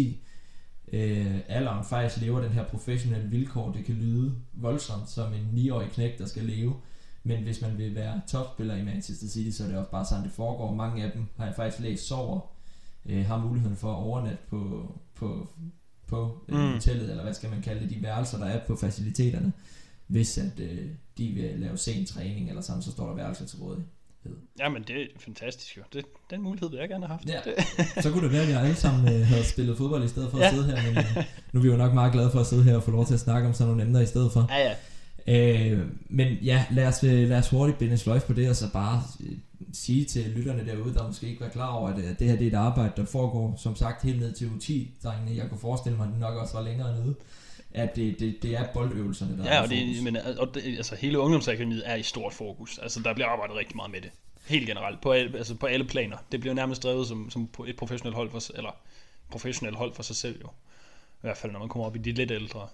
øh, 0.94 1.40
alderen 1.48 1.86
faktisk 1.86 2.22
lever 2.22 2.42
den 2.42 2.52
her 2.52 2.64
professionelle 2.66 3.30
vilkår. 3.30 3.72
Det 3.72 3.86
kan 3.86 3.96
lyde 3.96 4.36
voldsomt 4.54 5.10
som 5.10 5.34
en 5.34 5.50
9-årig 5.56 5.90
knæk, 5.90 6.20
der 6.20 6.26
skal 6.26 6.44
leve, 6.46 6.74
men 7.24 7.44
hvis 7.44 7.62
man 7.62 7.78
vil 7.78 7.96
være 7.96 8.22
topspiller 8.28 8.76
i 8.76 8.84
Manchester 8.84 9.28
City, 9.28 9.58
så 9.58 9.64
er 9.64 9.68
det 9.68 9.78
også 9.78 9.92
bare 9.92 10.06
sådan, 10.06 10.24
det 10.24 10.32
foregår. 10.32 10.74
Mange 10.76 11.04
af 11.04 11.12
dem 11.12 11.26
har 11.38 11.46
jeg 11.46 11.56
faktisk 11.56 11.84
læst 11.84 12.08
sover, 12.08 12.40
øh, 13.06 13.26
har 13.26 13.38
muligheden 13.38 13.78
for 13.78 13.92
at 13.92 13.98
overnatte 14.04 14.38
på, 14.50 14.92
på, 15.16 15.48
på 16.08 16.38
øh, 16.50 16.60
Mm. 16.60 16.72
hotellet, 16.74 17.10
eller 17.10 17.24
hvad 17.24 17.34
skal 17.34 17.50
man 17.50 17.62
kalde 17.62 17.82
det, 17.82 17.90
de 17.90 18.02
værelser, 18.04 18.38
der 18.38 18.46
er 18.46 18.66
på 18.68 18.76
faciliteterne, 18.76 19.54
hvis 20.08 20.38
at 20.38 20.60
øh, 20.60 20.88
de 21.18 21.28
vil 21.30 21.60
lave 21.60 21.78
sen 21.78 22.06
træning, 22.06 22.50
eller 22.50 22.62
sådan, 22.62 22.82
så 22.82 22.92
står 22.92 23.08
der 23.08 23.16
værelser 23.16 23.46
til 23.46 23.60
rådighed. 23.60 23.86
Jamen, 24.60 24.84
det 24.88 25.02
er 25.02 25.06
fantastisk 25.20 25.78
jo. 25.78 25.82
Det, 25.94 26.06
den 26.30 26.42
mulighed 26.42 26.70
vil 26.70 26.80
jeg 26.80 26.90
gerne 26.90 27.08
have 27.08 27.18
haft. 27.18 27.46
Ja. 27.98 28.02
Så 28.02 28.12
kunne 28.12 28.24
det 28.24 28.32
være, 28.32 28.42
at 28.42 28.48
vi 28.48 28.54
alle 28.54 28.76
sammen 28.76 29.14
øh, 29.14 29.28
havde 29.28 29.44
spillet 29.44 29.78
fodbold 29.78 30.04
i 30.04 30.08
stedet 30.08 30.32
for 30.32 30.38
at 30.38 30.44
Ja. 30.44 30.50
sidde 30.52 30.66
her, 30.66 30.84
men 30.84 30.98
øh, 30.98 31.24
nu 31.52 31.60
er 31.60 31.64
vi 31.64 31.70
jo 31.70 31.78
nok 31.78 31.94
meget 31.94 32.14
glade 32.14 32.32
for 32.32 32.40
at 32.40 32.46
sidde 32.46 32.64
her 32.64 32.76
og 32.76 32.84
få 32.84 32.92
lov 32.92 33.06
til 33.06 33.14
at 33.14 33.20
snakke 33.20 33.48
om 33.48 33.54
sådan 33.54 33.68
nogle 33.68 33.84
emner 33.84 34.00
i 34.00 34.06
stedet 34.06 34.32
for. 34.32 34.48
ja, 34.50 34.70
ja. 34.70 35.72
Øh, 35.74 35.86
men 36.10 36.34
ja, 36.34 36.66
lad 36.72 36.88
os, 36.88 37.04
øh, 37.04 37.30
lad 37.30 37.38
os 37.38 37.50
hurtigt 37.50 37.78
binde 37.78 37.98
sløjf 37.98 38.24
på 38.24 38.34
det, 38.34 38.50
og 38.50 38.56
så 38.56 38.72
bare 38.74 39.04
øh, 39.20 39.32
sige 39.74 40.06
til 40.06 40.24
lytterne 40.36 40.66
derude, 40.66 40.94
der 40.94 41.08
måske 41.08 41.28
ikke 41.28 41.42
var 41.42 41.50
klar 41.50 41.68
over, 41.68 41.90
at 41.90 41.98
øh, 42.00 42.20
det 42.20 42.28
her 42.30 42.36
det 42.36 42.44
er 42.48 42.52
et 42.52 42.56
arbejde, 42.56 42.92
der 42.98 43.06
foregår, 43.06 43.56
som 43.58 43.76
sagt, 43.76 44.04
helt 44.04 44.20
ned 44.20 44.32
til 44.34 44.46
U10-drengene. 44.46 45.38
Jeg 45.38 45.50
kunne 45.50 45.60
forestille 45.60 45.98
mig, 45.98 46.06
at 46.08 46.12
det 46.12 46.20
nok 46.20 46.36
også 46.38 46.54
var 46.54 46.64
længere 46.64 46.94
nede. 47.00 47.16
At 47.74 47.96
det, 47.96 48.20
det, 48.20 48.36
det 48.42 48.56
er 48.56 48.66
boldøvelserne, 48.74 49.38
der 49.38 49.44
Ja, 49.44 49.60
og, 49.62 49.74
i 49.74 49.80
fokus. 49.80 49.96
det, 49.96 50.04
men, 50.04 50.18
og 50.38 50.54
det, 50.54 50.64
altså, 50.78 50.96
hele 50.96 51.20
ungdomsakademiet 51.20 51.84
er 51.86 51.96
i 51.96 52.04
stort 52.04 52.34
fokus. 52.34 52.78
Altså, 52.78 53.00
der 53.00 53.14
bliver 53.14 53.28
arbejdet 53.28 53.56
rigtig 53.56 53.76
meget 53.76 53.92
med 53.92 54.02
det. 54.02 54.10
Helt 54.48 54.68
generelt. 54.68 55.02
På 55.02 55.12
alle, 55.12 55.38
altså, 55.38 55.56
på 55.56 55.66
alle 55.66 55.86
planer. 55.86 56.18
Det 56.32 56.40
bliver 56.40 56.54
nærmest 56.54 56.84
drevet 56.84 57.08
som, 57.08 57.30
som 57.30 57.50
et 57.68 57.76
professionelt 57.76 58.16
hold 58.16 58.32
for, 58.32 58.42
eller 58.58 58.72
professionelt 59.30 59.78
hold 59.78 59.94
for 59.94 60.04
sig 60.04 60.16
selv 60.16 60.42
jo. 60.42 60.48
I 60.48 61.22
hvert 61.22 61.38
fald, 61.38 61.52
når 61.52 61.60
man 61.60 61.70
kommer 61.70 61.86
op 61.86 61.96
i 61.96 62.00
de 62.00 62.12
lidt 62.12 62.32
ældre. 62.32 62.68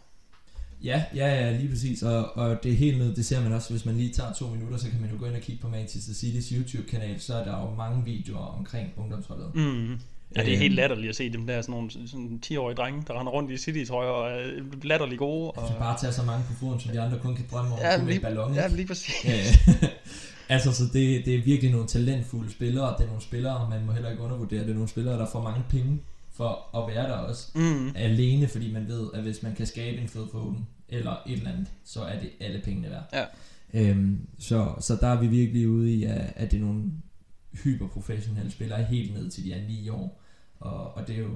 Ja, 0.84 1.04
ja, 1.16 1.28
ja, 1.28 1.58
lige 1.58 1.70
præcis. 1.70 2.04
Og, 2.04 2.38
og 2.38 2.64
det 2.64 2.72
er 2.72 2.76
helt 2.76 2.98
ned, 2.98 3.16
det 3.16 3.26
ser 3.26 3.44
man 3.44 3.54
også, 3.54 3.70
hvis 3.74 3.86
man 3.86 3.98
lige 3.98 4.14
tager 4.14 4.34
to 4.34 4.48
minutter, 4.48 4.78
så 4.78 4.90
kan 4.90 5.02
man 5.02 5.10
jo 5.10 5.16
gå 5.20 5.26
ind 5.26 5.36
og 5.36 5.42
kigge 5.42 5.62
på 5.62 5.68
Manchester 5.68 6.14
City's 6.14 6.56
YouTube-kanal, 6.56 7.20
så 7.20 7.36
er 7.36 7.44
der 7.44 7.62
jo 7.62 7.76
mange 7.76 8.04
videoer 8.06 8.46
omkring 8.60 8.94
ungdomsholdet. 8.98 9.56
Mm. 9.56 10.00
Ja, 10.36 10.42
det 10.42 10.48
er 10.48 10.54
Øhm. 10.54 10.62
helt 10.62 10.76
latterligt 10.76 11.10
at 11.10 11.16
se 11.16 11.30
dem 11.34 11.48
der 11.48 11.62
sådan 11.62 11.72
nogle 11.74 11.92
sådan 11.92 12.40
10-årige 12.46 12.76
drenge, 12.76 13.04
der 13.08 13.20
render 13.20 13.32
rundt 13.32 13.52
i 13.52 13.58
City, 13.58 13.84
tror 13.88 14.04
jeg, 14.04 14.12
og 14.12 14.32
er 14.32 14.62
latterligt 14.84 15.20
gode. 15.20 15.52
Og... 15.52 15.62
Altså 15.64 15.78
bare 15.80 15.98
tage 16.00 16.14
så 16.14 16.24
mange 16.24 16.44
på 16.48 16.54
foden, 16.54 16.80
som 16.80 16.92
de 16.92 17.02
andre 17.02 17.20
kun 17.20 17.36
kan 17.36 17.46
drømme 17.52 17.74
om, 17.74 17.80
Ja, 17.80 17.92
ja, 17.92 17.98
med 17.98 18.08
lige- 18.08 18.20
ballon. 18.20 18.54
Ja, 18.54 18.68
lige 18.68 18.88
præcis. 18.88 19.26
Øh, 19.26 19.90
altså, 20.56 20.72
så 20.74 20.84
det, 20.84 21.26
det 21.26 21.36
er 21.36 21.42
virkelig 21.44 21.72
nogle 21.72 21.88
talentfulde 21.88 22.52
spillere. 22.52 22.94
Det 22.98 23.04
er 23.04 23.08
nogle 23.08 23.22
spillere, 23.22 23.70
man 23.70 23.86
må 23.86 23.92
heller 23.92 24.10
ikke 24.12 24.24
undervurdere. 24.24 24.62
Det 24.62 24.70
er 24.70 24.74
nogle 24.74 24.90
spillere, 24.90 25.20
der 25.20 25.28
får 25.32 25.42
mange 25.42 25.64
penge 25.70 26.00
for 26.34 26.78
at 26.78 26.96
være 26.96 27.04
der 27.10 27.14
også. 27.18 27.48
Mm. 27.56 27.92
Alene, 27.96 28.48
fordi 28.48 28.72
man 28.72 28.88
ved, 28.88 29.08
at 29.14 29.22
hvis 29.22 29.44
man 29.44 29.56
kan 29.56 29.66
skabe 29.66 30.02
en 30.02 30.08
fed 30.08 30.24
Foden, 30.32 30.68
eller 30.90 31.12
et 31.28 31.34
eller 31.34 31.50
andet, 31.52 31.68
så 31.86 32.02
er 32.02 32.20
det 32.20 32.30
alle 32.40 32.62
pengene 32.64 32.90
værd. 32.90 33.04
Ja. 33.14 33.24
Øhm, 33.74 34.20
så, 34.40 34.68
så 34.80 34.96
der 35.02 35.08
er 35.08 35.20
vi 35.20 35.28
virkelig 35.28 35.70
ude 35.70 35.94
i, 35.94 36.04
at, 36.04 36.22
at 36.36 36.52
det 36.52 36.58
er 36.58 36.62
nogle 36.62 36.84
hyperprofessionelle 37.64 38.52
spillere 38.52 38.84
helt 38.84 39.14
ned 39.14 39.30
til 39.32 39.44
de 39.44 39.54
er 39.54 39.68
9 39.68 39.90
år. 39.90 40.22
Og, 40.60 40.94
og 40.98 41.08
det 41.08 41.16
er 41.16 41.20
jo... 41.20 41.30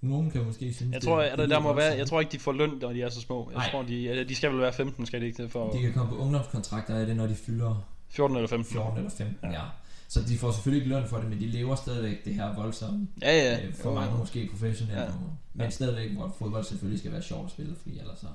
Nogen 0.00 0.30
kan 0.30 0.44
måske 0.44 0.72
synes, 0.74 0.92
Jeg 0.92 1.00
det- 1.00 1.08
tror, 1.08 1.20
det 1.22 1.28
at 1.28 1.48
der, 1.50 1.60
må 1.60 1.72
være, 1.72 1.96
jeg 1.96 2.06
tror 2.06 2.20
ikke, 2.20 2.32
de 2.32 2.38
får 2.38 2.52
løn, 2.52 2.70
når 2.80 2.92
de 2.92 3.02
er 3.02 3.08
så 3.10 3.20
små. 3.20 3.50
Jeg 3.50 3.56
Nej. 3.58 3.70
tror, 3.70 3.82
de, 3.82 4.24
de 4.28 4.34
skal 4.34 4.50
vel 4.52 4.60
være 4.60 4.72
15, 4.72 5.06
skal 5.06 5.20
de 5.20 5.26
ikke 5.26 5.36
til 5.36 5.48
for 5.48 5.70
De 5.70 5.80
kan 5.82 5.92
komme 5.92 6.08
på 6.12 6.16
ungdomskontrakter 6.18 6.94
af 6.96 7.06
det, 7.06 7.16
når 7.16 7.26
de 7.26 7.34
fylder 7.34 7.88
14 8.08 8.36
eller 8.36 8.48
15. 8.48 8.72
14 8.72 8.96
eller 8.98 9.10
15, 9.10 9.36
Ja. 9.42 9.48
ja. 9.48 9.54
ja. 9.54 9.64
Så 10.08 10.20
de 10.28 10.38
får 10.38 10.50
selvfølgelig 10.52 10.84
ikke 10.84 10.94
løn 10.96 11.08
for 11.08 11.16
det, 11.18 11.28
men 11.30 11.40
de 11.40 11.46
lever 11.46 11.74
stadigvæk 11.74 12.24
det 12.24 12.34
her 12.34 12.54
voldsomme. 12.54 13.08
Ja, 13.22 13.32
ja. 13.38 13.52
Ja, 13.58 13.66
øh, 13.66 13.74
for 13.74 13.88
Jo. 13.88 13.94
mange 13.94 14.18
måske 14.18 14.48
professionelle. 14.50 15.00
Ja. 15.02 15.08
Ja. 15.08 15.12
Men 15.54 15.70
stadigvæk, 15.70 16.10
hvor 16.12 16.34
fodbold 16.38 16.64
selvfølgelig 16.64 16.98
skal 17.00 17.12
være 17.12 17.22
sjovt 17.22 17.44
at 17.44 17.50
spille, 17.50 17.74
fordi 17.82 17.98
ellers 17.98 18.18
så... 18.18 18.26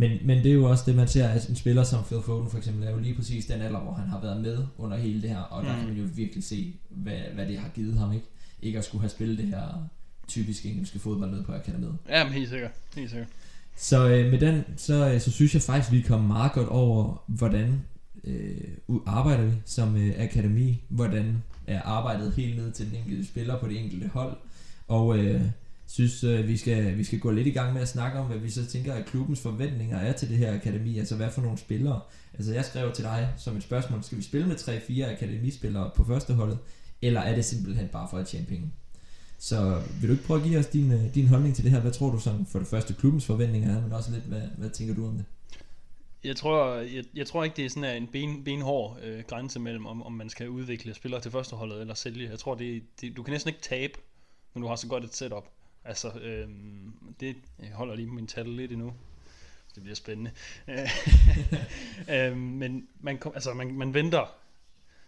Men, 0.00 0.10
men 0.24 0.38
det 0.38 0.46
er 0.46 0.54
jo 0.54 0.64
også 0.70 0.84
det, 0.86 0.94
man 0.96 1.08
ser, 1.08 1.28
at 1.28 1.48
en 1.48 1.56
spiller 1.56 1.84
som 1.84 2.04
Phil 2.04 2.18
Foden 2.24 2.50
for 2.50 2.58
eksempel, 2.58 2.86
er 2.86 2.90
jo 2.90 2.98
lige 2.98 3.14
præcis 3.14 3.46
den 3.46 3.60
alder, 3.60 3.80
hvor 3.80 3.92
han 3.92 4.08
har 4.08 4.20
været 4.20 4.40
med 4.42 4.58
under 4.78 4.96
hele 4.96 5.22
det 5.22 5.30
her, 5.30 5.38
og 5.38 5.64
der 5.64 5.72
Mm. 5.72 5.78
kan 5.78 5.88
man 5.88 5.96
jo 5.96 6.08
virkelig 6.14 6.44
se, 6.44 6.74
hvad, 6.90 7.18
hvad 7.34 7.46
det 7.46 7.58
har 7.58 7.68
givet 7.68 7.98
ham, 7.98 8.12
ikke? 8.12 8.26
Ikke 8.62 8.78
at 8.78 8.84
skulle 8.84 9.00
have 9.02 9.10
spillet 9.10 9.38
det 9.38 9.46
her 9.46 9.88
typisk 10.28 10.66
engelske 10.66 10.98
fodbold 10.98 11.30
ned 11.30 11.44
på 11.44 11.52
akademiet. 11.52 11.96
Ja, 12.08 12.24
men 12.24 12.32
helt 12.32 12.48
sikkert. 12.50 12.70
Helt 12.96 13.10
sikkert. 13.10 13.28
Så 13.76 14.08
øh, 14.08 14.30
med 14.30 14.38
den, 14.40 14.64
så, 14.76 15.10
øh, 15.12 15.20
så 15.20 15.30
synes 15.30 15.54
jeg 15.54 15.62
faktisk, 15.62 15.92
vi 15.92 15.98
er 15.98 16.02
kommet 16.08 16.28
meget 16.28 16.52
godt 16.52 16.68
over, 16.68 17.22
hvordan 17.26 17.80
øh, 18.24 18.56
arbejder 19.06 19.44
vi 19.44 19.52
som 19.66 19.96
øh, 19.96 20.14
akademi, 20.18 20.82
hvordan 20.88 21.42
er 21.66 21.82
arbejdet 21.82 22.32
helt 22.32 22.56
ned 22.56 22.72
til 22.72 22.86
den 22.90 22.96
enkelte 22.98 23.26
spiller 23.26 23.58
på 23.58 23.68
det 23.68 23.80
enkelte 23.84 24.08
hold, 24.08 24.36
og 24.88 25.18
øh, 25.18 25.40
synes, 25.90 26.24
øh, 26.24 26.48
vi, 26.48 26.56
skal, 26.56 26.98
vi 26.98 27.04
skal 27.04 27.18
gå 27.18 27.30
lidt 27.30 27.46
i 27.46 27.50
gang 27.50 27.72
med 27.72 27.82
at 27.82 27.88
snakke 27.88 28.18
om, 28.18 28.26
hvad 28.26 28.38
vi 28.38 28.50
så 28.50 28.66
tænker, 28.66 28.94
at 28.94 29.06
klubbens 29.06 29.40
forventninger 29.40 29.98
er 29.98 30.12
til 30.12 30.28
det 30.28 30.36
her 30.36 30.54
akademi, 30.54 30.98
altså 30.98 31.16
hvad 31.16 31.30
for 31.30 31.42
nogle 31.42 31.58
spillere. 31.58 32.00
Altså 32.34 32.52
jeg 32.54 32.64
skrev 32.64 32.92
til 32.92 33.04
dig 33.04 33.28
som 33.36 33.56
et 33.56 33.62
spørgsmål, 33.62 34.02
skal 34.02 34.18
vi 34.18 34.22
spille 34.22 34.46
med 34.46 34.56
3-4 34.56 35.12
akademispillere 35.12 35.90
på 35.96 36.04
første 36.04 36.34
holdet, 36.34 36.58
eller 37.02 37.20
er 37.20 37.34
det 37.34 37.44
simpelthen 37.44 37.88
bare 37.88 38.08
for 38.10 38.18
at 38.18 38.26
tjene 38.26 38.46
penge? 38.46 38.72
Så 39.38 39.82
vil 40.00 40.08
du 40.08 40.12
ikke 40.12 40.24
prøve 40.24 40.40
at 40.40 40.46
give 40.46 40.58
os 40.58 40.66
din, 40.66 40.92
øh, 40.92 41.14
din 41.14 41.26
holdning 41.26 41.54
til 41.54 41.64
det 41.64 41.72
her? 41.72 41.80
Hvad 41.80 41.92
tror 41.92 42.10
du 42.10 42.18
sådan 42.18 42.46
for 42.46 42.58
det 42.58 42.68
første 42.68 42.94
klubbens 42.94 43.26
forventninger 43.26 43.76
er, 43.76 43.82
men 43.82 43.92
også 43.92 44.10
lidt, 44.10 44.24
hvad, 44.24 44.42
hvad 44.58 44.70
tænker 44.70 44.94
du 44.94 45.06
om 45.06 45.14
det? 45.14 45.24
Jeg 46.24 46.36
tror, 46.36 46.74
jeg, 46.74 47.04
jeg 47.14 47.26
tror 47.26 47.44
ikke, 47.44 47.56
det 47.56 47.64
er 47.64 47.70
sådan 47.70 48.02
en 48.02 48.08
ben, 48.12 48.44
benhård 48.44 48.98
øh, 49.02 49.24
grænse 49.28 49.60
mellem, 49.60 49.86
om, 49.86 50.02
om 50.02 50.12
man 50.12 50.30
skal 50.30 50.48
udvikle 50.48 50.94
spillere 50.94 51.20
til 51.20 51.30
førsteholdet 51.30 51.80
eller 51.80 51.94
sælge. 51.94 52.30
Jeg 52.30 52.38
tror, 52.38 52.54
det, 52.54 52.82
det, 53.00 53.16
du 53.16 53.22
kan 53.22 53.32
næsten 53.32 53.48
ikke 53.48 53.62
tabe, 53.62 53.92
når 54.54 54.62
du 54.62 54.68
har 54.68 54.76
så 54.76 54.86
godt 54.86 55.04
et 55.04 55.16
setup. 55.16 55.48
Altså, 55.84 56.10
øh, 56.10 56.48
det, 57.20 57.36
holder 57.72 57.94
lige 57.94 58.08
min 58.08 58.26
tal 58.26 58.48
lidt 58.48 58.72
endnu. 58.72 58.94
Det 59.74 59.82
bliver 59.82 59.96
spændende. 59.96 60.30
øh, 62.14 62.36
men 62.36 62.88
man, 63.00 63.18
kom, 63.18 63.32
altså, 63.34 63.54
man, 63.54 63.74
man 63.74 63.94
venter 63.94 64.40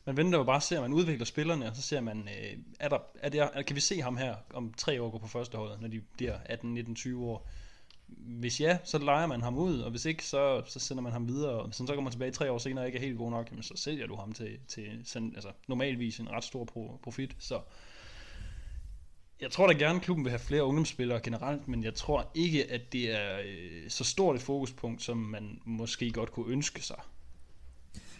man 0.04 0.16
venter 0.16 0.38
jo 0.38 0.44
bare 0.44 0.56
og 0.56 0.62
ser, 0.62 0.76
at 0.76 0.82
man 0.82 0.92
udvikler 0.92 1.24
spillerne, 1.24 1.68
og 1.70 1.76
så 1.76 1.82
ser 1.82 2.00
man, 2.00 2.28
øh, 2.28 2.58
er 2.80 2.88
der, 2.88 2.98
er 3.14 3.28
der, 3.28 3.62
kan 3.62 3.76
vi 3.76 3.80
se 3.80 4.02
ham 4.02 4.16
her 4.16 4.34
om 4.54 4.74
tre 4.76 5.02
år 5.02 5.10
gå 5.10 5.18
på 5.18 5.26
førsteholdet, 5.26 5.80
når 5.80 5.88
de 5.88 6.00
bliver 6.16 6.38
18, 6.44 6.74
19, 6.74 6.94
20 6.94 7.24
år? 7.26 7.48
Hvis 8.06 8.60
ja, 8.60 8.78
så 8.84 8.98
leger 8.98 9.26
man 9.26 9.42
ham 9.42 9.58
ud, 9.58 9.80
og 9.80 9.90
hvis 9.90 10.04
ikke, 10.04 10.26
så, 10.26 10.62
så 10.66 10.80
sender 10.80 11.02
man 11.02 11.12
ham 11.12 11.28
videre. 11.28 11.52
Og 11.52 11.66
hvis 11.66 11.78
han 11.78 11.86
så 11.86 11.94
kommer 11.94 12.10
tilbage 12.10 12.30
tre 12.30 12.50
år 12.50 12.58
senere 12.58 12.82
og 12.82 12.86
ikke 12.86 12.98
er 12.98 13.02
helt 13.02 13.18
god 13.18 13.30
nok, 13.30 13.50
jamen, 13.50 13.62
så 13.62 13.74
sælger 13.76 14.06
du 14.06 14.16
ham 14.16 14.32
til, 14.32 14.58
til 14.68 15.00
sådan, 15.04 15.32
altså, 15.34 15.48
normalvis 15.68 16.18
en 16.18 16.30
ret 16.30 16.44
stor 16.44 16.64
pro, 16.64 17.00
profit. 17.02 17.36
Så 17.38 17.60
jeg 19.42 19.50
tror 19.50 19.66
da 19.66 19.72
gerne, 19.72 19.96
at 19.96 20.02
klubben 20.02 20.24
vil 20.24 20.30
have 20.30 20.38
flere 20.40 20.64
ungdomsspillere 20.64 21.20
generelt, 21.22 21.68
men 21.68 21.84
jeg 21.84 21.94
tror 21.94 22.30
ikke, 22.34 22.72
at 22.72 22.92
det 22.92 23.14
er 23.14 23.38
øh, 23.38 23.90
så 23.90 24.04
stort 24.04 24.36
et 24.36 24.42
fokuspunkt, 24.42 25.02
som 25.02 25.16
man 25.16 25.58
måske 25.64 26.10
godt 26.10 26.32
kunne 26.32 26.52
ønske 26.52 26.82
sig. 26.82 26.96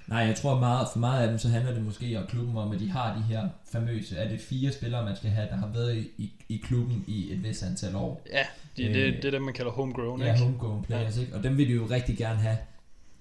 Nej, 0.07 0.19
jeg 0.19 0.37
tror 0.37 0.59
meget, 0.59 0.89
for 0.93 0.99
meget 0.99 1.23
af 1.23 1.29
dem, 1.29 1.39
så 1.39 1.49
handler 1.49 1.75
det 1.75 1.83
måske 1.83 2.19
om 2.19 2.27
klubben 2.27 2.57
om, 2.57 2.73
at 2.73 2.81
de 2.81 2.91
har 2.91 3.15
de 3.17 3.23
her 3.23 3.49
famøse, 3.73 4.17
er 4.17 4.29
det 4.29 4.41
fire 4.41 4.73
spillere, 4.73 5.05
man 5.05 5.17
skal 5.17 5.31
have, 5.31 5.49
der 5.49 5.57
har 5.57 5.67
været 5.67 5.97
i, 5.97 6.11
i, 6.19 6.33
i 6.49 6.57
klubben 6.57 7.05
i 7.09 7.33
et 7.33 7.45
vis 7.45 7.63
antal 7.63 7.97
år. 7.97 8.23
Ja, 8.33 8.47
det, 8.77 8.89
Øh, 8.89 8.95
det, 8.95 9.15
det 9.17 9.25
er 9.25 9.31
dem, 9.31 9.43
man 9.43 9.55
kalder 9.55 9.71
homegrown, 9.73 10.21
Ja, 10.21 10.33
ikke? 10.33 10.45
homegrown 10.45 10.85
players, 10.85 11.17
ikke? 11.19 11.35
Og 11.37 11.43
dem 11.43 11.57
vil 11.59 11.69
de 11.69 11.73
jo 11.73 11.87
rigtig 11.91 12.17
gerne 12.19 12.39
have 12.39 12.57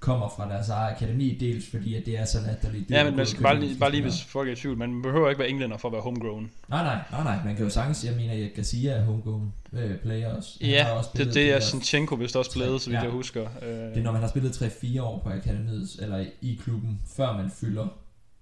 kommer 0.01 0.29
fra 0.37 0.49
deres 0.49 0.69
eget 0.69 0.95
akademi, 0.95 1.37
dels 1.39 1.69
fordi 1.71 1.95
at 1.95 2.05
det 2.05 2.19
er 2.19 2.25
så 2.25 2.37
latterligt. 2.47 2.91
Ja, 2.91 3.03
men 3.03 3.15
man 3.15 3.25
skal 3.25 3.43
bare 3.43 3.59
lige, 3.59 3.79
bare 3.79 3.91
lige 3.91 4.01
hvis 4.01 4.23
folk 4.23 4.47
er 4.49 4.53
i 4.53 4.55
tvivl, 4.55 4.77
man 4.77 5.01
behøver 5.01 5.29
ikke 5.29 5.39
være 5.39 5.49
englænder 5.49 5.77
for 5.77 5.87
at 5.87 5.91
være 5.91 6.01
homegrown. 6.01 6.51
Nej, 6.69 6.83
nej, 6.83 6.97
nej, 7.11 7.23
nej, 7.23 7.37
man 7.45 7.55
kan 7.55 7.63
jo 7.63 7.69
sagtens, 7.69 8.05
jeg 8.05 8.13
mener, 8.15 8.45
at 8.45 8.51
Garcia 8.55 8.91
er 8.91 9.03
homegrown 9.03 9.53
øh, 9.73 9.97
player 9.97 10.35
også. 10.35 10.57
Han 10.61 10.69
Ja, 10.69 10.91
også 10.91 11.09
det, 11.17 11.25
det 11.25 11.35
de 11.35 11.51
er 11.51 11.59
Sinchenko 11.59 12.15
vist 12.15 12.35
også 12.35 12.51
blevet, 12.53 12.81
så 12.81 12.89
vidt 12.89 12.97
Ja. 12.99 13.03
jeg 13.03 13.11
husker. 13.11 13.41
Øh, 13.61 13.67
Det 13.69 13.97
er, 13.97 14.03
når 14.03 14.11
man 14.11 14.21
har 14.21 14.29
spillet 14.29 14.51
3-4 14.61 15.01
år 15.01 15.19
på 15.23 15.29
akademiet, 15.29 15.89
eller 16.01 16.25
i 16.41 16.59
klubben, 16.63 16.99
før 17.17 17.37
man 17.37 17.51
fylder 17.59 17.87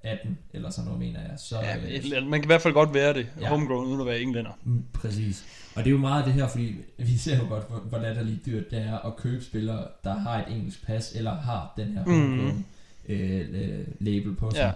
18, 0.04 0.38
eller 0.54 0.70
sådan 0.70 0.86
noget, 0.86 1.00
mener 1.00 1.20
jeg. 1.22 1.32
Så, 1.38 1.56
ja, 1.60 1.78
øh, 2.22 2.28
man 2.28 2.40
kan 2.40 2.44
i 2.44 2.52
hvert 2.52 2.62
fald 2.62 2.74
godt 2.74 2.94
være 2.94 3.14
det, 3.14 3.28
Ja. 3.42 3.48
homegrown, 3.50 3.86
uden 3.88 4.00
at 4.02 4.08
være 4.08 4.20
englænder. 4.22 4.52
Mm, 4.64 4.84
Præcis. 4.94 5.46
Og 5.76 5.84
det 5.84 5.88
er 5.90 5.92
jo 5.92 5.98
meget 5.98 6.26
det 6.26 6.34
her, 6.34 6.48
fordi 6.48 6.76
vi 6.98 7.18
ser 7.18 7.38
jo 7.38 7.46
godt, 7.50 7.70
hvor, 7.70 7.78
hvor 7.80 7.98
latterligt 7.98 8.46
dyrt 8.46 8.72
det 8.72 8.80
er 8.82 8.98
at 9.08 9.16
købe 9.18 9.44
spillere, 9.44 9.88
der 10.04 10.14
har 10.20 10.38
et 10.46 10.56
engelsk 10.56 10.86
pas, 10.86 11.12
eller 11.16 11.36
har 11.36 11.74
den 11.78 11.88
her 11.88 12.06
Mhm. 12.06 12.14
homegrown 12.14 12.66
øh, 13.10 13.40
øh, 13.52 13.86
label 14.00 14.36
på 14.36 14.52
sig. 14.52 14.60
Ja. 14.60 14.72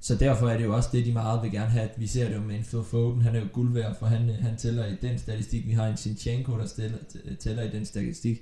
Så 0.00 0.14
derfor 0.14 0.48
er 0.48 0.56
det 0.56 0.64
jo 0.64 0.76
også 0.76 0.88
det, 0.92 1.06
de 1.06 1.12
meget 1.12 1.42
vil 1.42 1.50
gerne 1.52 1.70
have. 1.70 1.84
at 1.88 2.00
Vi 2.00 2.06
ser 2.06 2.28
det 2.28 2.34
jo 2.36 2.40
med 2.40 2.56
en 2.56 2.62
Phil 2.64 2.82
Foden, 2.90 3.22
han 3.22 3.36
er 3.36 3.40
jo 3.40 3.46
guld 3.52 3.72
værd, 3.72 3.98
for 3.98 4.06
han, 4.06 4.28
han 4.40 4.56
tæller 4.56 4.86
i 4.86 4.94
den 5.02 5.18
statistik. 5.18 5.66
Vi 5.66 5.72
har 5.72 5.86
en 5.86 5.96
Sinchenko, 5.96 6.58
der 6.58 6.66
tæller, 6.66 6.98
tæller 7.40 7.62
i 7.62 7.68
den 7.70 7.86
statistik. 7.86 8.38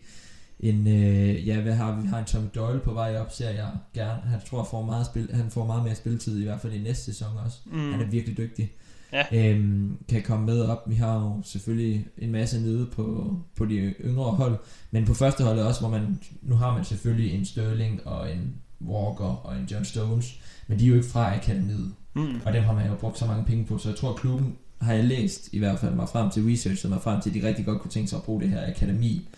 En, 0.62 0.86
øh, 0.86 1.48
ja, 1.48 1.60
hvad 1.60 1.74
har 1.74 1.96
vi? 1.96 2.02
Vi 2.02 2.08
har 2.08 2.18
en 2.18 2.24
Tommy 2.24 2.48
Doyle 2.54 2.80
på 2.80 2.92
vej 2.92 3.16
op, 3.16 3.32
ser 3.32 3.50
jeg 3.50 3.68
gerne. 3.94 4.20
Han 4.24 4.40
tror, 4.50 4.64
får 4.64 4.82
meget 4.82 5.06
spil, 5.06 5.28
han 5.32 5.50
får 5.50 5.66
meget 5.66 5.84
mere 5.84 5.94
spilletid, 5.94 6.40
i 6.40 6.44
hvert 6.44 6.60
fald 6.60 6.72
i 6.72 6.78
næste 6.78 7.04
sæson 7.04 7.28
også. 7.44 7.58
Mm. 7.66 7.92
Han 7.92 8.00
er 8.00 8.06
virkelig 8.06 8.36
dygtig. 8.36 8.72
Ja. 9.12 9.50
Øhm, 9.50 9.96
kan 10.08 10.22
komme 10.22 10.46
med 10.46 10.60
op. 10.60 10.82
Vi 10.86 10.94
har 10.94 11.14
jo 11.14 11.42
selvfølgelig 11.44 12.06
en 12.18 12.32
masse 12.32 12.60
nede 12.60 12.86
på, 12.86 13.36
på 13.56 13.64
de 13.64 13.74
yngre 14.04 14.24
hold, 14.30 14.56
men 14.90 15.04
på 15.04 15.14
første 15.14 15.44
holdet 15.44 15.64
også, 15.64 15.80
hvor 15.80 15.90
man, 15.90 16.20
nu 16.42 16.54
har 16.56 16.74
man 16.74 16.84
selvfølgelig 16.84 17.34
en 17.34 17.44
Sterling 17.44 18.06
og 18.06 18.32
en 18.32 18.54
Walker 18.80 19.46
og 19.46 19.56
en 19.58 19.64
John 19.70 19.84
Stones, 19.84 20.40
men 20.66 20.78
de 20.78 20.84
er 20.84 20.88
jo 20.88 20.94
ikke 20.94 21.08
fra 21.08 21.34
akademiet, 21.36 21.92
Mm. 22.14 22.40
og 22.44 22.52
dem 22.52 22.62
har 22.62 22.72
man 22.72 22.86
jo 22.88 22.94
brugt 22.94 23.18
så 23.18 23.26
mange 23.26 23.44
penge 23.44 23.64
på, 23.64 23.78
så 23.78 23.88
jeg 23.88 23.98
tror 23.98 24.12
klubben, 24.12 24.56
har 24.80 24.92
jeg 24.92 25.04
læst 25.04 25.48
i 25.52 25.58
hvert 25.58 25.78
fald 25.78 25.94
mig 25.94 26.08
frem 26.08 26.30
til 26.30 26.42
research, 26.44 26.88
mig 26.88 27.02
frem 27.02 27.20
til, 27.20 27.30
at 27.30 27.34
de 27.34 27.48
rigtig 27.48 27.64
godt 27.66 27.80
kunne 27.80 27.90
tænke 27.90 28.08
sig 28.08 28.16
at 28.16 28.22
bruge 28.22 28.40
det 28.42 28.50
her 28.50 28.66
akademi 28.70 29.28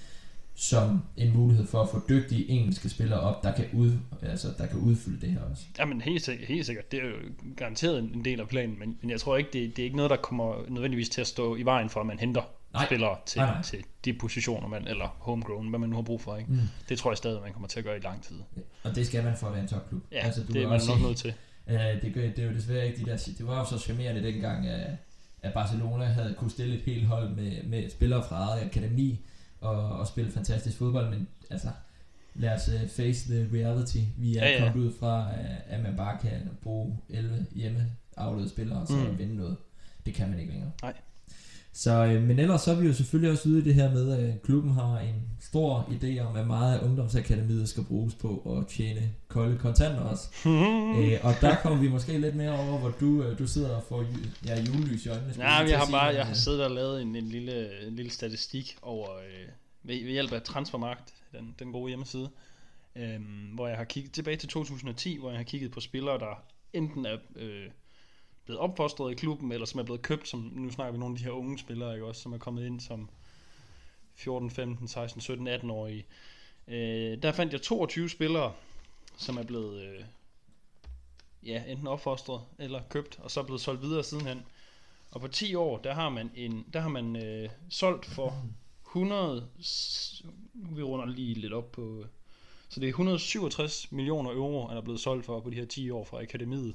som 0.54 1.02
en 1.16 1.36
mulighed 1.36 1.66
for 1.66 1.82
at 1.82 1.88
få 1.88 2.02
dygtige 2.08 2.48
engelske 2.48 2.88
spillere 2.88 3.20
op, 3.20 3.42
der 3.42 3.52
kan, 3.52 3.64
ud, 3.72 3.92
altså, 4.22 4.48
der 4.58 4.66
kan 4.66 4.78
udfylde 4.78 5.20
det 5.20 5.30
her 5.30 5.40
også. 5.50 5.62
Jamen 5.78 6.00
helt 6.00 6.24
sikkert, 6.24 6.48
helt 6.48 6.66
sikkert. 6.66 6.92
Det 6.92 7.00
er 7.00 7.06
jo 7.06 7.14
garanteret 7.56 7.98
en 7.98 8.24
del 8.24 8.40
af 8.40 8.48
planen, 8.48 8.78
men, 8.78 8.98
men 9.00 9.10
jeg 9.10 9.20
tror 9.20 9.36
ikke, 9.36 9.50
det, 9.52 9.76
det 9.76 9.82
er 9.82 9.84
ikke 9.84 9.96
noget, 9.96 10.10
der 10.10 10.16
kommer 10.16 10.54
nødvendigvis 10.68 11.08
til 11.08 11.20
at 11.20 11.26
stå 11.26 11.56
i 11.56 11.62
vejen 11.62 11.90
for, 11.90 12.00
at 12.00 12.06
man 12.06 12.18
henter 12.18 12.42
Nej. 12.74 12.86
spillere 12.86 13.16
til, 13.26 13.40
Nej, 13.40 13.50
nej. 13.50 13.62
til 13.62 13.84
de 14.04 14.12
positioner, 14.12 14.68
man, 14.68 14.88
eller 14.88 15.16
homegrown, 15.18 15.68
hvad 15.68 15.78
man 15.78 15.88
nu 15.88 15.96
har 15.96 16.02
brug 16.02 16.20
for. 16.20 16.36
Ikke? 16.36 16.52
Mm. 16.52 16.58
Det 16.88 16.98
tror 16.98 17.10
jeg 17.10 17.18
stadig, 17.18 17.42
man 17.42 17.52
kommer 17.52 17.68
til 17.68 17.78
at 17.78 17.84
gøre 17.84 17.96
i 17.96 18.00
lang 18.00 18.22
tid. 18.22 18.36
Og 18.82 18.94
det 18.94 19.06
skal 19.06 19.24
man 19.24 19.36
for 19.36 19.46
at 19.46 19.52
være 19.52 19.62
en 19.62 19.68
topklub. 19.68 20.02
Ja, 20.12 20.18
altså, 20.18 20.42
du 20.42 20.52
det 20.52 20.62
er 20.62 20.68
man 20.68 20.80
nok 20.88 21.00
nødt 21.00 21.16
til. 21.16 21.34
Øh, 21.68 22.02
det, 22.02 22.14
gør, 22.14 22.20
det 22.20 22.38
er 22.38 22.46
jo 22.46 22.52
desværre 22.52 22.86
ikke 22.86 23.04
de 23.04 23.10
der... 23.10 23.16
Det 23.38 23.46
var 23.46 23.58
jo 23.58 23.64
så 23.64 23.78
charmerende 23.78 24.22
dengang, 24.22 24.66
at, 24.66 24.90
at 25.42 25.52
Barcelona 25.52 26.04
havde 26.04 26.34
kunne 26.38 26.50
stille 26.50 26.74
et 26.74 26.80
helt 26.80 27.06
hold 27.06 27.28
med, 27.28 27.62
med 27.62 27.90
spillere 27.90 28.24
fra 28.28 28.36
eget 28.36 28.62
akademi 28.64 29.20
og, 29.64 29.98
og 29.98 30.06
spille 30.06 30.30
fantastisk 30.32 30.78
fodbold, 30.78 31.10
men 31.10 31.28
altså, 31.50 31.68
lad 32.34 32.54
os 32.54 32.68
uh, 32.68 32.88
face 32.88 33.32
the 33.32 33.48
reality. 33.52 33.98
Vi 34.18 34.36
er 34.36 34.46
Ja, 34.46 34.52
ja, 34.52 34.64
kommet 34.64 34.86
ud 34.86 34.92
fra, 35.00 35.30
at, 35.34 35.56
at 35.66 35.82
man 35.82 35.96
bare 35.96 36.18
kan 36.22 36.50
bruge 36.62 36.98
11 37.08 37.46
hjemme 37.52 37.86
afledede 38.16 38.50
spillere 38.50 38.80
og 38.80 38.86
så 38.86 38.96
mm. 38.96 39.18
vinde 39.18 39.36
noget. 39.36 39.56
Det 40.06 40.14
kan 40.14 40.30
man 40.30 40.38
ikke 40.38 40.52
længere. 40.52 40.70
Nej. 40.82 40.94
Så, 41.76 42.04
øh, 42.04 42.22
men 42.22 42.38
ellers 42.38 42.60
så 42.60 42.70
er 42.70 42.80
vi 42.80 42.86
jo 42.86 42.92
selvfølgelig 42.92 43.32
også 43.32 43.48
ude 43.48 43.58
i 43.58 43.62
det 43.64 43.74
her 43.74 43.92
med, 43.92 44.12
at 44.12 44.42
klubben 44.42 44.70
har 44.72 44.98
en 44.98 45.14
stor 45.40 45.80
idé 45.90 46.18
om, 46.20 46.36
at 46.36 46.46
meget 46.46 46.78
af 46.78 46.84
ungdomsakademiet 46.84 47.68
skal 47.68 47.84
bruges 47.84 48.14
på 48.14 48.56
at 48.58 48.66
tjene 48.66 49.10
kolde 49.28 49.58
kontanter 49.58 50.00
også. 50.00 50.28
Øh, 50.98 51.18
og 51.22 51.34
der 51.40 51.56
kommer 51.62 51.78
vi 51.78 51.88
måske 51.88 52.18
lidt 52.18 52.34
mere 52.36 52.50
over, 52.58 52.78
hvor 52.78 52.90
du, 53.00 53.22
øh, 53.22 53.38
du 53.38 53.46
sidder 53.46 53.76
og 53.76 53.82
får 53.88 54.02
ju- 54.02 54.30
ja, 54.46 54.60
julelys 54.60 55.06
i 55.06 55.08
øjnene. 55.08 55.34
Nej, 55.36 55.46
jeg 55.48 55.70
jeg 55.70 55.78
har 55.78 55.90
bare 55.90 56.04
jeg 56.14 56.26
har 56.26 56.34
siddet 56.34 56.64
og 56.64 56.70
lavet 56.70 57.02
en, 57.02 57.16
en, 57.16 57.28
lille, 57.28 57.86
en 57.86 57.96
lille 57.96 58.10
statistik 58.10 58.76
over, 58.82 59.08
øh, 59.16 59.48
ved, 59.82 60.04
ved 60.04 60.12
hjælp 60.12 60.32
af 60.32 60.42
Transfermarkt, 60.42 61.12
den, 61.32 61.54
den 61.58 61.72
gode 61.72 61.88
hjemmeside, 61.88 62.28
øh, 62.96 63.20
hvor 63.54 63.68
jeg 63.68 63.76
har 63.76 63.84
kigget 63.84 64.12
tilbage 64.12 64.36
til 64.36 64.48
2010, 64.48 65.18
hvor 65.20 65.30
jeg 65.30 65.38
har 65.38 65.44
kigget 65.44 65.70
på 65.70 65.80
spillere, 65.80 66.18
der 66.18 66.42
enten 66.72 67.06
er 67.06 67.16
øh, 67.36 67.66
blevet 68.44 68.60
opfostret 68.60 69.12
i 69.12 69.14
klubben, 69.14 69.52
eller 69.52 69.66
som 69.66 69.80
er 69.80 69.84
blevet 69.84 70.02
købt, 70.02 70.28
som 70.28 70.50
nu 70.54 70.70
snakker 70.70 70.92
vi 70.92 70.98
nogle 70.98 71.14
af 71.14 71.18
de 71.18 71.24
her 71.24 71.30
unge 71.30 71.58
spillere, 71.58 71.94
ikke 71.94 72.06
også, 72.06 72.22
som 72.22 72.32
er 72.32 72.38
kommet 72.38 72.66
ind 72.66 72.80
som 72.80 73.08
14, 74.14 74.50
15, 74.50 74.88
16, 74.88 75.20
17, 75.20 75.48
18-årige. 75.48 76.06
Øh, 76.68 77.22
der 77.22 77.32
fandt 77.32 77.52
jeg 77.52 77.62
22 77.62 78.10
spillere, 78.10 78.52
som 79.16 79.36
er 79.36 79.42
blevet 79.42 79.82
øh, 79.82 80.04
ja, 81.42 81.62
enten 81.66 81.86
opfostret 81.86 82.40
eller 82.58 82.82
købt, 82.90 83.18
og 83.18 83.30
så 83.30 83.40
er 83.40 83.44
blevet 83.44 83.60
solgt 83.60 83.82
videre 83.82 84.04
sidenhen. 84.04 84.42
Og 85.10 85.20
på 85.20 85.28
10 85.28 85.54
år, 85.54 85.78
der 85.78 85.94
har 85.94 86.08
man, 86.08 86.30
en, 86.34 86.66
der 86.72 86.80
har 86.80 86.88
man 86.88 87.16
øh, 87.16 87.48
solgt 87.68 88.06
for 88.06 88.44
100, 88.86 89.48
vi 90.54 90.82
runder 90.82 91.06
lige 91.06 91.34
lidt 91.34 91.52
op 91.52 91.72
på, 91.72 92.04
så 92.68 92.80
det 92.80 92.86
er 92.86 92.90
167 92.90 93.92
millioner 93.92 94.30
euro, 94.30 94.66
er 94.66 94.80
blevet 94.80 95.00
solgt 95.00 95.26
for 95.26 95.40
på 95.40 95.50
de 95.50 95.56
her 95.56 95.66
10 95.66 95.90
år 95.90 96.04
fra 96.04 96.22
akademiet, 96.22 96.74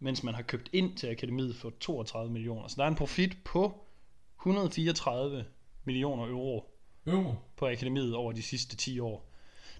mens 0.00 0.22
man 0.22 0.34
har 0.34 0.42
købt 0.42 0.70
ind 0.72 0.96
til 0.96 1.06
akademiet 1.06 1.56
for 1.56 1.72
32 1.80 2.32
millioner. 2.32 2.68
Så 2.68 2.74
der 2.78 2.84
er 2.84 2.88
en 2.88 2.94
profit 2.94 3.36
på 3.44 3.84
134 4.40 5.44
millioner 5.84 6.24
euro 6.24 6.64
Euro. 7.06 7.34
på 7.56 7.68
akademiet 7.68 8.14
over 8.14 8.32
de 8.32 8.42
sidste 8.42 8.76
10 8.76 8.98
år. 9.00 9.28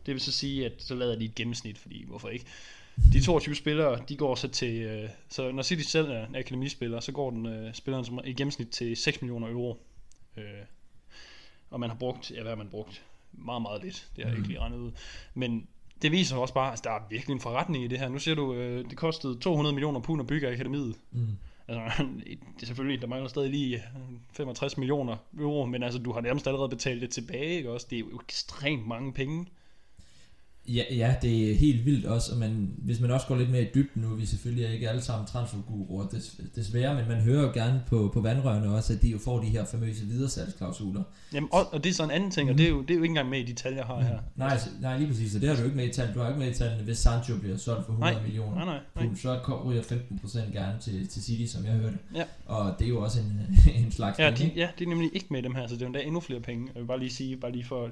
Det 0.07 0.15
vil 0.15 0.21
så 0.21 0.33
sige, 0.33 0.67
at 0.67 0.73
så 0.79 0.95
lader 0.95 1.19
de 1.19 1.25
et 1.25 1.35
gennemsnit, 1.35 1.79
fordi 1.79 2.05
hvorfor 2.05 2.29
ikke? 2.29 2.47
De 3.13 3.25
22 3.25 3.55
spillere, 3.55 4.03
de 4.09 4.17
går 4.17 4.35
så 4.35 4.49
til, 4.49 4.83
øh, 4.83 5.11
så 5.29 5.53
når 5.53 5.63
City 5.63 5.83
selv 5.83 6.11
er 6.11 6.27
en 6.27 6.37
akademispiller, 6.37 7.01
så 7.01 7.13
går 7.13 7.31
den 7.31 7.47
øh, 7.47 7.75
spilleren 7.75 8.05
som, 8.05 8.21
i 8.25 8.33
gennemsnit 8.33 8.69
til 8.69 8.97
6 8.97 9.23
millioner 9.23 9.49
euro. 9.49 9.83
Øh, 10.37 10.45
og 11.71 11.81
man 11.81 11.91
har 11.91 11.97
brugt, 11.97 12.31
ja 12.31 12.43
hvad 12.43 12.51
har 12.51 12.57
man 12.57 12.69
brugt? 12.69 13.05
Meget, 13.33 13.63
meget 13.63 13.85
lidt, 13.85 14.09
det 14.17 14.25
har 14.25 14.31
jeg 14.31 14.39
ikke 14.39 14.49
lige 14.49 14.61
regnet 14.61 14.79
ud. 14.79 14.93
Men 15.35 15.69
det 16.03 16.13
viser 16.13 16.37
også 16.37 16.55
bare, 16.55 16.67
at 16.67 16.71
altså, 16.71 16.83
der 16.85 16.91
er 16.91 17.01
virkelig 17.11 17.35
en 17.35 17.41
forretning 17.41 17.85
i 17.85 17.87
det 17.89 17.99
her. 17.99 18.09
Nu 18.09 18.19
ser 18.19 18.35
du, 18.35 18.55
øh, 18.55 18.91
det 18.91 18.97
kostede 18.97 19.39
200 19.39 19.75
millioner 19.75 20.01
pund 20.01 20.21
at 20.21 20.27
bygge 20.27 20.49
akademiet. 20.49 20.95
Mm. 21.13 21.27
Altså, 21.69 22.03
det 22.57 22.63
er 22.63 22.67
selvfølgelig, 22.67 23.01
der 23.01 23.09
mangler 23.09 23.29
stadig 23.29 23.51
lige 23.51 23.77
øh, 23.77 23.83
65 24.33 24.79
millioner 24.79 25.17
euro, 25.39 25.67
men 25.67 25.83
altså, 25.83 25.99
du 25.99 26.13
har 26.13 26.21
nærmest 26.21 26.47
allerede 26.47 26.69
betalt 26.69 27.03
det 27.03 27.11
tilbage, 27.11 27.57
ikke 27.57 27.71
også? 27.71 27.87
Det 27.91 27.97
er 27.97 28.01
jo 28.01 28.21
ekstremt 28.25 28.87
mange 28.87 29.13
penge. 29.13 29.47
Ja, 30.69 30.83
ja, 30.91 31.15
det 31.23 31.51
er 31.51 31.55
helt 31.55 31.85
vildt 31.87 32.07
også, 32.07 32.33
og 32.33 32.39
man, 32.39 32.71
hvis 32.79 33.01
man 33.01 33.11
også 33.11 33.27
går 33.27 33.37
lidt 33.37 33.51
mere 33.51 33.63
i 33.63 33.67
dybden 33.75 34.03
nu, 34.03 34.09
vi 34.15 34.27
selvfølgelig 34.27 34.75
ikke 34.75 34.89
alle 34.89 35.03
sammen 35.03 35.27
transferguruer, 35.27 36.07
des, 36.09 36.41
desværre, 36.57 36.95
men 36.95 37.09
man 37.09 37.21
hører 37.21 37.43
jo 37.43 37.51
gerne 37.55 37.83
på, 37.87 38.11
på 38.15 38.21
vandrørene 38.21 38.75
også, 38.75 38.93
at 38.93 39.03
de 39.03 39.09
jo 39.09 39.19
får 39.19 39.41
de 39.41 39.47
her 39.47 39.65
famøse 39.65 40.05
videresalgsklausuler. 40.05 41.03
Jamen, 41.35 41.49
og, 41.53 41.73
og 41.73 41.85
det 41.85 41.91
er 41.91 41.95
så 41.95 42.05
en 42.05 42.11
anden 42.11 42.31
ting, 42.31 42.51
og 42.51 42.59
det 42.59 42.67
er, 42.67 42.71
jo, 42.71 42.81
det 42.83 42.91
er 42.91 42.95
jo 42.95 43.03
ikke 43.03 43.11
engang 43.13 43.29
med 43.31 43.39
i 43.41 43.43
de 43.43 43.53
tal, 43.53 43.75
jeg 43.75 43.85
har 43.85 44.01
her. 44.01 44.19
Nej, 44.37 44.59
nej, 44.81 44.99
lige 44.99 45.09
præcis, 45.09 45.35
og 45.35 45.41
det 45.41 45.49
har 45.49 45.57
du 45.57 45.65
ikke 45.65 45.77
med 45.77 45.87
i 45.89 45.93
tallene. 45.93 46.15
Du 46.15 46.21
har 46.21 46.29
ikke 46.29 46.41
med 46.41 46.51
i 46.51 46.55
tallene, 46.55 46.83
hvis 46.85 46.99
Sancho 46.99 47.37
bliver 47.39 47.57
solgt 47.57 47.87
for 47.87 47.93
100 47.93 48.15
Nej, 48.15 48.23
millioner. 48.23 48.55
Nej, 48.55 48.65
nej, 48.65 48.79
nej. 48.95 49.05
pund, 49.07 49.17
så 49.17 49.41
kom- 49.45 49.67
ryger 49.67 49.83
15% 49.83 50.53
gerne 50.53 50.79
til, 50.81 51.09
til 51.09 51.23
City, 51.23 51.53
som 51.53 51.65
jeg 51.65 51.73
hørte. 51.73 51.99
Ja. 52.15 52.25
Og 52.47 52.75
det 52.79 52.85
er 52.85 52.89
jo 52.89 53.01
også 53.03 53.21
en, 53.21 53.43
en 53.85 53.93
slags 53.93 54.19
Ja, 54.19 54.31
penge, 54.31 54.55
de, 54.55 54.61
ja, 54.61 54.69
det 54.79 54.85
er 54.85 54.89
nemlig 54.89 55.11
ikke 55.15 55.27
med 55.31 55.43
dem 55.43 55.55
her, 55.55 55.67
så 55.67 55.75
det 55.75 55.83
er 55.83 55.87
jo 55.87 55.87
endda 55.87 56.01
endnu 56.03 56.21
flere 56.21 56.41
penge. 56.41 56.69
Jeg 56.75 56.81
vil 56.83 56.87
bare 56.87 56.99
lige 56.99 57.11
sige, 57.11 57.37
bare 57.37 57.53
lige 57.53 57.65
for, 57.65 57.91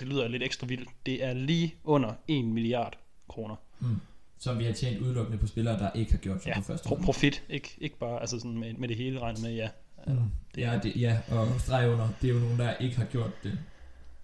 det 0.00 0.08
lyder 0.08 0.28
lidt 0.28 0.42
ekstra 0.42 0.66
vildt, 0.66 0.88
det 1.06 1.24
er 1.24 1.34
lige 1.34 1.74
under 1.84 2.12
1 2.28 2.44
milliard 2.44 2.98
kroner. 3.28 3.56
mm. 3.80 4.00
som 4.40 4.58
vi 4.58 4.64
har 4.64 4.72
tjent 4.72 5.00
udelukkende 5.00 5.38
på 5.38 5.46
spillere, 5.46 5.78
der 5.78 5.90
ikke 5.94 6.10
har 6.10 6.18
gjort 6.18 6.46
Ja, 6.46 6.54
på 6.56 6.62
første 6.62 6.88
hold. 6.88 7.02
profit, 7.02 7.42
ikke, 7.50 7.74
ikke 7.80 7.98
bare 7.98 8.20
altså 8.20 8.38
sådan 8.38 8.58
med, 8.58 8.72
med 8.74 8.88
det 8.88 8.96
hele 8.96 9.18
regnet 9.20 9.42
med, 9.42 9.54
ja. 9.54 9.68
Mm. 10.06 10.14
Det 10.54 10.60
ja, 10.60 10.72
er- 10.74 10.80
det, 10.80 10.92
ja, 10.96 11.18
og 11.30 11.48
streg 11.60 11.88
under, 11.90 12.08
det 12.22 12.30
er 12.30 12.34
jo 12.34 12.40
nogen, 12.40 12.58
der 12.58 12.74
ikke 12.76 12.96
har 12.96 13.04
gjort 13.04 13.42
det. 13.42 13.58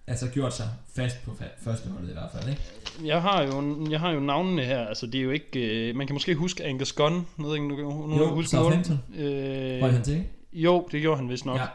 Altså 0.07 0.29
gjort 0.29 0.53
sig 0.53 0.69
fast 0.95 1.23
på 1.25 1.31
fa- 1.31 1.63
første 1.63 1.89
holdet 1.89 2.09
i 2.09 2.13
hvert 2.13 2.31
fald, 2.35 2.49
ikke? 2.49 2.61
Jeg 3.07 3.21
har 3.21 3.43
jo, 3.43 3.87
jeg 3.89 3.99
har 3.99 4.11
jo 4.11 4.19
navnene 4.19 4.63
her, 4.63 4.85
altså 4.87 5.05
det 5.07 5.15
er 5.15 5.23
jo 5.23 5.31
ikke, 5.31 5.89
øh, 5.89 5.95
man 5.95 6.07
kan 6.07 6.13
måske 6.13 6.35
huske 6.35 6.63
Angus 6.63 6.91
Gunn, 6.93 7.27
jeg 7.37 7.45
ved 7.45 7.55
ikke, 7.55 7.67
nu, 7.67 7.75
nu, 8.07 8.17
Jo, 8.17 8.33
huske 8.35 8.49
Southampton. 8.49 8.99
Øh, 9.15 9.83
Røg 9.83 9.91
han 9.93 10.03
til, 10.03 10.23
jo, 10.53 10.87
det 10.91 11.01
gjorde 11.01 11.17
han 11.17 11.29
vist 11.29 11.45
nok. 11.45 11.57
Ja. 11.59 11.65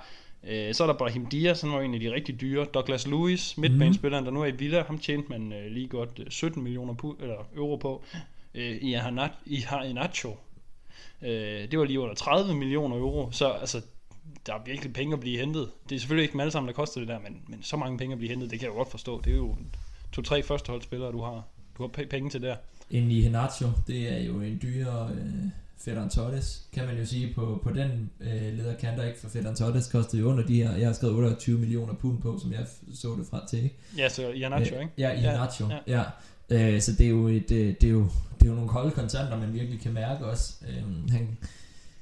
Øh, 0.44 0.74
så 0.74 0.82
er 0.82 0.86
der 0.86 0.94
Brahim 0.98 1.26
Diaz, 1.26 1.60
han 1.60 1.72
var 1.72 1.80
en 1.80 1.94
af 1.94 2.00
de 2.00 2.12
rigtig 2.12 2.40
dyre. 2.40 2.64
Douglas 2.64 3.06
Lewis, 3.06 3.58
midtbanespilleren, 3.58 3.78
midtbanespilleren, 3.78 4.24
der 4.24 4.30
nu 4.30 4.42
er 4.42 4.46
i 4.46 4.50
Villa, 4.50 4.82
ham 4.82 4.98
tjente 4.98 5.28
man 5.28 5.52
øh, 5.52 5.70
lige 5.72 5.88
godt 5.88 6.18
øh, 6.18 6.26
17 6.30 6.62
millioner 6.62 6.94
pu- 6.94 7.22
eller 7.22 7.36
euro 7.56 7.76
på. 7.76 8.04
Øh, 8.54 8.76
I 8.80 8.92
har 9.62 9.82
i 9.82 9.92
Nacho. 9.92 10.36
Øh, 11.22 11.70
det 11.70 11.78
var 11.78 11.84
lige 11.84 12.00
under 12.00 12.14
30 12.14 12.54
millioner 12.54 12.96
euro, 12.96 13.28
så 13.32 13.48
altså, 13.48 13.82
der 14.46 14.54
er 14.54 14.58
virkelig 14.66 14.92
penge 14.92 15.14
at 15.14 15.20
blive 15.20 15.38
hentet. 15.38 15.70
Det 15.88 15.94
er 15.94 15.98
selvfølgelig 16.00 16.22
ikke 16.22 16.32
dem 16.32 16.40
alle 16.40 16.50
sammen, 16.50 16.68
der 16.68 16.74
koster 16.74 17.00
det 17.00 17.08
der, 17.08 17.18
men, 17.18 17.40
men 17.48 17.62
så 17.62 17.76
mange 17.76 17.98
penge 17.98 18.12
at 18.12 18.18
blive 18.18 18.30
hentet, 18.30 18.50
det 18.50 18.58
kan 18.58 18.66
jeg 18.66 18.72
jo 18.72 18.78
godt 18.78 18.90
forstå. 18.90 19.20
Det 19.24 19.32
er 19.32 19.36
jo 19.36 19.56
to-tre 20.12 20.42
førsteholdsspillere, 20.42 21.12
du 21.12 21.20
har, 21.22 21.44
du 21.78 21.82
har 21.82 21.88
p- 21.98 22.06
penge 22.08 22.30
til 22.30 22.42
der. 22.42 22.56
En 22.90 23.10
i 23.10 23.20
Henacho, 23.20 23.66
det 23.86 24.12
er 24.12 24.18
jo 24.24 24.40
en 24.40 24.58
dyre 24.62 25.10
øh, 25.14 25.34
Ferran 25.84 26.10
Torres, 26.10 26.62
kan 26.72 26.86
man 26.86 26.98
jo 26.98 27.06
sige 27.06 27.34
på, 27.34 27.60
på 27.62 27.70
den 27.70 28.10
øh, 28.20 28.58
der 28.96 29.04
ikke 29.04 29.20
for 29.20 29.28
Ferran 29.28 29.56
Torres 29.56 29.88
kostede 29.88 30.22
jo 30.22 30.28
under 30.28 30.46
de 30.46 30.54
her, 30.54 30.76
jeg 30.76 30.86
har 30.86 30.92
skrevet 30.92 31.16
28 31.16 31.58
millioner 31.58 31.94
pund 31.94 32.20
på, 32.20 32.38
som 32.42 32.52
jeg 32.52 32.66
så 32.94 33.16
det 33.18 33.26
fra 33.30 33.46
til, 33.50 33.64
ikke? 33.64 33.76
Ja, 33.98 34.08
så 34.08 34.28
i 34.28 34.40
Nacho, 34.40 34.74
Øh, 34.74 34.80
ikke? 34.82 34.92
Ja, 34.98 35.12
i 35.12 35.22
Ja, 35.70 35.78
ja. 35.86 36.02
ja. 36.50 36.74
Øh, 36.74 36.80
så 36.80 36.92
det 36.92 37.06
er 37.06 37.10
jo 37.10 37.28
et, 37.28 37.50
øh, 37.50 37.74
det 37.80 37.84
er 37.84 37.90
jo, 37.90 38.04
det 38.40 38.46
er 38.46 38.50
jo 38.50 38.54
nogle 38.54 38.68
kolde 38.68 38.90
kontanter, 38.90 39.38
man 39.38 39.52
virkelig 39.54 39.80
kan 39.80 39.92
mærke 39.92 40.26
også. 40.26 40.54
Øh, 40.68 41.10
han, 41.10 41.38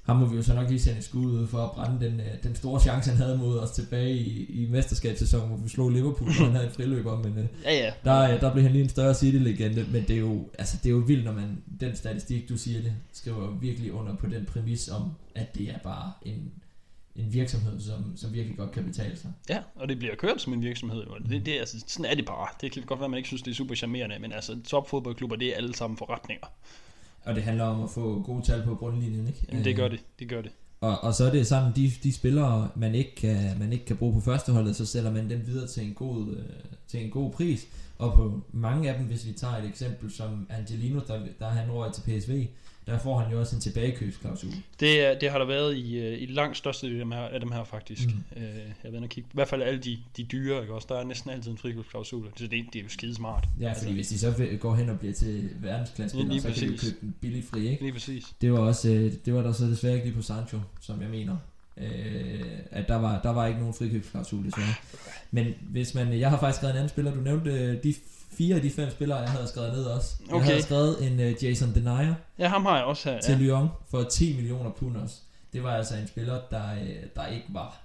ham 0.08 0.16
må 0.16 0.26
vi 0.26 0.36
jo 0.36 0.42
så 0.42 0.54
nok 0.54 0.68
lige 0.68 0.80
sende 0.80 1.02
skud 1.02 1.32
ud 1.32 1.46
for 1.46 1.58
at 1.58 1.70
brænde 1.70 2.06
den, 2.06 2.20
øh, 2.20 2.26
den 2.42 2.54
store 2.54 2.80
chance, 2.80 3.10
han 3.10 3.18
havde 3.18 3.38
mod 3.38 3.58
os 3.58 3.70
tilbage 3.70 4.12
i, 4.16 4.62
i 4.62 4.66
mesterskabssæsonen, 4.70 5.48
hvor 5.48 5.56
vi 5.56 5.68
slog 5.68 5.90
Liverpool, 5.90 6.28
og 6.28 6.34
han 6.34 6.52
havde 6.52 6.66
en 6.66 6.72
friløber, 6.72 7.16
men 7.18 7.38
øh, 7.38 7.44
Ja, 7.64 7.74
ja. 7.74 7.92
der, 8.04 8.34
øh, 8.34 8.40
der 8.40 8.52
blev 8.52 8.62
han 8.62 8.72
lige 8.72 8.82
en 8.82 8.88
større 8.88 9.14
City-legende, 9.14 9.86
men 9.92 10.02
det 10.02 10.10
er 10.10 10.20
jo, 10.20 10.48
altså, 10.58 10.76
det 10.82 10.86
er 10.86 10.90
jo 10.90 10.98
vildt, 10.98 11.24
når 11.24 11.32
man, 11.32 11.62
den 11.80 11.96
statistik, 11.96 12.48
du 12.48 12.56
siger 12.56 12.82
det, 12.82 12.92
skriver 13.12 13.50
virkelig 13.50 13.92
under 13.92 14.14
på 14.16 14.26
den 14.26 14.44
præmis 14.44 14.88
om, 14.88 15.10
at 15.34 15.54
det 15.54 15.68
er 15.70 15.78
bare 15.78 16.12
en, 16.22 16.52
en 17.16 17.32
virksomhed, 17.32 17.80
som, 17.80 18.12
som 18.16 18.32
virkelig 18.34 18.56
godt 18.56 18.72
kan 18.72 18.84
betale 18.84 19.16
sig. 19.16 19.30
Ja, 19.48 19.58
og 19.74 19.88
det 19.88 19.98
bliver 19.98 20.14
kørt 20.14 20.40
som 20.42 20.52
en 20.52 20.62
virksomhed. 20.62 21.04
jo. 21.04 21.14
Det, 21.30 21.46
det, 21.46 21.54
er, 21.56 21.60
altså, 21.60 21.84
sådan 21.86 22.10
er 22.10 22.14
det 22.14 22.26
bare. 22.26 22.48
Det 22.60 22.72
kan 22.72 22.82
godt 22.82 23.00
være, 23.00 23.04
at 23.04 23.10
man 23.10 23.18
ikke 23.18 23.28
synes, 23.28 23.42
det 23.42 23.50
er 23.50 23.54
super 23.54 23.74
charmerende, 23.74 24.18
men 24.18 24.32
altså 24.32 24.56
topfodboldklubber, 24.66 25.36
det 25.36 25.48
er 25.48 25.56
alle 25.56 25.74
sammen 25.74 25.96
forretninger. 25.96 26.46
Og 27.28 27.34
det 27.34 27.42
handler 27.42 27.64
om 27.64 27.82
at 27.84 27.90
få 27.90 28.22
gode 28.22 28.42
tal 28.46 28.62
på 28.62 28.74
bundlinjen, 28.74 29.26
ikke? 29.28 29.46
Jamen, 29.48 29.64
det 29.64 29.70
Øh, 29.70 29.76
gør 29.76 29.88
det. 29.88 30.00
Det 30.18 30.28
gør 30.28 30.42
det. 30.42 30.50
Og, 30.80 31.04
og 31.04 31.14
så 31.14 31.24
er 31.24 31.30
det 31.30 31.46
sådan, 31.46 31.72
de, 31.76 31.90
de 32.02 32.12
spillere, 32.12 32.68
man 32.76 32.94
ikke, 32.94 33.14
kan, 33.16 33.58
man 33.58 33.72
ikke 33.72 33.84
kan 33.84 33.96
bruge 33.96 34.12
på 34.14 34.20
førsteholdet, 34.20 34.76
så 34.76 34.86
sælger 34.86 35.12
man 35.12 35.30
dem 35.30 35.46
videre 35.46 35.66
til 35.66 35.86
en 35.86 35.94
god, 35.94 36.36
øh, 36.36 36.44
til 36.88 37.04
en 37.04 37.10
god 37.10 37.32
pris. 37.32 37.66
Og 37.98 38.14
på 38.14 38.40
mange 38.52 38.90
af 38.90 38.98
dem, 38.98 39.06
hvis 39.06 39.26
vi 39.26 39.32
tager 39.32 39.56
et 39.56 39.68
eksempel 39.68 40.10
som 40.12 40.46
Angelino, 40.50 41.00
der, 41.08 41.20
der 41.38 41.48
han 41.48 41.70
røg 41.72 41.92
til 41.92 42.02
PSV, 42.02 42.46
der 42.88 42.98
får 42.98 43.18
han 43.18 43.32
jo 43.32 43.40
også 43.40 43.56
en 43.56 43.62
tilbagekøbsklausul. 43.62 44.50
Det, 44.80 45.20
det 45.20 45.30
har 45.30 45.38
der 45.38 45.46
været 45.46 45.76
i, 45.76 45.98
øh, 45.98 46.22
i 46.22 46.26
langt 46.26 46.56
største 46.56 46.86
af 46.86 46.92
dem 46.92 47.12
her, 47.12 47.20
af 47.20 47.40
dem 47.40 47.52
her 47.52 47.64
faktisk. 47.64 48.08
Mm. 48.08 48.42
Øh, 48.42 48.42
jeg 48.84 48.92
ved 48.92 49.02
at 49.02 49.10
kigge. 49.10 49.28
I 49.32 49.34
hvert 49.34 49.48
fald 49.48 49.62
alle 49.62 49.80
de, 49.80 49.98
de 50.16 50.24
dyre, 50.24 50.60
ikke 50.60 50.74
også? 50.74 50.86
Der 50.90 50.98
er 50.98 51.04
næsten 51.04 51.30
altid 51.30 51.50
en 51.50 51.58
frikøbsklausul. 51.58 52.26
Så 52.36 52.46
det, 52.46 52.64
det 52.72 52.78
er 52.78 52.82
jo 52.82 52.88
skide 52.88 53.14
smart. 53.14 53.48
Ja, 53.60 53.72
fordi 53.72 53.92
hvis 53.92 54.08
de 54.08 54.18
så 54.18 54.56
går 54.60 54.74
hen 54.74 54.88
og 54.88 54.98
bliver 54.98 55.14
til 55.14 55.50
verdensklasse 55.60 56.18
Ja, 56.18 56.38
så 56.38 56.60
kan 56.60 56.72
de 56.72 56.78
købe 56.78 56.96
den 57.00 57.14
billig 57.20 57.44
fri, 57.44 57.68
ikke? 57.68 57.82
Lige 57.82 57.92
præcis. 57.92 58.24
Det 58.40 58.52
var 58.52 58.58
også, 58.58 58.88
øh, 58.88 59.12
det 59.24 59.34
var 59.34 59.42
der 59.42 59.52
så 59.52 59.64
desværre 59.64 59.94
ikke 59.94 60.06
lige 60.06 60.16
på 60.16 60.22
Sancho, 60.22 60.60
som 60.80 61.02
jeg 61.02 61.10
mener. 61.10 61.36
Øh, 61.76 62.40
at 62.70 62.88
der 62.88 62.96
var, 62.96 63.20
der 63.22 63.30
var 63.30 63.46
ikke 63.46 63.58
nogen 63.58 63.74
frikøbsklausul 63.74 64.44
desværre. 64.44 64.74
Men 65.30 65.54
hvis 65.60 65.94
man, 65.94 66.12
jeg 66.12 66.30
har 66.30 66.38
faktisk 66.38 66.56
skrevet 66.56 66.72
en 66.72 66.76
anden 66.76 66.88
spiller, 66.88 67.14
du 67.14 67.20
nævnte 67.20 67.76
de 67.76 67.94
fire 68.38 68.56
af 68.56 68.62
de 68.62 68.70
fem 68.70 68.90
spillere, 68.90 69.18
jeg 69.18 69.30
havde 69.30 69.48
skrevet 69.48 69.72
ned 69.72 69.84
også. 69.84 70.14
Jeg 70.26 70.34
Okay. 70.34 70.46
havde 70.46 70.62
skrevet 70.62 71.06
en 71.06 71.12
uh, 71.20 71.44
Jason 71.44 71.74
Denier 71.74 72.14
Ja, 72.38 72.48
ham 72.48 72.64
har 72.66 72.76
jeg 72.76 72.84
også 72.84 73.10
her. 73.10 73.20
til 73.20 73.32
Ja. 73.32 73.38
Lyon 73.38 73.68
for 73.90 74.02
10 74.02 74.36
millioner 74.36 74.70
pund 74.70 74.96
også. 74.96 75.14
Det 75.52 75.62
var 75.62 75.70
altså 75.76 75.96
en 75.96 76.06
spiller, 76.08 76.40
der, 76.50 76.62
øh, 76.82 76.96
der 77.16 77.26
ikke 77.26 77.46
var 77.48 77.80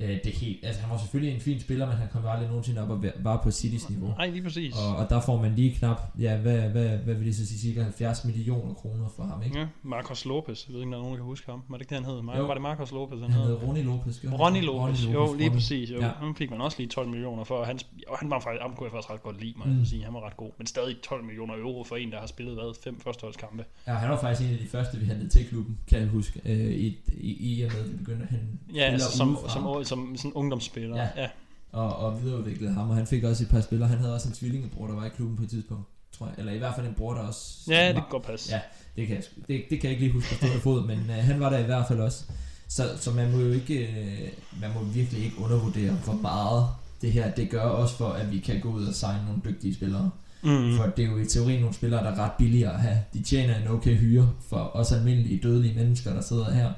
øh, 0.00 0.18
det 0.24 0.32
helt... 0.32 0.58
Altså 0.64 0.80
han 0.82 0.90
var 0.90 0.98
selvfølgelig 0.98 1.34
en 1.34 1.40
fin 1.40 1.60
spiller, 1.60 1.86
men 1.86 1.96
han 1.96 2.08
kom 2.12 2.22
jo 2.22 2.28
aldrig 2.30 2.48
nogensinde 2.48 2.82
op 2.82 2.90
og 2.90 3.04
var 3.22 3.40
på 3.42 3.50
Citys 3.50 3.90
niveau. 3.90 4.08
Nej, 4.08 4.30
lige 4.30 4.42
præcis. 4.42 4.74
Og, 4.76 4.96
og 4.96 5.10
der 5.10 5.20
får 5.20 5.42
man 5.42 5.54
lige 5.54 5.74
knap, 5.74 6.00
ja, 6.18 6.36
hvad, 6.36 6.60
hvad, 6.60 6.88
hvad 6.88 7.14
vil 7.14 7.26
det 7.26 7.36
så 7.36 7.46
sige, 7.46 7.58
cirka 7.58 7.82
70 7.82 8.24
millioner 8.24 8.74
kroner 8.74 9.08
for 9.16 9.22
ham, 9.22 9.42
ikke? 9.42 9.58
Ja, 9.58 9.66
Marcos 9.82 10.24
Lopez. 10.24 10.66
Jeg 10.68 10.74
ved 10.74 10.80
ikke, 10.80 10.96
om 10.96 11.02
nogen, 11.02 11.16
kan 11.16 11.24
huske 11.24 11.50
ham. 11.50 11.62
Var 11.68 11.76
det 11.76 11.82
ikke 11.82 11.94
det, 11.96 12.04
han 12.04 12.12
hed? 12.14 12.20
Mar- 12.22 12.38
Jo. 12.38 12.46
var 12.46 12.54
det 12.54 12.62
Marcos 12.62 12.92
Lopez, 12.92 13.20
han, 13.20 13.30
Han 13.30 13.42
hed? 13.42 13.54
Ronny 13.62 13.84
Lopez, 13.84 14.22
han 14.22 14.34
Ronny 14.34 14.56
ikke? 14.56 14.66
Lopez, 14.66 15.04
jo, 15.04 15.10
lige 15.10 15.20
Ronny. 15.48 15.50
præcis. 15.50 15.90
Jo. 15.90 16.00
Ja. 16.00 16.08
Ham 16.08 16.36
fik 16.36 16.50
man 16.50 16.60
også 16.60 16.78
lige 16.78 16.88
12 16.88 17.08
millioner 17.08 17.44
for, 17.44 17.54
og 17.54 17.66
han, 17.66 17.78
jo, 18.10 18.14
han, 18.20 18.30
var 18.30 18.40
faktisk, 18.40 18.62
ham 18.62 18.74
kunne 18.76 18.84
jeg 18.84 18.92
faktisk 18.92 19.10
ret 19.10 19.22
godt 19.22 19.40
lide, 19.40 19.54
må 19.56 19.64
Mm. 19.64 19.78
jeg 19.78 19.86
sige. 19.86 20.04
Han 20.04 20.14
var 20.14 20.26
ret 20.26 20.36
god, 20.36 20.50
men 20.58 20.66
stadig 20.66 20.96
12 21.02 21.24
millioner 21.24 21.54
euro 21.54 21.84
for 21.84 21.96
en, 21.96 22.12
der 22.12 22.20
har 22.20 22.26
spillet, 22.26 22.54
hvad, 22.54 22.74
fem 22.84 23.00
førsteholdskampe. 23.00 23.64
Ja, 23.86 23.92
han 23.94 24.10
var 24.10 24.20
faktisk 24.20 24.48
en 24.48 24.54
af 24.56 24.60
de 24.62 24.68
første, 24.68 24.98
vi 24.98 25.04
hentede 25.04 25.28
til 25.28 25.46
klubben, 25.48 25.78
kan 25.88 25.98
jeg 26.00 26.08
huske, 26.08 26.40
øh, 26.44 26.70
i, 26.70 26.98
i, 27.20 27.58
i 27.58 27.62
og 27.62 27.70
med, 27.72 27.80
at 27.84 27.92
vi 27.92 27.96
begyndte 27.96 28.22
at 28.22 28.30
hente 28.30 28.46
Ja, 28.74 28.80
altså, 28.82 29.16
som, 29.16 29.38
som, 29.48 29.84
som, 29.84 29.89
som 29.90 30.16
sådan 30.16 30.32
ungdomsspiller. 30.32 30.96
Ja. 30.96 31.08
Ja. 31.22 31.28
og, 31.72 31.96
og 31.96 32.22
videreudviklede 32.22 32.72
ham, 32.72 32.90
og 32.90 32.96
han 32.96 33.06
fik 33.06 33.24
også 33.24 33.42
et 33.44 33.50
par 33.50 33.60
spillere. 33.60 33.88
Han 33.88 33.98
havde 33.98 34.14
også 34.14 34.28
en 34.28 34.34
tvillingebror, 34.34 34.86
der 34.86 34.94
var 34.94 35.06
i 35.06 35.08
klubben 35.08 35.36
på 35.36 35.42
et 35.42 35.50
tidspunkt, 35.50 35.84
tror 36.12 36.26
jeg. 36.26 36.34
Eller 36.38 36.52
i 36.52 36.58
hvert 36.58 36.74
fald 36.74 36.86
en 36.86 36.94
bror, 36.94 37.14
der 37.14 37.20
også... 37.20 37.60
Ja, 37.68 37.86
det 37.86 37.94
kan 37.94 38.04
godt 38.10 38.22
passe. 38.22 38.54
Ja. 38.54 38.60
det, 38.96 39.06
kan 39.06 39.16
jeg, 39.16 39.24
det, 39.48 39.64
det 39.70 39.80
kan 39.80 39.90
jeg 39.90 39.90
ikke 39.90 40.04
lige 40.04 40.12
huske 40.12 40.28
på 40.30 40.34
stående 40.34 40.60
fod, 40.60 40.86
men 40.86 40.98
øh, 40.98 41.16
han 41.16 41.40
var 41.40 41.50
der 41.50 41.58
i 41.58 41.62
hvert 41.62 41.88
fald 41.88 42.00
også. 42.00 42.24
Så, 42.68 42.82
så 42.96 43.10
man 43.10 43.32
må 43.32 43.38
jo 43.38 43.52
ikke, 43.52 43.86
øh, 43.86 44.28
man 44.60 44.70
må 44.74 44.80
virkelig 44.80 45.24
ikke 45.24 45.38
undervurdere, 45.38 45.92
hvor 45.92 46.14
meget 46.14 46.66
det 47.02 47.12
her, 47.12 47.30
det 47.30 47.50
gør 47.50 47.62
også 47.62 47.96
for, 47.96 48.08
at 48.08 48.32
vi 48.32 48.38
kan 48.38 48.60
gå 48.60 48.68
ud 48.68 48.84
og 48.86 48.94
signe 48.94 49.24
nogle 49.26 49.40
dygtige 49.44 49.74
spillere. 49.74 50.10
Mm. 50.42 50.76
For 50.76 50.86
det 50.96 51.04
er 51.04 51.10
jo 51.10 51.18
i 51.18 51.26
teorien 51.26 51.60
nogle 51.60 51.74
spillere, 51.74 52.04
der 52.04 52.10
er 52.10 52.18
ret 52.24 52.32
billige 52.38 52.68
at 52.68 52.80
have. 52.80 52.98
De 53.12 53.22
tjener 53.22 53.56
en 53.56 53.68
okay 53.68 53.96
hyre 53.96 54.30
for 54.48 54.70
os 54.74 54.92
almindelige 54.92 55.40
dødelige 55.42 55.74
mennesker, 55.74 56.14
der 56.14 56.20
sidder 56.20 56.50
her. 56.50 56.72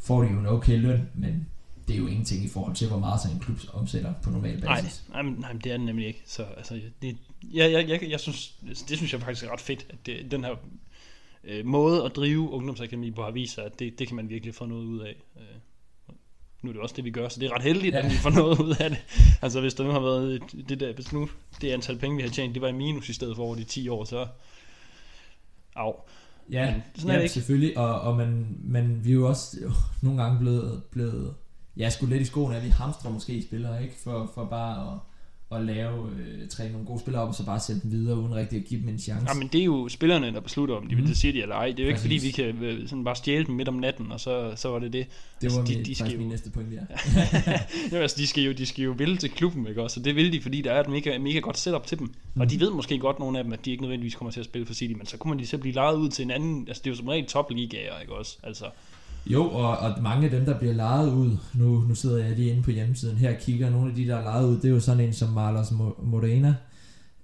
Får 0.00 0.22
de 0.22 0.32
jo 0.32 0.38
en 0.38 0.46
okay 0.46 0.78
løn, 0.78 1.08
men 1.14 1.46
det 1.88 1.94
er 1.94 1.98
jo 1.98 2.06
ingenting 2.06 2.44
i 2.44 2.48
forhold 2.48 2.74
til, 2.74 2.88
hvor 2.88 2.98
meget 2.98 3.20
sådan 3.20 3.36
en 3.36 3.42
klub 3.42 3.56
omsætter 3.72 4.12
på 4.22 4.30
normal 4.30 4.58
Nej, 4.60 4.80
basis. 4.80 5.04
nej, 5.08 5.22
nej, 5.22 5.52
men 5.52 5.60
det 5.64 5.72
er 5.72 5.76
den 5.76 5.86
nemlig 5.86 6.06
ikke. 6.06 6.22
Så 6.26 6.42
altså, 6.42 6.80
det, 7.02 7.16
jeg, 7.42 7.72
jeg, 7.72 7.88
jeg, 7.88 8.10
jeg 8.10 8.20
synes, 8.20 8.54
det 8.88 8.96
synes 8.96 9.12
jeg 9.12 9.20
faktisk 9.20 9.44
er 9.46 9.52
ret 9.52 9.60
fedt, 9.60 9.86
at 9.90 10.06
det, 10.06 10.30
den 10.30 10.44
her 10.44 10.54
øh, 11.44 11.66
måde 11.66 12.04
at 12.04 12.16
drive 12.16 12.50
ungdomsakademi 12.50 13.10
på 13.10 13.22
har 13.22 13.30
vist 13.30 13.54
sig, 13.54 13.64
at 13.64 13.78
det, 13.78 13.98
det 13.98 14.06
kan 14.06 14.16
man 14.16 14.28
virkelig 14.28 14.54
få 14.54 14.66
noget 14.66 14.84
ud 14.84 15.00
af. 15.00 15.16
Øh, 15.36 15.42
nu 16.62 16.68
er 16.70 16.72
det 16.72 16.82
også 16.82 16.94
det, 16.96 17.04
vi 17.04 17.10
gør, 17.10 17.28
så 17.28 17.40
det 17.40 17.46
er 17.50 17.54
ret 17.54 17.62
heldigt, 17.62 17.94
Ja. 17.94 17.98
at 18.06 18.10
vi 18.12 18.16
får 18.16 18.30
noget 18.30 18.60
ud 18.60 18.74
af 18.80 18.90
det. 18.90 18.98
Altså, 19.42 19.60
hvis 19.60 19.74
der 19.74 19.84
nu 19.84 19.90
har 19.90 20.00
været 20.00 20.34
et- 20.34 20.68
det 20.68 20.80
der, 20.80 20.92
hvis 20.92 21.12
nu 21.12 21.28
det 21.60 21.70
antal 21.72 21.98
penge, 21.98 22.16
vi 22.16 22.22
har 22.22 22.30
tjent, 22.30 22.54
det 22.54 22.62
var 22.62 22.68
i 22.68 22.72
minus 22.72 23.08
i 23.08 23.12
stedet 23.12 23.36
for 23.36 23.42
over 23.42 23.54
de 23.54 23.64
10 23.64 23.88
år, 23.88 24.04
så... 24.04 24.26
Au. 25.76 25.92
Ja, 26.50 26.72
Men 26.72 26.82
sådan 26.94 27.10
er 27.10 27.14
ja 27.14 27.18
det 27.18 27.24
ikke. 27.24 27.32
selvfølgelig, 27.32 27.78
og, 27.78 28.00
og 28.00 28.16
man, 28.16 28.56
man, 28.64 29.04
vi 29.04 29.10
er 29.10 29.14
jo 29.14 29.28
også 29.28 29.56
jo, 29.62 29.70
nogle 30.02 30.22
gange 30.22 30.38
blevet, 30.38 30.82
blevet 30.90 31.34
ja, 31.78 31.90
sgu 31.90 32.06
lidt 32.06 32.22
i 32.22 32.24
skoene, 32.24 32.56
at 32.56 32.64
vi 32.64 32.68
hamstrer 32.68 33.10
måske 33.10 33.42
spillere, 33.42 33.82
ikke? 33.82 33.94
For, 34.04 34.30
for 34.34 34.44
bare 34.44 34.92
at, 34.92 34.98
at 35.58 35.64
lave, 35.64 36.10
øh, 36.10 36.48
træne 36.48 36.72
nogle 36.72 36.86
gode 36.86 37.00
spillere 37.00 37.22
op, 37.22 37.28
og 37.28 37.34
så 37.34 37.44
bare 37.44 37.60
sætte 37.60 37.82
dem 37.82 37.90
videre, 37.90 38.16
uden 38.16 38.34
rigtig 38.34 38.58
at 38.58 38.64
give 38.64 38.80
dem 38.80 38.88
en 38.88 38.98
chance. 38.98 39.26
Ja, 39.28 39.34
men 39.34 39.48
det 39.48 39.60
er 39.60 39.64
jo 39.64 39.88
spillerne, 39.88 40.32
der 40.32 40.40
beslutter, 40.40 40.74
om 40.74 40.82
de 40.82 40.88
vil 40.94 40.98
Mhm. 40.98 41.06
til 41.06 41.16
City 41.16 41.38
eller 41.38 41.54
ej. 41.54 41.66
Det 41.66 41.78
er 41.80 41.82
jo 41.84 41.88
ikke, 41.88 42.00
fordi 42.00 42.14
vi 42.14 42.18
Præcis. 42.18 42.34
kan 42.34 42.44
øh, 42.62 42.88
sådan 42.88 43.04
bare 43.04 43.16
stjæle 43.16 43.44
dem 43.46 43.54
midt 43.54 43.68
om 43.68 43.74
natten, 43.74 44.12
og 44.12 44.20
så, 44.20 44.52
så 44.56 44.68
var 44.68 44.78
det 44.78 44.92
det. 44.92 45.06
det 45.40 45.52
var 45.52 45.58
altså, 45.58 45.74
de- 45.74 45.84
de, 45.84 45.94
skal 45.94 46.12
jo- 46.12 46.18
min 46.18 46.28
næste 46.28 46.50
point, 46.50 46.72
ja. 46.72 46.78
jo, 47.92 47.96
altså, 48.02 48.16
de 48.20 48.26
skal 48.26 48.42
jo, 48.44 48.52
de 48.52 48.66
skal 48.66 48.84
jo 48.84 48.90
ville 48.98 49.16
til 49.16 49.30
klubben, 49.30 49.66
ikke 49.66 49.82
også? 49.82 50.00
Og 50.00 50.04
det 50.04 50.16
vil 50.16 50.32
de, 50.32 50.40
fordi 50.42 50.60
der 50.62 50.72
er 50.72 50.80
et 50.80 50.88
mega, 50.88 51.18
mega 51.18 51.38
godt 51.38 51.58
setup 51.58 51.86
til 51.86 51.98
dem. 51.98 52.14
Mm. 52.34 52.40
Og 52.40 52.50
de 52.50 52.56
Mhm. 52.56 52.60
ved 52.60 52.70
måske 52.70 52.98
godt, 52.98 53.18
nogle 53.18 53.38
af 53.38 53.44
dem, 53.44 53.52
at 53.52 53.64
de 53.64 53.70
ikke 53.70 53.82
nødvendigvis 53.82 54.14
kommer 54.14 54.32
til 54.32 54.40
at 54.40 54.46
spille 54.46 54.66
for 54.66 54.74
City, 54.74 54.92
men 54.94 55.06
så 55.06 55.16
kommer 55.16 55.34
de 55.36 55.44
til 55.46 55.56
at 55.56 55.60
blive 55.60 55.74
lejet 55.74 55.96
ud 55.96 56.08
til 56.08 56.22
en 56.24 56.30
anden, 56.30 56.64
altså 56.68 56.80
det 56.84 56.90
er 56.90 56.94
jo 56.94 56.96
som 56.96 57.08
regel 57.08 57.26
topligaer, 57.26 58.00
ikke 58.00 58.14
også? 58.14 58.36
Altså, 58.42 58.64
Jo, 59.28 59.44
og, 59.50 59.78
og 59.78 60.02
mange 60.02 60.24
af 60.24 60.30
dem, 60.30 60.44
der 60.44 60.58
bliver 60.58 60.74
lejet 60.74 61.12
ud, 61.12 61.36
nu, 61.54 61.80
nu 61.88 61.94
sidder 61.94 62.24
jeg 62.24 62.36
lige 62.36 62.50
inde 62.50 62.62
på 62.62 62.70
hjemmesiden 62.70 63.16
her 63.16 63.30
og 63.30 63.36
kigger, 63.40 63.70
nogle 63.70 63.88
af 63.90 63.94
de, 63.96 64.06
der 64.06 64.16
er 64.16 64.22
lejet 64.24 64.46
ud, 64.48 64.56
det 64.56 64.64
er 64.64 64.68
jo 64.68 64.80
sådan 64.80 65.00
en 65.04 65.12
som 65.12 65.28
Marlos 65.28 65.66
Mo- 65.68 66.02
Morena, 66.04 66.54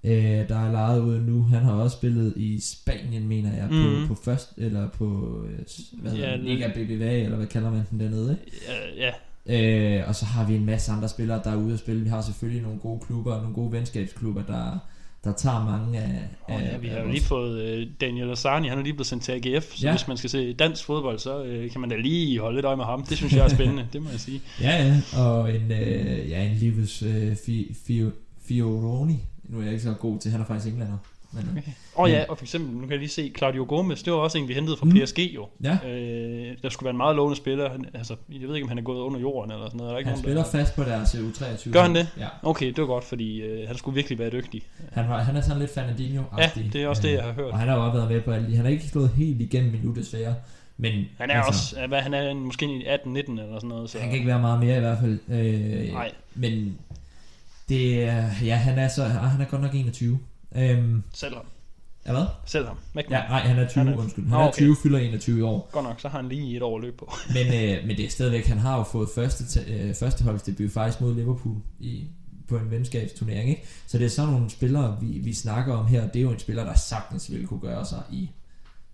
øh, 0.03 0.49
der 0.49 0.59
er 0.59 0.71
lejet 0.71 1.01
ud 1.01 1.19
nu. 1.19 1.43
Han 1.43 1.63
har 1.63 1.71
også 1.73 1.97
spillet 1.97 2.33
i 2.35 2.59
Spanien, 2.59 3.27
mener 3.27 3.53
jeg, 3.55 3.67
Mhm. 3.71 4.07
på, 4.07 4.13
på 4.15 4.21
først, 4.23 4.53
eller 4.57 4.89
på, 4.89 5.05
øh, 5.49 5.59
hvad 6.01 6.11
hedder 6.11 6.29
Ja, 6.29 6.35
lidt- 6.35 6.45
Liga 6.45 6.67
BBVA, 6.75 7.23
eller 7.23 7.37
hvad 7.37 7.47
kalder 7.47 7.71
man 7.71 7.81
den 7.91 7.99
dernede, 7.99 8.31
ikke? 8.45 8.57
ja, 8.97 9.05
ja, 9.05 9.11
Øh, 9.49 10.03
og 10.07 10.15
så 10.15 10.25
har 10.25 10.47
vi 10.47 10.55
en 10.55 10.65
masse 10.65 10.91
andre 10.91 11.09
spillere, 11.09 11.41
der 11.43 11.51
er 11.51 11.55
ude 11.55 11.73
at 11.73 11.79
spille. 11.79 12.01
Vi 12.03 12.09
har 12.09 12.21
selvfølgelig 12.21 12.61
nogle 12.63 12.79
gode 12.79 12.99
klubber, 13.07 13.37
nogle 13.37 13.53
gode 13.53 13.71
venskabsklubber, 13.71 14.43
der, 14.43 14.77
der 15.25 15.33
tager 15.33 15.65
mange 15.65 15.99
af... 15.99 16.19
og 16.43 16.61
ja, 16.61 16.77
vi 16.77 16.87
har 16.87 16.99
jo 16.99 17.07
lige 17.07 17.23
fået 17.23 17.61
øh, 17.61 17.87
Daniel 18.01 18.31
Asani, 18.31 18.67
han 18.67 18.77
er 18.79 18.83
lige 18.83 18.93
blevet 18.93 19.07
sendt 19.07 19.23
til 19.23 19.31
AGF, 19.31 19.75
så 19.75 19.87
Ja. 19.87 19.91
hvis 19.91 20.07
man 20.07 20.17
skal 20.17 20.29
se 20.29 20.53
dansk 20.53 20.85
fodbold, 20.85 21.19
så 21.19 21.43
øh, 21.43 21.71
kan 21.71 21.81
man 21.81 21.89
da 21.89 21.95
lige 21.95 22.39
holde 22.39 22.55
lidt 22.57 22.65
øje 22.65 22.75
med 22.75 22.85
ham. 22.85 23.03
Det 23.03 23.17
synes 23.17 23.33
jeg 23.33 23.45
er 23.45 23.49
spændende, 23.49 23.87
det 23.93 24.01
må 24.01 24.09
jeg 24.09 24.19
sige. 24.19 24.41
Ja, 24.61 24.83
ja, 25.15 25.19
og 25.21 25.55
en, 25.55 25.71
øh, 25.71 26.29
ja, 26.29 26.43
en 26.43 26.55
Lives 26.57 27.03
øh, 27.03 27.35
fi, 27.45 27.75
fi, 27.85 28.03
Fioroni. 28.47 29.17
Nu 29.43 29.57
er 29.59 29.63
jeg 29.63 29.71
ikke 29.71 29.83
så 29.83 29.93
god 29.93 30.19
til, 30.19 30.31
han 30.31 30.41
er 30.41 30.45
faktisk 30.45 30.67
englænder. 30.73 30.97
Men, 31.33 31.49
okay. 31.57 31.71
Og 31.95 32.09
Ja. 32.09 32.15
ja, 32.15 32.23
og 32.29 32.37
for 32.37 32.45
eksempel, 32.45 32.73
nu 32.75 32.81
kan 32.81 32.89
jeg 32.91 32.99
lige 32.99 33.09
se, 33.09 33.31
Claudio 33.37 33.65
Gomez, 33.69 34.03
det 34.03 34.13
var 34.13 34.19
også 34.19 34.37
en, 34.37 34.47
vi 34.47 34.53
hentede 34.53 34.77
fra 34.77 34.85
Mm. 34.85 34.91
PSG 34.91 35.19
jo. 35.35 35.47
Ja, 35.63 35.77
Øh, 35.89 36.57
der 36.63 36.69
skulle 36.69 36.85
være 36.85 36.91
en 36.91 36.97
meget 36.97 37.15
lovende 37.15 37.37
spiller. 37.37 37.69
Han, 37.69 37.85
altså, 37.93 38.15
jeg 38.31 38.47
ved 38.47 38.55
ikke, 38.55 38.63
om 38.63 38.69
han 38.69 38.77
er 38.77 38.81
gået 38.81 38.99
under 38.99 39.19
jorden 39.19 39.51
eller 39.51 39.65
sådan 39.65 39.77
noget. 39.77 39.89
Er 39.89 39.93
der 39.93 39.97
ikke 39.99 40.07
han 40.09 40.13
nogen, 40.17 40.23
spiller 40.23 40.43
der... 40.43 40.51
fast 40.51 40.75
på 40.75 40.83
deres 40.83 41.15
øh, 41.15 41.21
U23. 41.29 41.71
Gør 41.71 41.81
han 41.81 41.95
det? 41.95 42.07
Ja, 42.19 42.27
Okay, 42.43 42.67
det 42.67 42.77
var 42.77 42.85
godt, 42.85 43.03
fordi 43.03 43.41
øh, 43.41 43.67
han 43.67 43.77
skulle 43.77 43.95
virkelig 43.95 44.19
være 44.19 44.29
dygtig. 44.29 44.61
han, 44.91 45.09
var, 45.09 45.23
han 45.23 45.35
er 45.35 45.41
sådan 45.41 45.59
lidt 45.59 45.73
fernandinho 45.73 46.23
Ja, 46.37 46.49
det 46.73 46.83
er 46.83 46.87
også 46.87 47.01
det, 47.01 47.13
jeg 47.13 47.23
har 47.23 47.33
hørt. 47.33 47.51
Og 47.51 47.59
han 47.59 47.67
har 47.67 47.75
jo 47.75 47.83
også 47.85 47.97
været 47.97 48.11
med 48.11 48.21
på 48.21 48.31
de. 48.31 48.55
Han 48.55 48.65
har 48.65 48.71
ikke 48.71 48.87
slået 48.87 49.09
helt 49.09 49.41
igennem 49.41 49.75
endnu, 49.75 49.93
desværre. 49.93 50.35
Men 50.77 51.05
Han 51.17 51.29
er 51.29 51.41
også, 51.41 51.79
ja, 51.79 51.87
hvad, 51.87 51.99
han 52.01 52.13
er 52.13 52.33
måske 52.33 52.65
en 52.65 52.81
18-19 52.81 52.85
eller 53.15 53.55
sådan 53.55 53.69
noget. 53.69 53.89
Så... 53.89 53.99
Han 53.99 54.07
kan 54.09 54.17
ikke 54.17 54.27
være 54.27 54.41
meget 54.41 54.59
mere 54.59 54.77
i 54.77 54.79
hvert 54.79 54.97
fald. 55.01 55.19
Øh, 55.29 55.93
Nej, 55.93 56.11
Men 56.35 56.77
det 57.69 58.03
er, 58.03 58.23
ja, 58.43 58.55
han 58.55 58.79
er 58.79 58.87
så, 58.87 59.03
han 59.03 59.41
er 59.41 59.45
godt 59.45 59.61
nok 59.61 59.75
21. 59.75 60.19
Øhm, 60.57 61.03
selv 61.13 61.35
ham. 61.35 61.45
ja, 62.07 62.11
hvad? 62.11 62.25
Selv 62.45 62.65
ham. 62.67 62.77
Mac 62.93 63.05
Ja, 63.09 63.21
nej, 63.29 63.39
han 63.39 63.59
er 63.59 63.67
20, 63.67 63.83
Han 63.83 63.93
er- 63.93 63.97
er, 63.97 64.01
undskyld. 64.01 64.27
Han 64.27 64.39
er 64.39 64.47
okay. 64.47 64.57
20, 64.57 64.75
fylder 64.83 64.99
21 64.99 65.39
i 65.39 65.41
år. 65.41 65.69
Godt 65.71 65.85
nok, 65.85 65.99
så 66.01 66.07
har 66.09 66.19
han 66.21 66.29
lige 66.29 66.55
et 66.55 66.61
år 66.61 66.75
at 66.77 66.81
løbe 66.83 66.97
på. 66.97 67.11
Men, 67.33 67.47
øh, 67.47 67.87
men 67.87 67.97
det 67.97 68.05
er 68.05 68.09
stadigvæk, 68.09 68.45
han 68.45 68.57
har 68.57 68.77
jo 68.77 68.83
fået 68.83 69.09
første, 69.15 69.59
øh, 69.73 69.95
førsteholdsdebut 69.95 70.71
faktisk 70.71 71.01
mod 71.01 71.15
Liverpool 71.15 71.55
i, 71.79 72.03
på 72.47 72.57
en 72.57 72.71
venskabsturnering, 72.71 73.49
ikke? 73.49 73.63
Så 73.87 73.97
det 73.97 74.05
er 74.05 74.09
sådan 74.09 74.33
nogle 74.33 74.49
spillere, 74.49 74.97
vi, 75.01 75.07
vi 75.07 75.33
snakker 75.33 75.73
om 75.73 75.85
her. 75.87 76.07
Det 76.07 76.19
er 76.19 76.23
jo 76.23 76.31
en 76.31 76.39
spiller, 76.39 76.63
der 76.63 76.73
sagtens 76.73 77.31
ville 77.31 77.47
kunne 77.47 77.59
gøre 77.59 77.85
sig 77.85 78.01
i, 78.11 78.29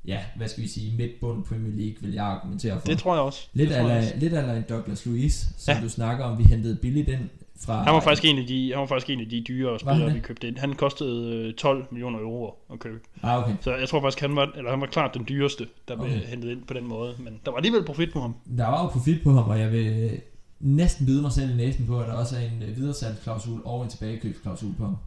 ja, 0.06 0.20
hvad 0.38 0.48
skal 0.48 0.64
vi 0.64 0.68
sige, 0.68 0.98
midtbund 0.98 1.44
Premier 1.44 1.74
League, 1.76 1.96
vil 2.02 2.14
jeg 2.14 2.26
argumentere 2.26 2.80
for. 2.80 2.88
Det 2.88 2.98
tror 3.00 3.14
jeg 3.16 3.22
også. 3.24 3.48
Lidt 3.54 3.72
ala, 3.72 4.12
lidt 4.18 4.34
ala 4.34 4.58
en 4.58 4.64
Douglas 4.70 5.06
Luiz, 5.06 5.34
som 5.58 5.72
Ja. 5.72 5.78
ja. 5.78 5.84
du 5.84 5.90
snakker 5.90 6.26
om. 6.26 6.38
Vi 6.38 6.44
hentede 6.44 6.76
billigt 6.76 7.10
ind 7.10 7.30
fra... 7.66 7.84
Han 7.84 7.94
var 7.94 8.00
faktisk 8.00 8.26
en 8.26 8.38
af 8.38 8.46
de, 8.48 8.70
han 8.72 8.80
var 8.80 8.86
faktisk 8.86 9.10
en 9.10 9.20
af 9.20 9.30
de 9.30 9.44
dyre 9.48 9.80
spillere, 9.80 10.14
vi 10.14 10.20
købte 10.20 10.48
ind. 10.48 10.58
Han 10.58 10.74
kostede 10.74 11.36
øh, 11.36 11.54
12 11.54 11.86
millioner 11.92 12.20
euro 12.20 12.56
at 12.74 12.80
købe. 12.80 13.00
Ah, 13.24 13.44
okay. 13.44 13.56
Så 13.62 13.76
jeg 13.76 13.90
tror 13.90 14.02
faktisk, 14.02 14.22
han 14.22 14.36
var, 14.36 14.52
eller 14.56 14.70
han 14.72 14.82
var 14.82 14.88
klart 14.88 15.14
den 15.14 15.26
dyreste, 15.30 15.68
der 15.88 15.96
blev 15.96 16.06
Okay. 16.08 16.22
hentet 16.26 16.50
ind 16.50 16.64
på 16.68 16.74
den 16.74 16.88
måde. 16.88 17.16
Men 17.20 17.40
der 17.46 17.52
var 17.52 17.58
alligevel 17.58 17.84
profit 17.86 18.14
på 18.14 18.22
ham. 18.22 18.36
Der 18.58 18.66
var 18.68 18.84
jo 18.84 18.90
profit 18.90 19.24
på 19.24 19.32
ham, 19.32 19.50
og 19.50 19.60
jeg 19.60 19.72
vil 19.72 20.20
næsten 20.60 21.06
bide 21.06 21.22
mig 21.22 21.32
selv 21.32 21.52
i 21.52 21.54
næsen 21.56 21.88
på, 21.88 22.00
at 22.00 22.08
der 22.08 22.14
også 22.14 22.36
er 22.36 22.40
en 22.42 22.64
øh, 22.70 22.78
videresalgsklausul 22.78 23.62
og 23.66 23.84
en 23.84 23.90
tilbagekøbsklausul 23.90 24.74
på 24.78 24.84
ham. 24.86 24.98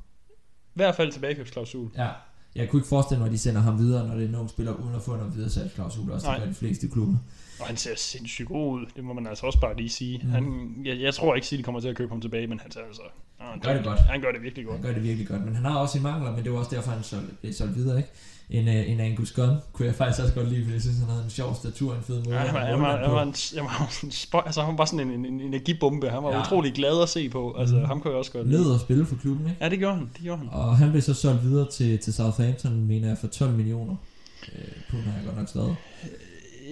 I 0.74 0.74
hvert 0.74 0.94
fald 0.94 1.12
tilbagekøbsklausul. 1.12 1.88
Ja, 1.96 2.08
jeg 2.54 2.68
kunne 2.68 2.78
ikke 2.80 2.88
forestille 2.88 3.18
mig, 3.18 3.26
at 3.26 3.32
de 3.32 3.38
sender 3.38 3.60
ham 3.60 3.78
videre, 3.78 4.08
når 4.08 4.14
det 4.14 4.24
er 4.24 4.28
nogen 4.30 4.48
spiller 4.48 4.72
uden 4.72 4.94
at 4.94 5.02
få 5.02 5.16
noget 5.16 5.36
videresalgsklausul, 5.36 6.10
også 6.10 6.26
Nej. 6.26 6.38
det 6.38 6.48
de 6.48 6.54
fleste 6.54 6.88
klubber. 6.88 7.14
Og 7.60 7.66
han 7.66 7.76
ser 7.76 7.94
sindssygt 7.96 8.48
god 8.48 8.80
ud. 8.80 8.86
Det 8.96 9.04
må 9.04 9.12
man 9.12 9.26
altså 9.26 9.46
også 9.46 9.60
bare 9.60 9.76
lige 9.76 9.88
sige. 9.90 10.18
Mm. 10.22 10.26
Mm. 10.28 10.32
Han, 10.32 10.74
jeg, 10.84 11.00
jeg 11.00 11.14
tror 11.14 11.34
ikke, 11.34 11.46
City 11.46 11.62
kommer 11.62 11.80
til 11.80 11.88
at 11.88 11.96
købe 11.96 12.10
ham 12.10 12.20
tilbage, 12.20 12.46
men 12.46 12.60
han 12.60 12.70
ser 12.70 12.80
altså... 12.88 13.02
Han 13.38 13.60
gør 13.60 13.74
det 13.74 13.84
godt. 13.84 13.98
Han 13.98 14.20
gør 14.20 14.32
det 14.32 14.42
virkelig 14.42 14.66
godt. 14.66 14.76
Han 14.76 14.86
gør 14.86 14.92
det 14.94 15.02
virkelig 15.02 15.28
godt, 15.28 15.44
men 15.44 15.54
han 15.56 15.64
har 15.64 15.78
også 15.78 15.92
sine 15.92 16.02
mangler, 16.02 16.32
men 16.36 16.44
det 16.44 16.52
var 16.52 16.58
også 16.58 16.76
derfor, 16.76 16.90
han 16.90 17.02
solgt, 17.02 17.40
blev 17.40 17.52
solgt 17.52 17.76
videre, 17.76 17.96
ikke? 17.96 18.08
En, 18.50 18.68
øh, 18.68 18.90
en 18.90 19.00
Angus 19.00 19.32
Gunn 19.32 19.56
kunne 19.72 19.86
jeg 19.86 19.94
faktisk 19.94 20.22
også 20.22 20.34
godt 20.34 20.48
lide, 20.48 20.64
for 20.64 20.72
jeg 20.72 20.80
synes, 20.80 20.98
han 20.98 21.08
havde 21.08 21.24
en 21.24 21.30
sjov 21.30 21.54
statur, 21.54 21.94
en 21.94 22.02
fed 22.02 22.24
måde. 22.24 22.36
Ja, 22.36 22.40
han, 22.40 22.54
var, 22.54 22.60
at 22.60 22.66
han, 22.68 22.80
var, 22.80 22.90
han, 22.96 22.98
på. 22.98 23.18
en, 23.22 23.34
han 23.58 23.64
var 23.64 23.98
en 24.04 24.10
spøj, 24.10 24.42
altså 24.46 24.60
han 24.62 24.70
var 24.70 24.76
bare 24.76 24.86
sådan 24.86 25.08
en, 25.10 25.14
en, 25.20 25.26
en 25.26 25.40
energibombe. 25.40 26.10
Han 26.10 26.22
var 26.22 26.30
Ja. 26.32 26.40
utrolig 26.42 26.72
glad 26.72 27.02
at 27.02 27.08
se 27.08 27.28
på. 27.28 27.54
Altså, 27.58 27.74
Mhm. 27.76 27.84
ham 27.84 28.00
kunne 28.00 28.10
jeg 28.10 28.18
også 28.18 28.32
godt 28.32 28.48
lide. 28.48 28.62
Nød 28.62 28.74
at 28.74 28.80
spille 28.80 29.06
for 29.06 29.16
klubben, 29.16 29.46
ikke? 29.46 29.64
Ja, 29.64 29.68
det 29.68 29.78
gjorde 29.78 29.96
han. 29.96 30.10
Det 30.14 30.22
gjorde 30.22 30.38
han. 30.38 30.48
Og 30.52 30.76
han 30.78 30.90
blev 30.90 31.02
så 31.02 31.14
solgt 31.14 31.42
videre 31.42 31.70
til, 31.70 31.98
til 31.98 32.14
Southampton, 32.14 32.86
mener 32.86 33.08
jeg, 33.08 33.18
for 33.18 33.26
12 33.26 33.52
millioner. 33.52 33.96
Øh, 34.52 34.64
pund 34.90 35.02
har 35.02 35.12
jeg 35.16 35.24
godt 35.26 35.36
nok 35.36 35.48
skrevet. 35.48 35.76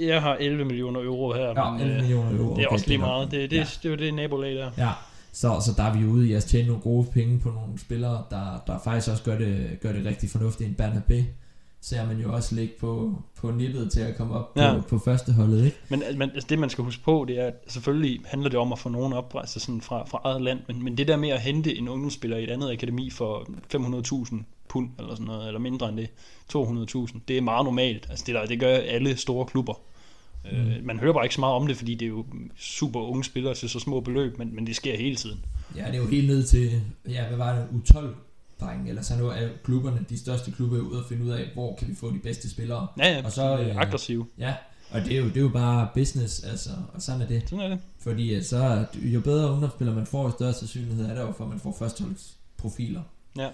Jeg 0.00 0.22
har 0.22 0.36
11 0.40 0.64
millioner 0.64 1.00
euro 1.00 1.32
her. 1.32 1.46
Ja, 1.64 1.70
men, 1.70 1.80
11 1.80 1.94
øh, 1.94 2.00
millioner 2.00 2.38
euro. 2.38 2.56
Det 2.56 2.64
er 2.64 2.68
også 2.68 2.86
lige 2.88 2.98
meget. 2.98 3.30
Det, 3.30 3.50
det, 3.50 3.56
Ja. 3.56 3.60
ja. 3.60 3.66
det, 3.82 3.90
var 3.90 3.96
det 3.96 4.14
nabolag 4.14 4.54
der. 4.54 4.70
Ja, 4.78 4.90
så, 5.32 5.60
så 5.66 5.72
der 5.76 5.82
er 5.82 5.98
vi 5.98 6.06
ude 6.06 6.28
i 6.28 6.32
at 6.32 6.44
tjene 6.44 6.66
nogle 6.68 6.82
gode 6.82 7.06
penge 7.12 7.40
på 7.40 7.48
nogle 7.48 7.78
spillere, 7.78 8.24
der, 8.30 8.62
der 8.66 8.78
faktisk 8.84 9.10
også 9.10 9.22
gør 9.22 9.38
det, 9.38 9.78
gør 9.80 9.92
det 9.92 10.06
rigtig 10.06 10.30
fornuftigt. 10.30 10.68
En 10.68 10.76
Bernabé 10.86 11.22
ser 11.80 12.06
man 12.06 12.18
jo 12.18 12.32
også 12.34 12.54
ligge 12.54 12.74
på, 12.80 13.14
på 13.40 13.50
nippet 13.50 13.92
til 13.92 14.00
at 14.00 14.16
komme 14.16 14.34
op 14.34 14.52
Ja. 14.56 14.74
på, 14.74 14.80
på 14.80 14.98
første 14.98 15.32
holdet, 15.32 15.64
ikke? 15.64 15.76
Men, 15.88 16.02
men 16.16 16.30
altså, 16.30 16.46
det 16.48 16.58
man 16.58 16.70
skal 16.70 16.84
huske 16.84 17.02
på, 17.04 17.24
det 17.28 17.38
er, 17.40 17.46
at 17.46 17.54
selvfølgelig 17.66 18.20
handler 18.24 18.48
det 18.50 18.58
om 18.58 18.72
at 18.72 18.78
få 18.78 18.88
nogen 18.88 19.12
op 19.12 19.34
altså 19.38 19.60
sådan 19.60 19.80
fra, 19.80 20.04
fra 20.06 20.20
eget 20.24 20.42
land, 20.42 20.60
men, 20.68 20.84
men 20.84 20.96
det 20.96 21.08
der 21.08 21.16
med 21.16 21.28
at 21.28 21.40
hente 21.40 21.76
en 21.78 21.88
ungdomsspiller 21.88 22.36
i 22.36 22.44
et 22.44 22.50
andet 22.50 22.70
akademi 22.70 23.10
for 23.10 23.48
500.000 23.74 24.36
pund 24.72 24.90
eller 24.98 25.14
sådan 25.14 25.26
noget, 25.26 25.46
eller 25.46 25.60
mindre 25.60 25.88
end 25.88 25.96
det, 25.96 26.08
200.000, 26.54 27.18
det 27.28 27.36
er 27.36 27.40
meget 27.40 27.64
normalt. 27.64 28.06
Altså 28.10 28.24
det, 28.26 28.34
der, 28.34 28.46
det 28.46 28.60
gør 28.60 28.76
alle 28.76 29.16
store 29.16 29.46
klubber. 29.46 29.74
Mm. 30.44 30.58
Øh, 30.58 30.84
man 30.84 30.98
hører 30.98 31.12
bare 31.12 31.24
ikke 31.24 31.34
så 31.34 31.40
meget 31.40 31.54
om 31.54 31.66
det, 31.66 31.76
fordi 31.76 31.94
det 31.94 32.06
er 32.06 32.10
jo 32.10 32.24
super 32.56 33.00
unge 33.00 33.24
spillere 33.24 33.54
til 33.54 33.68
så 33.68 33.80
små 33.80 34.00
beløb, 34.00 34.38
men, 34.38 34.54
men 34.54 34.66
det 34.66 34.76
sker 34.76 34.96
hele 34.96 35.16
tiden. 35.16 35.44
Ja, 35.76 35.86
det 35.86 35.94
er 35.94 35.98
jo 35.98 36.06
helt 36.06 36.26
ned 36.26 36.46
til, 36.46 36.80
ja, 37.08 37.26
hvad 37.26 37.36
var 37.36 37.54
det, 37.54 37.66
U12 37.72 38.06
drenge, 38.60 38.88
eller 38.88 39.02
så 39.02 39.16
nu 39.16 39.28
er 39.28 39.48
klubberne, 39.64 40.04
de 40.08 40.18
største 40.18 40.52
klubber, 40.52 40.78
ude 40.80 40.98
at 40.98 41.04
finde 41.08 41.24
ud 41.24 41.30
af, 41.30 41.50
hvor 41.54 41.76
kan 41.78 41.88
vi 41.88 41.94
få 41.94 42.10
de 42.10 42.18
bedste 42.18 42.50
spillere. 42.50 42.86
Ja, 42.98 43.12
ja, 43.12 43.24
Og 43.24 43.32
så, 43.32 43.58
øh, 43.58 43.76
aggressiv. 43.76 44.26
Ja, 44.38 44.54
og 44.90 45.00
det 45.00 45.12
er 45.12 45.18
jo, 45.18 45.28
det 45.28 45.36
er 45.36 45.40
jo 45.40 45.48
bare 45.48 45.88
business, 45.94 46.44
altså, 46.44 46.70
og 46.94 47.02
sådan 47.02 47.20
er 47.20 47.26
det. 47.26 47.42
Sådan 47.46 47.64
er 47.64 47.68
det. 47.68 47.78
Fordi 47.98 48.34
at 48.34 48.46
så, 48.46 48.84
jo 48.94 49.20
bedre 49.20 49.52
ungdomsspillere 49.52 49.96
man 49.96 50.06
får, 50.06 50.24
jo 50.24 50.30
større 50.30 50.52
sandsynlighed 50.52 51.06
er 51.06 51.14
der 51.14 51.22
jo 51.22 51.32
for, 51.32 51.44
at 51.44 51.50
man 51.50 51.60
får 51.60 51.76
førsteholdsprofiler. 51.78 53.02
Ja. 53.36 53.48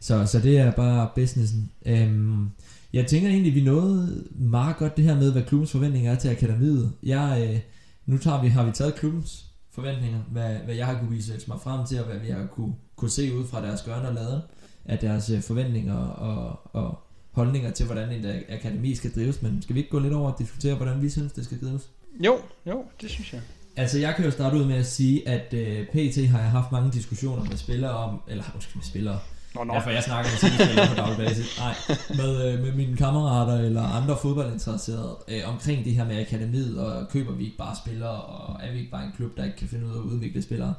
Så, 0.00 0.26
så 0.26 0.38
det 0.40 0.58
er 0.58 0.70
bare 0.70 1.08
businessen. 1.14 1.70
Øhm, 1.86 2.50
jeg 2.92 3.06
tænker 3.06 3.28
egentlig, 3.28 3.54
vi 3.54 3.64
nåede 3.64 4.24
meget 4.34 4.76
godt 4.76 4.96
det 4.96 5.04
her 5.04 5.14
med, 5.16 5.32
hvad 5.32 5.42
klubbens 5.42 5.70
forventninger 5.70 6.12
er 6.12 6.16
til 6.18 6.28
akademiet. 6.28 6.92
Jeg, 7.02 7.48
øh, 7.50 7.60
nu 8.06 8.18
tager 8.18 8.42
vi, 8.42 8.48
har 8.48 8.64
vi 8.64 8.72
taget 8.72 8.94
klubbens 8.94 9.44
forventninger, 9.70 10.18
hvad, 10.30 10.56
hvad 10.64 10.74
jeg 10.74 10.86
har 10.86 10.98
kunne 10.98 11.18
researche 11.18 11.44
mig 11.48 11.60
frem 11.60 11.86
til, 11.86 12.00
og 12.00 12.06
hvad 12.06 12.18
vi 12.18 12.30
har 12.30 12.46
kunne, 12.46 12.74
kunne 12.96 13.10
se 13.10 13.34
ud 13.34 13.46
fra 13.46 13.62
deres 13.66 13.82
gørne 13.82 14.08
og 14.08 14.14
laden, 14.14 14.40
af 14.84 14.98
deres 14.98 15.30
øh, 15.30 15.42
forventninger 15.42 15.96
og, 15.96 16.60
og 16.72 16.98
holdninger 17.32 17.70
til, 17.70 17.86
hvordan 17.86 18.08
ak- 18.08 18.54
akademi 18.54 18.94
skal 18.94 19.14
drives. 19.14 19.42
Men 19.42 19.62
skal 19.62 19.74
vi 19.74 19.80
ikke 19.80 19.90
gå 19.90 19.98
lidt 19.98 20.14
over 20.14 20.32
og 20.32 20.38
diskutere, 20.38 20.74
hvordan 20.74 21.02
vi 21.02 21.10
synes, 21.10 21.32
det 21.32 21.44
skal 21.44 21.60
drives? 21.60 21.88
Jo, 22.24 22.38
jo, 22.66 22.84
det 23.00 23.10
synes 23.10 23.32
jeg. 23.32 23.40
Altså, 23.76 23.98
jeg 23.98 24.14
kan 24.16 24.24
jo 24.24 24.30
starte 24.30 24.56
ud 24.56 24.64
med 24.64 24.74
at 24.76 24.86
sige, 24.86 25.28
at 25.28 25.54
øh, 25.54 25.86
PT 25.86 26.26
har 26.28 26.40
jeg 26.40 26.50
haft 26.50 26.72
mange 26.72 26.92
diskussioner 26.92 27.44
med 27.44 27.56
spillere 27.56 27.90
om, 27.92 28.20
eller 28.28 28.44
undskyld, 28.54 28.76
med 28.76 28.84
spillere, 28.84 29.18
Nå, 29.54 29.64
nå. 29.64 29.74
Ja, 29.74 29.80
for 29.80 29.90
jeg 29.90 30.02
snakker 30.02 30.30
med 30.30 30.50
spillere 30.60 30.88
på 30.88 30.94
daglig 30.94 31.16
basis. 31.26 31.58
Nej, 31.58 31.74
med, 32.16 32.52
øh, 32.52 32.64
med 32.64 32.72
mine 32.72 32.96
kammerater 32.96 33.54
eller 33.54 33.82
andre 33.82 34.16
fodboldinteresserede 34.22 35.18
øh, 35.28 35.48
omkring 35.48 35.84
det 35.84 35.94
her 35.94 36.04
med 36.04 36.20
akademiet, 36.20 36.78
og 36.78 37.08
køber 37.08 37.32
vi 37.32 37.44
ikke 37.44 37.56
bare 37.56 37.76
spillere, 37.76 38.22
og 38.22 38.60
er 38.62 38.72
vi 38.72 38.78
ikke 38.78 38.90
bare 38.90 39.04
en 39.04 39.12
klub, 39.16 39.36
der 39.36 39.44
ikke 39.44 39.56
kan 39.56 39.68
finde 39.68 39.86
ud 39.86 39.90
af 39.90 39.96
at 39.96 40.02
udvikle 40.02 40.42
spillere. 40.42 40.74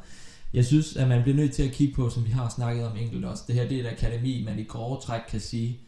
Jeg 0.54 0.66
synes, 0.66 0.96
at 0.96 1.08
man 1.08 1.22
bliver 1.22 1.36
nødt 1.36 1.54
til 1.54 1.64
at 1.64 1.72
kigge 1.72 1.96
på, 1.96 2.10
som 2.10 2.26
vi 2.26 2.32
har 2.32 2.50
snakket 2.50 2.88
om 2.88 2.98
enkelt 2.98 3.26
også. 3.26 3.44
Det 3.48 3.56
her 3.56 3.68
det 3.68 3.78
er 3.78 3.90
et 3.90 3.92
akademi, 3.92 4.44
man 4.46 4.60
i 4.60 4.64
grove 4.64 5.00
træk 5.02 5.22
kan 5.30 5.40
sige, 5.40 5.80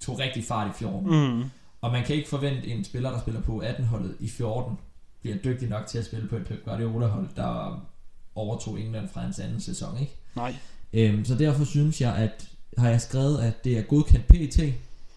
tog 0.00 0.18
rigtig 0.18 0.44
fart 0.44 0.70
i 0.70 0.78
14. 0.78 1.10
Mm. 1.10 1.50
Og 1.80 1.92
man 1.92 2.04
kan 2.04 2.16
ikke 2.16 2.28
forvente 2.28 2.68
en 2.68 2.84
spiller, 2.84 3.10
der 3.10 3.20
spiller 3.20 3.40
på 3.40 3.62
18-holdet 3.62 4.16
i 4.20 4.28
14, 4.28 4.78
bliver 5.20 5.36
dygtig 5.36 5.68
nok 5.68 5.86
til 5.86 5.98
at 5.98 6.04
spille 6.04 6.28
på 6.28 6.36
et 6.36 6.46
Pep 6.46 6.64
Guardiola-hold, 6.64 7.28
der 7.36 7.82
overtog 8.34 8.80
England 8.80 9.08
fra 9.08 9.20
hans 9.20 9.38
anden 9.38 9.60
sæson, 9.60 9.98
ikke? 10.00 10.16
Nej. 10.36 10.54
Øhm, 10.92 11.24
så 11.24 11.34
derfor 11.34 11.64
synes 11.64 12.00
jeg, 12.00 12.14
at 12.16 12.30
har 12.78 12.88
jeg 12.88 13.00
skrevet, 13.00 13.38
at 13.40 13.64
det 13.64 13.78
er 13.78 13.82
godkendt 13.82 14.26
PT. 14.26 14.58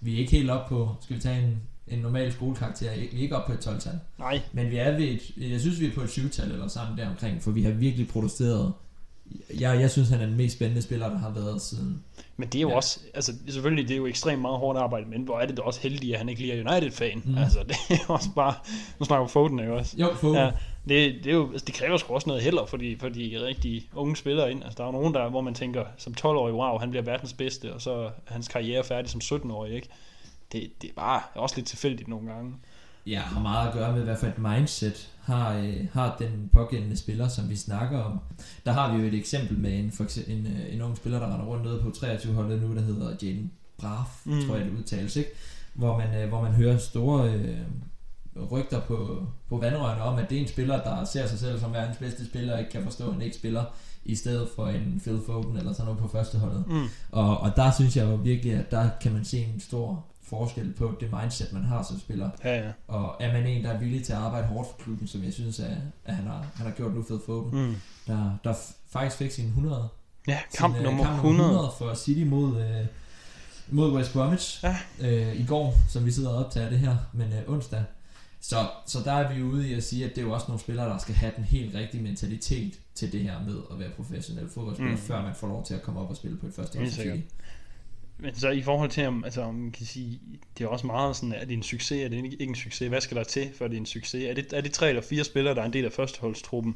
Vi 0.02 0.14
er 0.16 0.18
ikke 0.20 0.32
helt 0.32 0.50
op 0.50 0.70
på, 0.70 0.90
skal 1.02 1.16
vi 1.16 1.22
tage 1.22 1.40
en, 1.44 1.62
en 1.88 2.00
normal 2.00 2.32
skolekarakter, 2.34 2.92
vi 3.12 3.18
er 3.18 3.22
ikke 3.22 3.36
op 3.36 3.46
på 3.46 3.52
et 3.54 3.68
12-tal. 3.68 4.00
Nej. 4.20 4.42
Men 4.54 4.72
vi 4.72 4.78
er 4.78 4.92
ved 4.92 5.06
et, 5.06 5.22
jeg 5.52 5.62
synes, 5.62 5.80
vi 5.80 5.86
er 5.86 5.92
på 5.92 6.02
et 6.02 6.08
7-tal 6.08 6.52
eller 6.52 6.68
sammen 6.68 6.98
deromkring, 6.98 7.44
for 7.44 7.52
vi 7.52 7.64
har 7.64 7.72
virkelig 7.72 8.08
produceret. 8.08 8.74
Jeg, 9.60 9.80
jeg 9.82 9.92
synes, 9.92 10.10
han 10.10 10.22
er 10.22 10.26
den 10.26 10.38
mest 10.38 10.56
spændende 10.56 10.82
spiller, 10.82 11.10
der 11.10 11.18
har 11.18 11.30
været 11.30 11.62
siden. 11.62 12.04
Men 12.38 12.48
det 12.50 12.56
er 12.58 12.62
jo 12.62 12.70
Ja. 12.70 12.76
også, 12.76 13.00
altså 13.14 13.34
selvfølgelig, 13.50 13.88
det 13.88 13.94
er 13.94 13.98
jo 13.98 14.06
ekstremt 14.06 14.42
meget 14.42 14.58
hårdt 14.58 14.80
arbejde, 14.80 15.06
men 15.10 15.22
hvor 15.22 15.40
er 15.40 15.46
det 15.46 15.58
da 15.58 15.62
også 15.62 15.80
heldigt, 15.82 16.14
at 16.14 16.20
han 16.20 16.30
ikke 16.30 16.42
lige 16.42 16.54
er 16.54 16.72
United-fan. 16.72 17.22
Mm. 17.26 17.38
Altså, 17.38 17.60
det 17.70 17.76
er 17.90 18.06
også 18.08 18.30
bare, 18.36 18.54
nu 19.00 19.06
snakker 19.06 19.26
vi 19.26 19.32
Foden 19.32 19.60
jo 19.60 19.78
også. 19.78 19.96
Jo, 19.98 20.14
få. 20.16 20.36
Ja, 20.36 20.52
det, 20.90 21.24
det, 21.24 21.28
er 21.28 21.36
jo, 21.36 21.52
altså, 21.52 21.66
det 21.66 21.76
kræver 21.76 21.98
sgu 21.98 22.14
også 22.14 22.30
noget 22.30 22.44
heller 22.44 22.66
for 22.66 22.78
de, 22.78 22.98
for 23.00 23.10
de 23.10 23.40
rigtig 23.42 23.90
unge 23.94 24.16
spillere 24.16 24.52
ind. 24.52 24.64
Altså, 24.64 24.78
der 24.78 24.84
er 24.84 24.88
jo 24.88 24.92
nogen, 24.92 25.14
der, 25.14 25.30
hvor 25.30 25.42
man 25.42 25.54
tænker, 25.54 25.86
som 25.98 26.14
12-årig, 26.20 26.54
wow, 26.54 26.78
han 26.78 26.90
bliver 26.90 27.04
verdens 27.04 27.34
bedste, 27.34 27.74
og 27.74 27.82
så 27.82 27.92
er 27.92 28.10
hans 28.26 28.48
karriere 28.48 28.84
færdig 28.84 29.10
som 29.10 29.22
17-årig, 29.24 29.74
ikke? 29.74 29.90
Det, 30.52 30.72
det 30.82 30.90
er 30.90 30.94
bare 30.96 31.22
også 31.36 31.56
lidt 31.56 31.68
tilfældigt 31.68 32.10
nogle 32.10 32.32
gange. 32.34 32.54
ja, 33.08 33.20
har 33.20 33.42
meget 33.42 33.68
at 33.68 33.74
gøre 33.74 33.94
med, 33.94 34.04
hvad 34.04 34.18
for 34.18 34.28
et 34.28 34.38
mindset 34.38 35.12
har, 35.22 35.58
øh, 35.58 35.88
har 35.94 36.16
den 36.20 36.50
pågældende 36.54 36.98
spiller, 36.98 37.28
som 37.28 37.50
vi 37.50 37.56
snakker 37.56 38.00
om. 38.00 38.20
Der 38.66 38.72
har 38.72 38.96
vi 38.96 39.02
jo 39.02 39.08
et 39.08 39.14
eksempel 39.14 39.58
med 39.58 39.80
en, 39.80 39.92
for 39.92 40.04
eksempel, 40.04 40.34
en, 40.34 40.46
øh, 40.46 40.74
en 40.74 40.82
ung 40.82 40.98
spiller, 40.98 41.20
der 41.20 41.34
render 41.34 41.46
rundt 41.46 41.64
nede 41.64 41.82
på 41.82 41.90
23-holdet 41.90 42.62
nu, 42.62 42.76
der 42.76 42.82
hedder 42.82 43.16
Jane 43.22 43.50
Braff. 43.78 44.26
Mm. 44.26 44.42
tror 44.48 44.56
jeg 44.56 44.66
det 44.66 44.78
udtales, 44.78 45.16
ikke? 45.16 45.30
Hvor 45.74 45.98
man, 45.98 46.22
øh, 46.22 46.30
hvor 46.30 46.42
man 46.42 46.52
hører 46.52 46.78
store 46.78 47.34
øh, 47.34 47.58
rygter 48.52 48.82
på, 48.82 49.28
på 49.50 49.58
vandrørene 49.58 50.02
om, 50.04 50.18
at 50.20 50.30
det 50.30 50.38
er 50.38 50.42
en 50.42 50.48
spiller, 50.48 50.84
der 50.84 51.06
ser 51.06 51.28
sig 51.28 51.40
selv 51.40 51.60
som 51.60 51.74
verdens 51.74 51.98
bedste 51.98 52.26
spiller, 52.26 52.54
og 52.54 52.60
ikke 52.60 52.72
kan 52.72 52.84
forstå, 52.84 53.08
at 53.08 53.14
han 53.14 53.22
ikke 53.22 53.36
spiller, 53.36 53.64
i 54.06 54.16
stedet 54.16 54.50
for 54.56 54.68
en 54.68 55.00
Phil 55.04 55.22
Foden 55.26 55.58
eller 55.58 55.74
sådan 55.74 55.86
noget 55.86 56.00
på 56.02 56.08
første 56.08 56.38
holdet. 56.38 56.64
Mm. 56.68 56.86
Og, 57.12 57.38
og 57.38 57.56
der 57.56 57.72
synes 57.72 57.98
jeg 57.98 58.06
jo 58.06 58.16
virkelig, 58.16 58.54
at 58.54 58.72
der 58.72 58.90
kan 59.02 59.14
man 59.14 59.26
se 59.26 59.38
en 59.38 59.60
stor 59.60 60.06
forskel 60.24 60.74
på 60.74 60.94
det 61.00 61.10
mindset, 61.22 61.54
man 61.54 61.64
har 61.64 61.84
som 61.84 62.00
spiller. 62.00 62.30
Ja, 62.44 62.58
ja. 62.66 62.72
Og 62.88 63.16
er 63.20 63.34
man 63.34 63.48
en, 63.48 63.64
der 63.64 63.70
er 63.70 63.80
villig 63.80 64.04
til 64.04 64.14
at 64.14 64.20
arbejde 64.20 64.48
hårdt 64.48 64.68
for 64.70 64.78
klubben, 64.84 65.08
som 65.08 65.24
jeg 65.24 65.34
synes, 65.34 65.60
at, 65.60 65.78
at 66.06 66.16
han, 66.16 66.28
har, 66.28 66.46
han 66.56 66.66
har 66.66 66.74
gjort 66.74 66.96
nu 66.96 67.04
for 67.08 67.20
Foden, 67.26 67.66
Mm. 67.68 67.76
der, 68.08 68.32
der 68.44 68.54
faktisk 68.90 69.18
fik 69.18 69.32
sin 69.32 69.46
100, 69.46 69.88
Ja, 70.28 70.40
kamp 70.58 70.76
sin, 70.76 70.86
øh, 70.86 70.90
nummer 70.92 71.04
kamp 71.04 71.16
100. 71.16 71.50
100 71.50 71.72
for 71.78 71.94
City 71.94 72.24
mod, 72.24 72.62
øh, 72.62 72.86
mod 73.70 73.92
West 73.98 74.14
Bromwich 74.14 74.64
Ja. 74.64 74.78
øh, 75.02 75.36
i 75.36 75.46
går, 75.46 75.74
som 75.90 76.06
vi 76.06 76.12
sidder 76.12 76.30
og 76.30 76.46
optager 76.46 76.70
det 76.70 76.80
her, 76.80 76.96
men 77.14 77.34
øh, 77.34 77.40
onsdag. 77.54 77.84
Så, 78.50 78.68
så 78.86 79.00
der 79.06 79.12
er 79.12 79.34
vi 79.34 79.42
ude 79.44 79.70
i 79.70 79.74
at 79.74 79.84
sige, 79.84 80.06
at 80.06 80.10
det 80.10 80.18
er 80.18 80.22
jo 80.22 80.34
også 80.34 80.46
nogle 80.48 80.60
spillere, 80.60 80.90
der 80.90 80.98
skal 80.98 81.16
have 81.16 81.32
den 81.36 81.44
helt 81.44 81.76
rigtige 81.76 82.04
mentalitet 82.04 82.80
til 82.96 83.12
det 83.12 83.22
her 83.22 83.44
med 83.44 83.58
at 83.72 83.80
være 83.80 83.90
professionel 83.90 84.50
fodboldspiller, 84.50 84.92
mm. 84.96 85.02
Før 85.02 85.22
man 85.22 85.36
får 85.36 85.48
lov 85.48 85.66
til 85.66 85.74
at 85.74 85.82
komme 85.82 86.00
op 86.00 86.10
og 86.10 86.16
spille 86.16 86.38
på 86.38 86.48
et 86.48 86.54
første 86.54 86.92
sikkert. 86.92 87.20
Men 88.18 88.36
så 88.36 88.50
i 88.50 88.62
forhold 88.62 88.90
til, 88.90 89.06
om, 89.08 89.24
altså, 89.24 89.42
om 89.42 89.56
man 89.56 89.72
kan 89.72 89.86
sige, 89.86 90.20
det 90.58 90.64
er 90.64 90.68
også 90.68 90.88
meget 90.88 91.16
sådan, 91.16 91.34
er 91.34 91.46
det 91.46 91.54
en 91.54 91.64
succes, 91.64 92.04
er 92.04 92.08
det 92.08 92.18
ikke 92.18 92.44
en 92.44 92.56
succes, 92.56 92.90
hvad 92.90 93.02
skal 93.02 93.18
der 93.18 93.24
til, 93.24 93.50
for 93.58 93.66
at 93.66 93.72
det 93.72 93.78
er 93.78 93.82
en 93.82 93.86
succes? 93.86 94.24
Er 94.24 94.34
det, 94.34 94.54
er 94.54 94.62
det 94.62 94.72
tre 94.72 94.90
eller 94.90 95.02
fire 95.02 95.24
spillere, 95.24 95.56
der 95.56 95.62
er 95.62 95.66
en 95.66 95.74
del 95.74 95.86
af 95.86 95.92
førsteholdstruppen? 95.92 96.76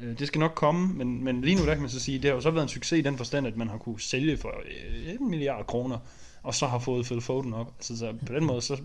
Øh, 0.00 0.18
Det 0.18 0.26
skal 0.26 0.38
nok 0.38 0.52
komme, 0.54 0.94
men, 0.94 1.24
men 1.24 1.40
lige 1.40 1.56
nu 1.56 1.66
der 1.66 1.74
kan 1.74 1.80
man 1.80 1.90
så 1.90 2.00
sige, 2.00 2.18
det 2.18 2.24
har 2.24 2.34
jo 2.34 2.40
så 2.40 2.50
været 2.50 2.62
en 2.62 2.68
succes 2.68 2.98
i 2.98 3.02
den 3.02 3.16
forstand, 3.16 3.46
at 3.46 3.56
man 3.56 3.68
har 3.68 3.78
kunne 3.78 4.00
sælge 4.00 4.36
for 4.36 4.48
øh, 4.48 5.14
en 5.20 5.30
milliard 5.30 5.66
kroner, 5.66 5.98
og 6.42 6.54
så 6.54 6.66
har 6.66 6.78
fået 6.78 7.06
Phil 7.06 7.20
Foden 7.20 7.54
op. 7.54 7.74
Altså, 7.78 7.98
så 7.98 8.14
på 8.26 8.32
den 8.32 8.44
måde, 8.44 8.62
så 8.62 8.76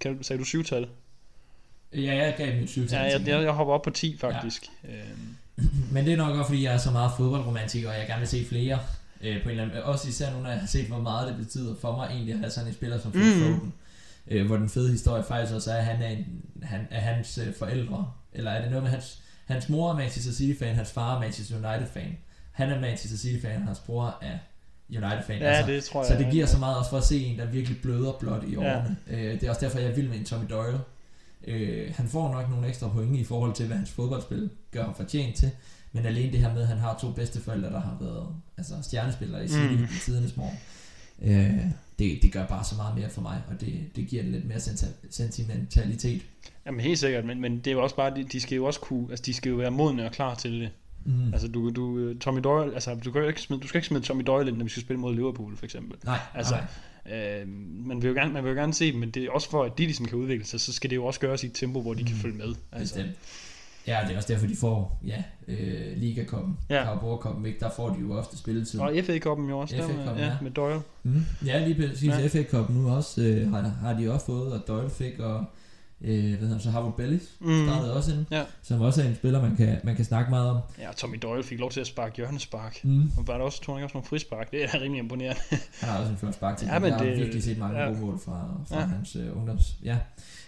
kan, 0.00 0.22
sagde 0.22 0.40
du 0.40 0.44
syvtal? 0.44 0.88
Ja, 1.94 2.14
jeg 2.24 2.34
gav 2.38 2.62
et 2.62 2.68
20 2.68 2.88
Ja, 2.92 3.02
jeg, 3.02 3.20
jeg, 3.26 3.42
jeg 3.42 3.52
hopper 3.52 3.74
op 3.74 3.82
på 3.82 3.90
10 3.90 4.16
faktisk. 4.20 4.64
Ja. 4.84 4.88
Men 5.90 6.04
det 6.04 6.12
er 6.12 6.16
nok 6.16 6.30
også, 6.36 6.48
fordi 6.48 6.64
jeg 6.64 6.74
er 6.74 6.78
så 6.78 6.90
meget 6.90 7.10
fodboldromantiker, 7.16 7.88
og 7.88 7.94
jeg 7.98 8.06
gerne 8.06 8.18
vil 8.20 8.28
se 8.28 8.46
flere. 8.48 8.78
Øh, 9.20 9.42
på 9.42 9.48
en 9.48 9.50
eller 9.50 9.62
anden, 9.64 9.82
også 9.82 10.08
især 10.08 10.32
nu, 10.32 10.40
når 10.40 10.50
jeg 10.50 10.60
har 10.60 10.66
set, 10.66 10.86
hvor 10.86 10.98
meget 11.00 11.28
det 11.28 11.36
betyder 11.36 11.74
for 11.80 11.96
mig 11.96 12.06
egentlig 12.10 12.32
at 12.34 12.40
have 12.40 12.50
sådan 12.50 12.68
en 12.68 12.74
spiller 12.74 13.00
som 13.00 13.10
Phil 13.12 13.22
Mhm. 13.36 13.42
Foden. 13.42 13.72
Øh, 14.28 14.46
hvor 14.46 14.56
den 14.56 14.68
fede 14.68 14.90
historie 14.90 15.22
faktisk 15.28 15.54
også 15.54 15.70
er, 15.72 15.76
at 15.76 15.84
han 15.84 16.02
er, 16.02 16.08
en, 16.08 16.26
han, 16.62 16.80
er 16.90 17.00
hans 17.00 17.38
øh, 17.38 17.54
forældre. 17.58 18.10
Eller 18.32 18.50
er 18.50 18.60
det 18.62 18.70
noget 18.70 18.82
med 18.82 18.90
hans... 18.90 19.18
Hans 19.44 19.68
mor 19.68 19.90
er 19.92 19.96
Manchester 19.96 20.32
City-fan, 20.32 20.74
hans 20.74 20.92
far 20.92 21.16
er 21.16 21.20
Manchester 21.20 21.54
United-fan. 21.56 22.16
Han 22.52 22.70
er 22.70 22.80
Manchester 22.80 23.18
City-fan, 23.18 23.62
hans 23.62 23.78
bror 23.78 24.18
er 24.22 24.38
United-fan. 24.90 25.38
Ja, 25.38 25.44
altså, 25.46 25.72
det 25.72 25.84
tror 25.84 26.04
jeg. 26.04 26.12
Så 26.12 26.24
det 26.24 26.32
giver 26.32 26.46
så 26.46 26.58
meget 26.58 26.76
også 26.78 26.90
for 26.90 26.98
at 26.98 27.04
se 27.04 27.24
en, 27.24 27.38
der 27.38 27.44
virkelig 27.46 27.82
bløder 27.82 28.12
blot 28.20 28.42
i 28.48 28.56
årene. 28.56 28.96
Ja. 29.10 29.16
Øh, 29.16 29.32
det 29.40 29.42
er 29.42 29.50
også 29.50 29.60
derfor, 29.60 29.78
jeg 29.78 29.90
er 29.90 29.94
vild 29.94 30.08
med 30.08 30.18
en 30.18 30.24
Tommy 30.24 30.46
Doyle. 30.50 30.78
Øh, 31.46 31.94
han 31.96 32.08
får 32.08 32.32
nok 32.32 32.50
nogle 32.50 32.68
ekstra 32.68 32.88
point 32.88 33.16
i 33.16 33.24
forhold 33.24 33.54
til, 33.54 33.66
hvad 33.66 33.76
hans 33.76 33.90
fodboldspil 33.90 34.50
gør 34.70 34.84
ham 34.84 34.94
fortjent 34.94 35.36
til. 35.36 35.50
Men 35.92 36.06
alene 36.06 36.32
det 36.32 36.40
her 36.40 36.54
med, 36.54 36.62
at 36.62 36.68
han 36.68 36.78
har 36.78 36.98
to 37.00 37.12
bedsteforældre, 37.12 37.70
der 37.70 37.80
har 37.80 37.96
været 38.00 38.26
altså, 38.56 38.74
stjernespillere 38.82 39.44
i 39.44 39.48
City 39.48 39.74
mm. 39.74 39.84
i 39.84 39.98
tidernes 40.00 40.36
morgen. 40.36 40.58
Øh, 41.22 41.70
det, 41.98 42.22
det 42.22 42.32
gør 42.32 42.46
bare 42.46 42.64
så 42.64 42.74
meget 42.74 42.98
mere 42.98 43.10
for 43.10 43.20
mig, 43.20 43.42
og 43.48 43.60
det, 43.60 43.90
det 43.96 44.08
giver 44.08 44.22
lidt 44.22 44.44
mere 44.44 44.60
sentimentalitet. 45.10 46.22
Jamen 46.66 46.80
helt 46.80 46.98
sikkert, 46.98 47.24
men, 47.24 47.40
men 47.40 47.56
det 47.58 47.66
er 47.66 47.72
jo 47.72 47.82
også 47.82 47.96
bare, 47.96 48.14
de, 48.14 48.24
de 48.24 48.40
skal 48.40 48.56
jo 48.56 48.64
også 48.64 48.80
kunne, 48.80 49.06
altså 49.10 49.22
de 49.26 49.34
skal 49.34 49.50
jo 49.50 49.56
være 49.56 49.70
modne 49.70 50.04
og 50.04 50.12
klar 50.12 50.34
til 50.34 50.60
det. 50.60 50.70
Mm. 51.04 51.32
Altså 51.32 51.48
du, 51.48 51.70
du, 51.70 52.14
Tommy 52.18 52.40
Doyle, 52.44 52.74
altså 52.74 52.94
du, 52.94 53.10
kan 53.10 53.26
ikke 53.28 53.40
smide, 53.40 53.60
du 53.60 53.68
skal 53.68 53.78
ikke 53.78 53.88
smide 53.88 54.02
Tommy 54.02 54.22
Doyle 54.26 54.48
ind, 54.48 54.56
når 54.56 54.64
vi 54.64 54.70
skal 54.70 54.82
spille 54.82 55.00
mod 55.00 55.14
Liverpool 55.14 55.56
for 55.56 55.64
eksempel. 55.64 55.98
Nej, 56.04 56.18
altså, 56.34 56.54
nej. 56.54 56.64
Øh, 57.12 57.48
man, 57.86 58.02
vil 58.02 58.08
jo 58.08 58.14
gerne, 58.14 58.32
man 58.32 58.44
vil 58.44 58.50
jo 58.50 58.56
gerne 58.56 58.74
se 58.74 58.92
dem, 58.92 59.00
men 59.00 59.10
det 59.10 59.24
er 59.24 59.30
også 59.30 59.50
for, 59.50 59.64
at 59.64 59.78
de 59.78 59.84
ligesom 59.84 60.06
kan 60.06 60.18
udvikle 60.18 60.46
sig, 60.46 60.60
så 60.60 60.72
skal 60.72 60.90
det 60.90 60.96
jo 60.96 61.04
også 61.04 61.20
gøres 61.20 61.44
i 61.44 61.46
et 61.46 61.52
tempo, 61.54 61.82
hvor 61.82 61.94
de 61.94 62.00
mm. 62.00 62.06
kan 62.06 62.16
følge 62.16 62.36
med. 62.36 62.54
Altså. 62.72 62.94
Bestemt. 62.94 63.16
Ja, 63.86 64.00
det 64.06 64.12
er 64.12 64.16
også 64.16 64.32
derfor, 64.32 64.46
de 64.46 64.56
får 64.56 65.00
ja, 65.06 65.22
øh, 65.48 65.96
Liga-koppen, 65.96 66.58
ja. 66.70 66.84
Carabao-koppen, 66.84 67.46
ikke? 67.46 67.60
der 67.60 67.70
får 67.76 67.88
de 67.88 68.00
jo 68.00 68.12
ofte 68.12 68.38
spilletid. 68.38 68.80
Og 68.80 68.92
FA-koppen 69.04 69.48
jo 69.48 69.58
også, 69.58 69.76
FA 69.76 69.82
der, 69.82 70.18
ja, 70.18 70.26
ja, 70.26 70.36
med 70.42 70.50
Doyle. 70.50 70.80
Mm. 71.02 71.24
Ja, 71.46 71.66
lige 71.66 71.88
præcis. 71.88 72.08
Ja. 72.08 72.26
FA-koppen 72.26 72.76
nu 72.76 72.90
også 72.90 73.22
øh, 73.22 73.50
har, 73.50 73.60
har 73.60 73.98
de 73.98 74.12
også 74.12 74.26
fået, 74.26 74.52
og 74.52 74.68
Doyle 74.68 74.90
fik, 74.90 75.18
og 75.18 75.44
øh, 76.04 76.38
hvad 76.38 76.48
hedder 76.48 76.58
så 76.58 76.70
Harvard 76.70 76.96
Bellis 76.96 77.22
mm. 77.40 77.66
startede 77.66 77.96
også 77.96 78.12
ind, 78.12 78.26
ja. 78.30 78.42
som 78.62 78.80
også 78.80 79.02
er 79.02 79.06
en 79.06 79.14
spiller, 79.14 79.42
man 79.42 79.56
kan, 79.56 79.80
man 79.84 79.96
kan 79.96 80.04
snakke 80.04 80.30
meget 80.30 80.50
om. 80.50 80.60
Ja, 80.78 80.92
Tommy 80.96 81.18
Doyle 81.22 81.42
fik 81.42 81.58
lov 81.58 81.70
til 81.70 81.80
at 81.80 81.86
sparke 81.86 82.16
hjørnespark. 82.16 82.84
Mm. 82.84 83.10
Og 83.16 83.26
var 83.26 83.36
der 83.38 83.44
også, 83.44 83.62
tog 83.62 83.74
han 83.74 83.84
også 83.84 83.94
nogle 83.94 84.06
frispark. 84.06 84.50
Det 84.50 84.64
er 84.64 84.80
rimelig 84.80 84.98
imponerende. 84.98 85.40
han 85.80 85.88
har 85.88 85.98
også 85.98 86.12
en 86.12 86.18
flot 86.18 86.34
spark 86.34 86.56
til. 86.56 86.68
Ja, 86.68 86.78
men 86.78 86.90
jeg 86.90 86.98
det, 86.98 87.08
har 87.08 87.16
virkelig 87.16 87.42
set 87.42 87.58
mange 87.58 87.80
ja. 87.80 87.86
gode 87.86 88.00
mål 88.00 88.18
fra, 88.24 88.48
fra 88.68 88.80
ja. 88.80 88.86
hans 88.86 89.16
uh, 89.16 89.36
ungdoms. 89.36 89.76
Ja. 89.84 89.96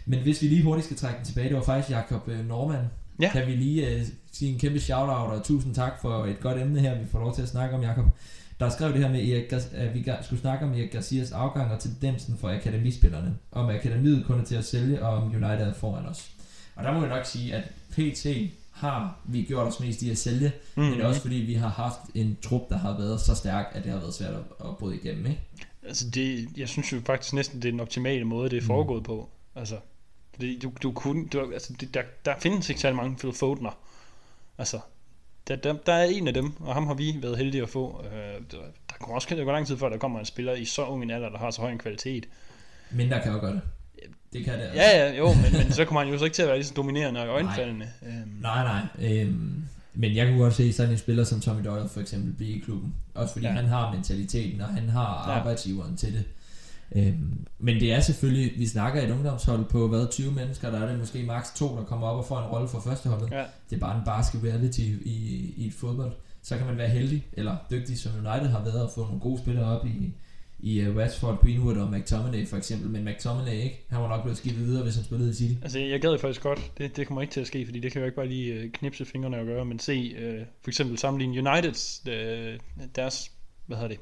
Men 0.06 0.18
hvis 0.18 0.42
vi 0.42 0.46
lige 0.46 0.62
hurtigt 0.62 0.84
skal 0.84 0.96
trække 0.96 1.16
den 1.16 1.26
tilbage, 1.26 1.48
det 1.48 1.56
var 1.56 1.62
faktisk 1.62 1.90
Jakob 1.90 2.28
uh, 2.28 2.48
Norman, 2.48 2.84
ja. 3.20 3.30
kan 3.32 3.46
vi 3.46 3.52
lige 3.52 3.96
uh, 3.96 4.02
sige 4.32 4.52
en 4.52 4.58
kæmpe 4.58 4.80
shout-out, 4.80 5.30
og 5.30 5.44
tusind 5.44 5.74
tak 5.74 5.92
for 6.00 6.24
et 6.24 6.40
godt 6.40 6.58
emne 6.58 6.80
her, 6.80 6.98
vi 6.98 7.06
får 7.06 7.18
lov 7.18 7.34
til 7.34 7.42
at 7.42 7.48
snakke 7.48 7.76
om, 7.76 7.82
Jakob. 7.82 8.04
Der 8.60 8.70
skrev 8.70 8.92
det 8.92 9.00
her 9.00 9.08
med, 9.08 9.28
Erik, 9.28 9.52
at 9.72 9.94
vi 9.94 10.04
skulle 10.22 10.40
snakke 10.40 10.64
om 10.64 10.72
Erik 10.72 10.90
Garcias 10.90 11.32
afgang 11.32 11.72
og 11.72 11.80
tendensen 11.80 12.38
for 12.38 12.50
akademispillerne. 12.50 13.36
Om 13.52 13.68
akademiet 13.68 14.26
kun 14.26 14.40
er 14.40 14.44
til 14.44 14.54
at 14.54 14.64
sælge, 14.64 15.02
og 15.02 15.16
om 15.16 15.22
United 15.22 15.66
er 15.66 15.74
foran 15.74 16.06
os. 16.06 16.30
Og 16.74 16.84
der 16.84 16.92
må 16.92 17.00
jeg 17.00 17.08
nok 17.08 17.24
sige, 17.24 17.54
at 17.54 17.64
PT 17.90 18.26
har 18.72 19.18
vi 19.24 19.42
gjort 19.42 19.66
os 19.66 19.80
mest 19.80 20.02
i 20.02 20.10
at 20.10 20.18
sælge, 20.18 20.52
mm. 20.76 20.82
men 20.82 21.00
også 21.00 21.20
fordi 21.20 21.34
vi 21.34 21.54
har 21.54 21.68
haft 21.68 22.00
en 22.14 22.38
trup, 22.42 22.68
der 22.68 22.78
har 22.78 22.98
været 22.98 23.20
så 23.20 23.34
stærk, 23.34 23.66
at 23.72 23.84
det 23.84 23.92
har 23.92 23.98
været 23.98 24.14
svært 24.14 24.34
at, 24.34 24.66
at 24.68 24.76
bryde 24.76 24.96
igennem. 24.96 25.26
Ikke? 25.26 25.40
Altså 25.82 26.10
det, 26.10 26.48
jeg 26.56 26.68
synes 26.68 26.92
jo 26.92 27.00
faktisk 27.06 27.32
næsten, 27.32 27.62
det 27.62 27.68
er 27.68 27.72
den 27.72 27.80
optimale 27.80 28.24
måde, 28.24 28.50
det 28.50 28.56
er 28.56 28.60
mm. 28.60 28.66
foregået 28.66 29.00
mm. 29.00 29.04
på. 29.04 29.28
Altså, 29.54 29.76
det, 30.40 30.62
du, 30.62 30.72
du 30.82 30.92
kunne, 30.92 31.28
du, 31.28 31.52
altså, 31.52 31.72
det, 31.80 31.94
der, 31.94 32.02
der 32.24 32.34
findes 32.38 32.68
ikke 32.68 32.80
særlig 32.80 32.96
mange 32.96 33.16
Phil 33.16 33.32
Fodener. 33.32 33.78
Altså, 34.58 34.80
der, 35.48 35.56
der, 35.56 35.72
der 35.72 35.92
er 35.92 36.04
en 36.04 36.28
af 36.28 36.34
dem, 36.34 36.52
og 36.60 36.74
ham 36.74 36.86
har 36.86 36.94
vi 36.94 37.18
været 37.22 37.38
heldige 37.38 37.62
at 37.62 37.68
få. 37.68 38.04
Øh, 38.04 38.42
der, 38.50 38.56
der 38.88 38.94
kommer 39.00 39.14
også 39.14 39.28
gå 39.44 39.52
lang 39.52 39.66
tid 39.66 39.76
før, 39.76 39.88
der 39.88 39.98
kommer 39.98 40.18
en 40.18 40.24
spiller 40.24 40.52
i 40.52 40.64
så 40.64 40.84
ung 40.84 41.02
en 41.02 41.10
alder, 41.10 41.28
der 41.28 41.38
har 41.38 41.50
så 41.50 41.60
høj 41.60 41.70
en 41.70 41.78
kvalitet. 41.78 42.26
Mindre 42.90 43.22
kan 43.22 43.32
jo 43.32 43.40
gøre 43.40 43.52
det. 43.52 43.60
Det 44.32 44.44
kan 44.44 44.54
det 44.54 44.60
altså. 44.60 44.80
Ja, 44.82 45.06
ja, 45.06 45.16
jo, 45.18 45.26
men, 45.34 45.52
men 45.52 45.72
så 45.72 45.84
kommer 45.84 46.00
han 46.00 46.12
jo 46.12 46.18
så 46.18 46.24
ikke 46.24 46.34
til 46.34 46.42
at 46.42 46.48
være 46.48 46.56
lige 46.56 46.66
så 46.66 46.74
dominerende 46.74 47.20
og 47.20 47.28
øjenfaldende. 47.28 47.88
Nej, 48.02 48.12
øhm. 48.12 48.28
nej. 48.40 48.64
nej. 48.64 49.12
Øhm, 49.12 49.64
men 49.94 50.16
jeg 50.16 50.26
kunne 50.26 50.38
godt 50.38 50.54
se 50.54 50.72
sådan 50.72 50.92
en 50.92 50.98
spiller 50.98 51.24
som 51.24 51.40
Tommy 51.40 51.64
Doyle 51.64 51.88
for 51.88 52.00
eksempel 52.00 52.32
blive 52.32 52.56
i 52.56 52.58
klubben. 52.58 52.94
Også 53.14 53.32
fordi 53.32 53.46
ja. 53.46 53.52
han 53.52 53.64
har 53.64 53.94
mentaliteten, 53.94 54.60
og 54.60 54.68
han 54.68 54.88
har 54.88 55.30
ja. 55.30 55.38
arbejdsgiveren 55.38 55.96
til 55.96 56.12
det. 56.12 56.24
Øhm, 56.94 57.46
men 57.58 57.80
det 57.80 57.92
er 57.92 58.00
selvfølgelig, 58.00 58.52
vi 58.58 58.66
snakker 58.66 59.02
et 59.02 59.10
ungdomshold 59.10 59.64
på 59.64 59.88
hvad, 59.88 60.06
20 60.10 60.32
mennesker, 60.32 60.70
der 60.70 60.80
er 60.80 60.88
det 60.88 60.98
måske 60.98 61.22
maks 61.22 61.50
to, 61.56 61.76
der 61.76 61.84
kommer 61.84 62.06
op 62.06 62.18
og 62.18 62.24
får 62.24 62.38
en 62.38 62.44
rolle 62.44 62.68
for 62.68 62.80
førsteholdet. 62.80 63.30
Ja. 63.30 63.44
Det 63.70 63.76
er 63.76 63.80
bare 63.80 63.98
en 63.98 64.04
basket 64.04 64.40
reality 64.44 64.80
i, 64.80 65.54
i 65.56 65.66
et 65.66 65.72
fodbold. 65.72 66.12
Så 66.42 66.56
kan 66.56 66.66
man 66.66 66.78
være 66.78 66.88
heldig, 66.88 67.26
eller 67.32 67.56
dygtig, 67.70 67.98
som 67.98 68.12
United 68.12 68.48
har 68.48 68.64
været, 68.64 68.82
og 68.82 68.90
få 68.94 69.00
nogle 69.00 69.20
gode 69.20 69.38
spillere 69.38 69.64
op 69.64 69.86
i, 69.86 70.12
i 70.58 70.88
uh, 70.88 70.96
Rashford, 70.96 71.42
Greenwood 71.42 71.76
og 71.76 71.90
McTominay 71.90 72.46
for 72.46 72.56
eksempel, 72.56 72.90
men 72.90 73.04
McTominay 73.04 73.52
ikke. 73.52 73.84
Han 73.88 74.00
var 74.00 74.08
nok 74.08 74.22
blevet 74.22 74.38
skiftet 74.38 74.66
videre, 74.66 74.82
hvis 74.82 74.94
han 74.94 75.04
spillede 75.04 75.30
i 75.30 75.34
City. 75.34 75.54
Altså, 75.62 75.78
jeg 75.78 76.00
gad 76.00 76.18
faktisk 76.18 76.42
godt. 76.42 76.72
Det, 76.78 76.96
det 76.96 77.06
kommer 77.06 77.22
ikke 77.22 77.32
til 77.32 77.40
at 77.40 77.46
ske, 77.46 77.64
fordi 77.64 77.80
det 77.80 77.92
kan 77.92 78.00
jo 78.00 78.04
ikke 78.04 78.16
bare 78.16 78.28
lige 78.28 78.64
uh, 78.64 78.70
knipse 78.70 79.04
fingrene 79.04 79.38
og 79.38 79.46
gøre, 79.46 79.64
men 79.64 79.78
se 79.78 80.14
uh, 80.14 80.46
for 80.62 80.70
eksempel 80.70 80.98
sammenligne 80.98 81.50
Uniteds, 81.50 82.02
uh, 82.06 82.12
deres, 82.96 83.32
hvad 83.66 83.76
hedder 83.76 83.88
det, 83.88 83.98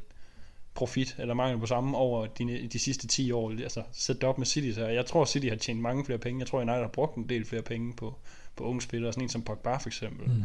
profit, 0.74 1.16
eller 1.18 1.34
mangel 1.34 1.58
på 1.58 1.66
samme 1.66 1.96
over 1.96 2.26
de, 2.26 2.68
de 2.72 2.78
sidste 2.78 3.06
10 3.06 3.32
år. 3.32 3.50
Altså 3.50 3.82
sæt 3.92 4.16
det 4.16 4.24
op 4.24 4.38
med 4.38 4.46
City. 4.46 4.74
Så 4.74 4.86
jeg 4.86 5.06
tror, 5.06 5.24
City 5.24 5.48
har 5.48 5.56
tjent 5.56 5.80
mange 5.80 6.04
flere 6.04 6.18
penge. 6.18 6.40
Jeg 6.40 6.48
tror, 6.48 6.58
United 6.58 6.80
har 6.80 6.88
brugt 6.88 7.16
en 7.16 7.28
del 7.28 7.44
flere 7.44 7.62
penge 7.62 7.92
på, 7.96 8.14
på 8.56 8.64
unge 8.64 8.82
spillere. 8.82 9.12
Sådan 9.12 9.22
en 9.22 9.28
som 9.28 9.42
Pogba 9.42 9.76
for 9.76 9.88
eksempel. 9.88 10.28
Mm. 10.28 10.42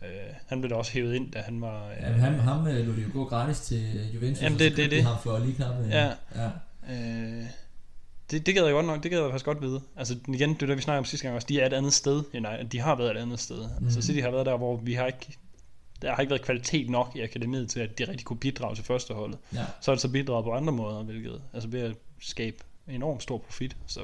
Uh, 0.00 0.08
han 0.46 0.60
blev 0.60 0.70
da 0.70 0.74
også 0.74 0.92
hævet 0.92 1.14
ind, 1.14 1.32
da 1.32 1.40
han 1.40 1.60
var... 1.60 1.86
Uh, 1.86 2.02
ja, 2.02 2.12
han, 2.12 2.34
ham 2.34 2.60
uh, 2.60 2.66
lå 2.66 2.92
de 2.92 3.00
jo 3.00 3.08
gå 3.12 3.24
gratis 3.24 3.60
til 3.60 4.10
Juventus. 4.14 4.42
Jamen 4.42 4.58
det, 4.58 4.76
det, 4.76 4.90
det. 4.90 5.04
Ham 5.04 5.16
for 5.22 5.38
lige 5.38 5.54
knap. 5.54 5.80
Uh, 5.80 5.90
ja. 5.90 6.12
ja. 6.34 6.50
Uh, 6.88 7.46
det, 8.30 8.46
det 8.46 8.54
gad 8.54 8.64
jeg 8.64 8.72
godt 8.72 8.86
nok, 8.86 9.02
det 9.02 9.10
gad 9.10 9.20
jeg 9.20 9.30
faktisk 9.30 9.44
godt 9.44 9.62
vide. 9.62 9.80
Altså 9.96 10.16
igen, 10.28 10.54
det 10.54 10.68
der 10.68 10.74
vi 10.74 10.82
snakker 10.82 10.98
om 10.98 11.04
sidste 11.04 11.26
gang 11.26 11.36
også, 11.36 11.46
de 11.48 11.60
er 11.60 11.66
et 11.66 11.72
andet 11.72 11.92
sted. 11.92 12.22
Nej, 12.40 12.62
de 12.62 12.80
har 12.80 12.94
været 12.94 13.10
et 13.10 13.16
andet 13.16 13.40
sted. 13.40 13.62
Altså, 13.62 13.76
mm. 13.80 13.86
Altså 13.86 14.02
City 14.02 14.20
har 14.20 14.30
været 14.30 14.46
der, 14.46 14.56
hvor 14.56 14.76
vi 14.76 14.94
har 14.94 15.06
ikke 15.06 15.38
der 16.02 16.14
har 16.14 16.20
ikke 16.20 16.30
været 16.30 16.42
kvalitet 16.42 16.90
nok 16.90 17.12
i 17.14 17.20
akademiet 17.20 17.70
til, 17.70 17.80
at 17.80 17.98
de 17.98 18.08
rigtig 18.08 18.26
kunne 18.26 18.38
bidrage 18.38 18.74
til 18.74 18.84
førsteholdet. 18.84 19.38
Ja. 19.54 19.64
Så 19.80 19.90
er 19.90 19.94
det 19.94 20.02
så 20.02 20.08
bidraget 20.08 20.44
på 20.44 20.52
andre 20.52 20.72
måder, 20.72 21.02
hvilket 21.02 21.42
altså 21.52 21.68
ved 21.68 21.80
at 21.80 21.94
skabe 22.20 22.56
enormt 22.88 23.22
stor 23.22 23.38
profit. 23.38 23.76
Så 23.86 24.00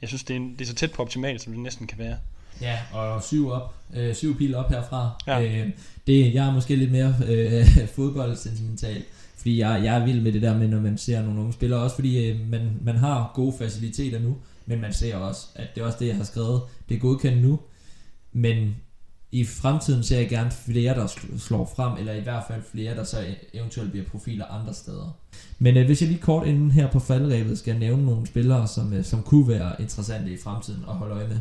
jeg 0.00 0.08
synes, 0.08 0.24
det 0.24 0.34
er, 0.34 0.38
en, 0.40 0.52
det 0.52 0.60
er 0.60 0.66
så 0.66 0.74
tæt 0.74 0.92
på 0.92 1.02
optimalt, 1.02 1.42
som 1.42 1.52
det 1.52 1.62
næsten 1.62 1.86
kan 1.86 1.98
være. 1.98 2.16
Ja, 2.60 2.78
og 2.92 3.22
syv 3.22 3.50
op, 3.50 3.74
øh, 3.94 4.14
syv 4.14 4.38
pil 4.38 4.54
op 4.54 4.70
herfra. 4.70 5.10
Ja. 5.26 5.42
Øh, 5.42 5.70
det, 6.06 6.34
jeg 6.34 6.46
er 6.46 6.52
måske 6.52 6.76
lidt 6.76 6.92
mere 6.92 7.14
øh, 7.28 7.66
fodboldsentimental, 7.96 9.02
fordi 9.36 9.58
jeg, 9.58 9.80
jeg 9.84 9.96
er 9.96 10.04
vild 10.04 10.20
med 10.20 10.32
det 10.32 10.42
der 10.42 10.58
med, 10.58 10.68
når 10.68 10.80
man 10.80 10.98
ser 10.98 11.22
nogle 11.22 11.40
unge 11.40 11.52
spillere, 11.52 11.80
også 11.80 11.94
fordi 11.94 12.30
øh, 12.30 12.40
man, 12.40 12.78
man 12.82 12.96
har 12.96 13.32
gode 13.34 13.54
faciliteter 13.58 14.18
nu, 14.18 14.36
men 14.66 14.80
man 14.80 14.92
ser 14.92 15.16
også, 15.16 15.46
at 15.54 15.74
det 15.74 15.80
er 15.80 15.86
også 15.86 15.98
det, 16.00 16.06
jeg 16.06 16.16
har 16.16 16.24
skrevet, 16.24 16.62
det 16.88 16.94
er 16.94 16.98
godkendt 16.98 17.42
nu, 17.42 17.60
men 18.32 18.76
i 19.34 19.44
fremtiden 19.44 20.02
ser 20.02 20.18
jeg 20.18 20.28
gerne 20.28 20.50
flere, 20.50 20.94
der 20.94 21.06
slår 21.38 21.72
frem, 21.76 21.98
eller 21.98 22.12
i 22.12 22.20
hvert 22.20 22.44
fald 22.48 22.62
flere, 22.72 22.94
der 22.94 23.04
så 23.04 23.24
eventuelt 23.54 23.90
bliver 23.90 24.06
profiler 24.06 24.44
andre 24.44 24.74
steder. 24.74 25.16
Men 25.58 25.76
øh, 25.76 25.86
hvis 25.86 26.02
jeg 26.02 26.08
lige 26.08 26.20
kort 26.20 26.46
inden 26.46 26.70
her 26.70 26.90
på 26.90 26.98
faldrebet 27.00 27.58
skal 27.58 27.78
nævne 27.78 28.06
nogle 28.06 28.26
spillere, 28.26 28.68
som, 28.68 28.92
øh, 28.92 29.04
som 29.04 29.22
kunne 29.22 29.48
være 29.48 29.72
interessante 29.78 30.32
i 30.32 30.36
fremtiden 30.36 30.84
at 30.88 30.94
holde 30.94 31.14
øje 31.14 31.28
med. 31.28 31.38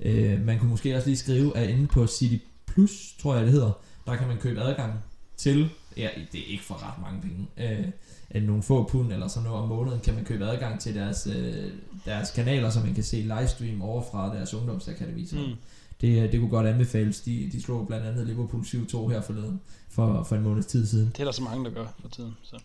Øh, 0.00 0.46
man 0.46 0.58
kunne 0.58 0.70
måske 0.70 0.96
også 0.96 1.08
lige 1.08 1.16
skrive, 1.16 1.56
at 1.56 1.68
inde 1.70 1.86
på 1.86 2.06
City 2.06 2.44
Plus, 2.66 3.14
tror 3.22 3.34
jeg 3.34 3.44
det 3.44 3.52
hedder, 3.52 3.72
der 4.06 4.16
kan 4.16 4.28
man 4.28 4.36
købe 4.36 4.60
adgang 4.60 4.92
til, 5.36 5.68
ja, 5.96 6.08
det 6.32 6.40
er 6.40 6.52
ikke 6.52 6.64
for 6.64 6.74
ret 6.74 7.02
mange 7.02 7.20
penge, 7.22 7.46
øh, 7.56 7.88
nogle 8.42 8.62
få 8.62 8.88
pund 8.88 9.12
eller 9.12 9.28
sådan 9.28 9.48
noget 9.48 9.62
om 9.62 9.68
måneden, 9.68 10.00
kan 10.00 10.14
man 10.14 10.24
købe 10.24 10.44
adgang 10.44 10.80
til 10.80 10.94
deres, 10.94 11.28
øh, 11.36 11.70
deres 12.04 12.30
kanaler, 12.30 12.70
så 12.70 12.80
man 12.80 12.94
kan 12.94 13.04
se 13.04 13.16
livestream 13.16 13.82
over 13.82 14.02
fra 14.12 14.36
deres 14.36 14.54
ungdomsakademi. 14.54 15.28
Mm 15.32 15.56
det, 16.00 16.32
det 16.32 16.40
kunne 16.40 16.50
godt 16.50 16.66
anbefales. 16.66 17.20
De, 17.20 17.48
de 17.52 17.62
slog 17.62 17.86
blandt 17.86 18.06
andet 18.06 18.26
Liverpool 18.26 18.62
7-2 18.62 19.08
her 19.08 19.20
forleden, 19.20 19.60
for, 19.90 20.24
for 20.28 20.36
en 20.36 20.42
måneds 20.42 20.66
tid 20.66 20.86
siden. 20.86 21.10
Det 21.12 21.20
er 21.20 21.24
der 21.24 21.32
så 21.32 21.42
mange, 21.42 21.64
der 21.64 21.70
gør 21.70 21.86
for 22.00 22.08
tiden. 22.08 22.32
Så. 22.42 22.56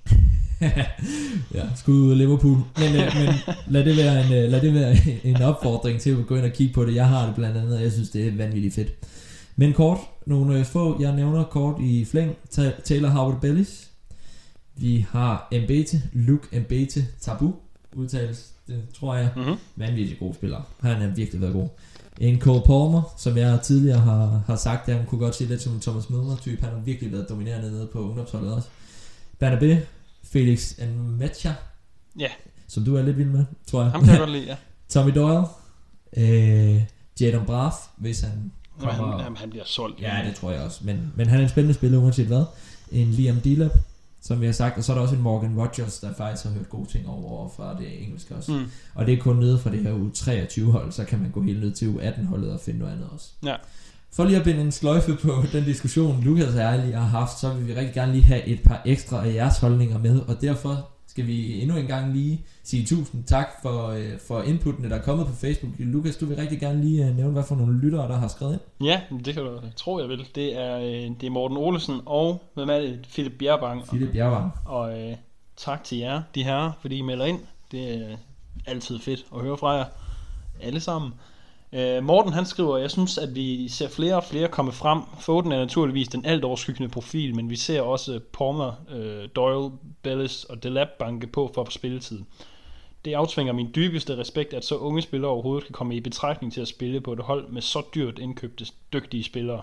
ja, 1.58 1.64
skud 1.76 1.94
ud 1.94 2.12
af 2.12 2.18
Liverpool. 2.18 2.58
Men, 2.78 2.96
øh, 2.96 3.16
men 3.16 3.34
lad, 3.68 3.86
det 3.86 3.98
være 3.98 4.26
en, 4.26 4.34
øh, 4.34 4.52
lad 4.52 4.62
det 4.62 4.74
være 4.74 4.96
en 5.24 5.42
opfordring 5.42 6.00
til 6.00 6.10
at 6.10 6.28
gå 6.28 6.36
ind 6.36 6.46
og 6.46 6.52
kigge 6.52 6.74
på 6.74 6.86
det. 6.86 6.96
Jeg 6.96 7.08
har 7.08 7.26
det 7.26 7.36
blandt 7.36 7.58
andet, 7.58 7.76
og 7.76 7.84
jeg 7.84 7.92
synes, 7.92 8.10
det 8.10 8.28
er 8.28 8.38
vanvittigt 8.38 8.76
fedt. 8.76 8.94
Men 9.56 9.74
kort, 9.74 9.98
nogle 10.26 10.60
øh, 10.60 10.66
få, 10.66 11.02
jeg 11.02 11.16
nævner 11.16 11.44
kort 11.44 11.82
i 11.82 12.06
flæng. 12.06 12.36
Taylor 12.84 13.10
Howard 13.10 13.42
Bellis. 13.42 13.89
Vi 14.80 15.06
har 15.10 15.48
Mbete, 15.52 16.02
Luke 16.14 16.60
Mbete, 16.60 17.08
Tabu 17.22 17.54
udtales, 17.96 18.54
det 18.68 18.84
tror 19.00 19.16
jeg. 19.16 19.30
Mm-hmm. 19.36 19.56
Vanvittigt 19.76 20.20
god 20.20 20.34
spiller. 20.34 20.62
Han 20.80 21.02
er 21.02 21.08
virkelig 21.16 21.42
været 21.42 21.54
god. 21.54 21.68
En 22.20 22.42
Cole 22.42 22.62
Palmer, 22.66 23.14
som 23.18 23.38
jeg 23.38 23.60
tidligere 23.64 24.00
har, 24.00 24.44
har 24.48 24.56
sagt, 24.56 24.90
at 24.90 24.96
han 24.96 25.06
kunne 25.06 25.20
godt 25.20 25.36
se 25.36 25.46
lidt 25.46 25.62
som 25.62 25.74
en 25.74 25.80
Thomas 25.80 26.10
Møller 26.10 26.38
type. 26.42 26.62
Han 26.62 26.74
har 26.74 26.80
virkelig 26.80 27.12
været 27.12 27.30
dominerende 27.30 27.72
nede 27.72 27.88
på 27.88 28.00
ungdomsholdet 28.00 28.54
også. 28.54 28.68
Bernabé, 29.44 29.76
Felix 30.24 30.80
Nmecha, 30.80 31.54
ja. 32.20 32.30
som 32.68 32.86
du 32.86 32.96
er 32.96 33.02
lidt 33.02 33.18
vild 33.18 33.30
med, 33.30 33.46
tror 33.68 33.82
jeg. 33.82 33.92
Ham 33.92 34.02
kan 34.02 34.10
jeg 34.10 34.20
godt 34.20 34.32
lide, 34.32 34.46
ja. 34.46 34.56
Tommy 34.90 35.12
Doyle, 35.16 35.46
øh, 36.18 36.84
Jadon 37.22 37.46
Braff, 37.46 37.76
hvis 37.98 38.22
han 38.22 38.52
kommer... 38.80 39.12
Han, 39.12 39.24
jamen, 39.24 39.38
han 39.38 39.50
bliver 39.50 39.66
solgt. 39.66 40.02
Ja, 40.02 40.24
det 40.28 40.36
tror 40.36 40.52
jeg 40.52 40.62
også. 40.62 40.80
Men, 40.84 41.14
men 41.16 41.28
han 41.28 41.40
er 41.40 41.44
en 41.44 41.50
spændende 41.50 41.74
spiller, 41.74 42.00
uanset 42.00 42.28
hvad. 42.28 42.44
En 42.92 43.08
Liam 43.08 43.42
Dilap, 43.42 43.72
som 44.22 44.42
vi 44.42 44.46
har 44.46 44.54
sagt. 44.54 44.78
Og 44.78 44.84
så 44.84 44.92
er 44.92 44.96
der 44.96 45.02
også 45.02 45.16
en 45.16 45.22
Morgan 45.22 45.60
Rogers, 45.60 46.00
der 46.00 46.14
faktisk 46.14 46.46
har 46.46 46.52
hørt 46.52 46.70
gode 46.70 46.90
ting 46.90 47.08
over 47.08 47.50
fra 47.50 47.78
det 47.80 48.04
engelske 48.04 48.36
også. 48.36 48.52
Mm. 48.52 48.66
Og 48.96 49.06
det 49.06 49.14
er 49.14 49.18
kun 49.18 49.36
nede 49.36 49.60
fra 49.60 49.70
det 49.70 49.80
her 49.80 49.94
U23 49.94 50.72
hold, 50.72 50.92
så 50.92 51.04
kan 51.04 51.20
man 51.20 51.32
gå 51.32 51.42
helt 51.42 51.60
ned 51.60 51.72
til 51.72 51.86
U18 51.86 52.26
holdet 52.26 52.52
og 52.52 52.60
finde 52.60 52.80
noget 52.80 52.94
andet 52.94 53.08
også. 53.14 53.30
Ja. 53.46 53.56
For 54.12 54.24
lige 54.26 54.38
at 54.38 54.44
binde 54.44 54.62
en 54.62 54.72
sløjfe 54.72 55.16
på 55.16 55.44
den 55.52 55.64
diskussion, 55.64 56.24
Lukas 56.24 56.54
og 56.54 56.60
jeg 56.60 56.80
lige 56.80 56.96
har 56.96 57.08
haft, 57.08 57.40
så 57.40 57.54
vil 57.54 57.68
vi 57.68 57.74
rigtig 57.74 57.94
gerne 57.94 58.12
lige 58.12 58.24
have 58.24 58.46
et 58.46 58.64
par 58.64 58.82
ekstra 58.86 59.28
af 59.28 59.34
jeres 59.34 59.58
holdninger 59.58 59.98
med, 59.98 60.20
og 60.20 60.42
derfor 60.42 60.90
skal 61.20 61.28
vi 61.28 61.62
endnu 61.62 61.78
en 61.78 61.88
gang 61.88 62.14
lige 62.14 62.46
sige 62.64 62.86
tusind 62.86 63.24
tak 63.24 63.48
for, 63.62 63.88
øh, 63.88 64.20
for 64.28 64.42
inputtene, 64.42 64.90
der 64.90 64.96
er 64.96 65.02
kommet 65.02 65.28
på 65.28 65.34
Facebook. 65.34 65.74
Lukas, 65.78 66.18
du 66.18 66.26
vil 66.26 66.38
rigtig 66.38 66.60
gerne 66.60 66.82
lige 66.82 67.08
øh, 67.08 67.16
nævne, 67.16 67.34
hvad 67.34 67.44
for 67.44 67.56
nogle 67.56 67.80
lyttere, 67.80 68.08
der 68.08 68.18
har 68.18 68.28
skrevet 68.28 68.54
ind. 68.54 68.88
Ja, 68.88 69.02
det 69.26 69.34
kan 69.34 69.44
du 69.44 69.62
tro, 69.76 70.00
jeg 70.00 70.10
vil. 70.10 70.28
Det 70.36 70.58
er, 70.58 70.78
øh, 70.78 70.84
det 71.22 71.24
er 71.24 71.30
Morten 71.30 71.58
Olesen 71.58 72.02
og, 72.06 72.44
hvem 72.54 72.70
er 72.70 72.80
det? 72.80 73.08
Philip 73.14 73.34
Bjergbang. 73.40 73.88
Philip 73.88 74.12
Bjergbang. 74.12 74.52
Og 74.66 75.00
øh, 75.00 75.16
tak 75.58 75.84
til 75.84 75.98
jer, 75.98 76.22
de 76.36 76.44
her, 76.44 76.72
fordi 76.82 76.98
I 76.98 77.02
melder 77.02 77.26
ind. 77.26 77.40
Det 77.72 77.96
er 77.96 78.18
altid 78.66 79.00
fedt 79.00 79.26
at 79.36 79.42
høre 79.42 79.58
fra 79.58 79.70
jer. 79.72 79.86
Alle 80.62 80.80
sammen. 80.80 81.14
Øh, 81.74 82.04
Morten 82.04 82.34
han 82.34 82.46
skriver, 82.46 82.78
jeg 82.78 82.92
synes, 82.92 83.18
at 83.18 83.36
vi 83.36 83.68
ser 83.68 83.90
flere 83.90 84.16
og 84.16 84.24
flere 84.24 84.48
komme 84.48 84.72
frem. 84.72 85.02
Foden 85.20 85.52
er 85.52 85.60
naturligvis 85.60 86.08
den 86.08 86.26
alt 86.26 86.44
overskyggende 86.44 86.90
profil, 86.90 87.36
men 87.36 87.50
vi 87.50 87.56
ser 87.56 87.82
også 87.82 88.20
Palmer, 88.34 88.74
øh, 88.90 89.30
Doyle, 89.36 89.72
Bellis 90.02 90.44
og 90.44 90.64
Delap 90.64 90.88
banke 91.00 91.28
på 91.28 91.52
for 91.54 91.68
spilletid. 91.70 92.22
Det 93.06 93.14
aftvinger 93.14 93.54
min 93.54 93.72
dybeste 93.76 94.18
respekt, 94.18 94.54
at 94.54 94.66
så 94.66 94.76
unge 94.76 95.02
spillere 95.02 95.32
overhovedet 95.32 95.66
kan 95.66 95.74
komme 95.74 95.96
i 95.96 96.00
betragtning 96.00 96.54
til 96.54 96.62
at 96.62 96.68
spille 96.68 97.02
på 97.02 97.14
et 97.14 97.20
hold 97.20 97.50
med 97.50 97.62
så 97.62 97.82
dyrt 97.96 98.20
indkøbte 98.20 98.66
dygtige 98.94 99.24
spillere. 99.24 99.62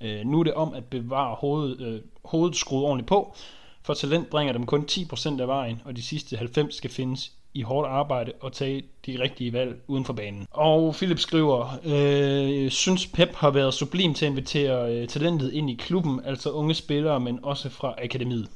Øh, 0.00 0.26
nu 0.26 0.40
er 0.40 0.44
det 0.44 0.54
om 0.54 0.74
at 0.74 0.84
bevare 0.84 1.34
hovedet, 1.34 1.80
øh, 1.80 2.00
hovedet 2.24 2.56
skruet 2.56 2.84
ordentligt 2.84 3.08
på, 3.08 3.34
for 3.82 3.94
talent 3.94 4.30
bringer 4.30 4.52
dem 4.52 4.66
kun 4.66 4.86
10% 4.90 5.40
af 5.40 5.48
vejen, 5.48 5.82
og 5.84 5.96
de 5.96 6.02
sidste 6.02 6.36
90 6.36 6.74
skal 6.74 6.90
findes 6.90 7.32
i 7.54 7.62
hårdt 7.62 7.88
arbejde 7.88 8.32
og 8.40 8.52
tage 8.52 8.82
de 9.06 9.20
rigtige 9.20 9.52
valg 9.52 9.76
uden 9.86 10.04
for 10.04 10.12
banen. 10.12 10.46
Og 10.50 10.94
Philip 10.94 11.18
skriver, 11.18 11.78
øh, 11.84 12.70
synes 12.70 13.06
Pep 13.06 13.34
har 13.34 13.50
været 13.50 13.74
sublim 13.74 14.14
til 14.14 14.26
at 14.26 14.30
invitere 14.30 14.94
øh, 14.94 15.08
talentet 15.08 15.52
ind 15.52 15.70
i 15.70 15.74
klubben, 15.74 16.20
altså 16.24 16.50
unge 16.50 16.74
spillere, 16.74 17.20
men 17.20 17.38
også 17.42 17.68
fra 17.68 17.94
akademiet. 18.04 18.48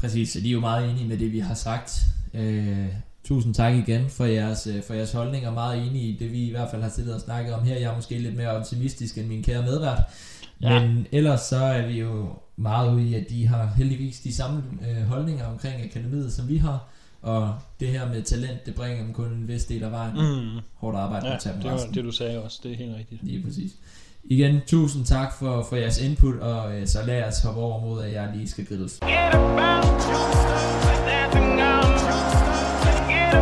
Præcis, 0.00 0.32
så 0.32 0.40
de 0.40 0.48
er 0.48 0.52
jo 0.52 0.60
meget 0.60 0.90
enige 0.90 1.08
med 1.08 1.18
det, 1.18 1.32
vi 1.32 1.38
har 1.38 1.54
sagt. 1.54 2.00
Øh, 2.34 2.86
tusind 3.24 3.54
tak 3.54 3.74
igen 3.74 4.10
for 4.10 4.24
jeres, 4.24 4.66
øh, 4.66 4.82
for 4.82 4.94
jeres 4.94 5.12
holdning, 5.12 5.46
og 5.46 5.52
meget 5.52 5.86
enige 5.86 6.04
i 6.04 6.16
det, 6.16 6.32
vi 6.32 6.46
i 6.46 6.50
hvert 6.50 6.70
fald 6.70 6.82
har 6.82 6.90
siddet 6.90 7.14
og 7.14 7.20
snakket 7.20 7.54
om 7.54 7.64
her. 7.64 7.76
Jeg 7.76 7.90
er 7.90 7.96
måske 7.96 8.18
lidt 8.18 8.36
mere 8.36 8.48
optimistisk 8.48 9.18
end 9.18 9.26
min 9.26 9.42
kære 9.42 9.62
medvært. 9.62 10.00
Ja. 10.62 10.80
Men 10.80 11.06
ellers 11.12 11.40
så 11.40 11.56
er 11.56 11.86
vi 11.86 12.00
jo 12.00 12.28
meget 12.56 12.94
ude 12.94 13.08
i, 13.08 13.14
at 13.14 13.26
de 13.30 13.46
har 13.46 13.72
heldigvis 13.76 14.20
de 14.20 14.34
samme 14.34 14.62
øh, 14.88 15.06
holdninger 15.06 15.46
omkring 15.46 15.82
akademiet, 15.82 16.32
som 16.32 16.48
vi 16.48 16.56
har. 16.56 16.88
Og 17.22 17.54
det 17.80 17.88
her 17.88 18.08
med 18.08 18.22
talent, 18.22 18.66
det 18.66 18.74
bringer 18.74 19.04
dem 19.04 19.12
kun 19.14 19.26
en 19.32 19.48
vis 19.48 19.64
del 19.64 19.82
af 19.84 19.90
vejen. 19.92 20.14
Mm. 20.14 20.60
Hårdt 20.74 20.96
arbejde 20.96 21.26
Ja, 21.28 21.36
tage 21.38 21.52
dem 21.52 21.62
det 21.62 21.70
var 21.70 21.76
resten. 21.76 21.94
det, 21.94 22.04
du 22.04 22.12
sagde 22.12 22.42
også. 22.42 22.60
Det 22.62 22.72
er 22.72 22.76
helt 22.76 22.96
rigtigt. 22.96 23.22
Lige 23.24 23.42
præcis. 23.44 23.72
Igen, 24.24 24.60
tusind 24.66 25.04
tak 25.06 25.32
for, 25.38 25.66
for 25.68 25.76
jeres 25.76 25.98
input, 26.02 26.34
og 26.34 26.80
øh, 26.80 26.86
så 26.86 26.98
lad 27.06 27.24
os 27.24 27.42
hoppe 27.42 27.60
over 27.60 27.80
mod, 27.80 28.02
at 28.02 28.12
jeg 28.12 28.32
lige 28.34 28.48
skal 28.48 28.66
grilles. 28.66 28.92
Get 29.02 29.34
about. 29.34 29.84
Get 33.04 33.34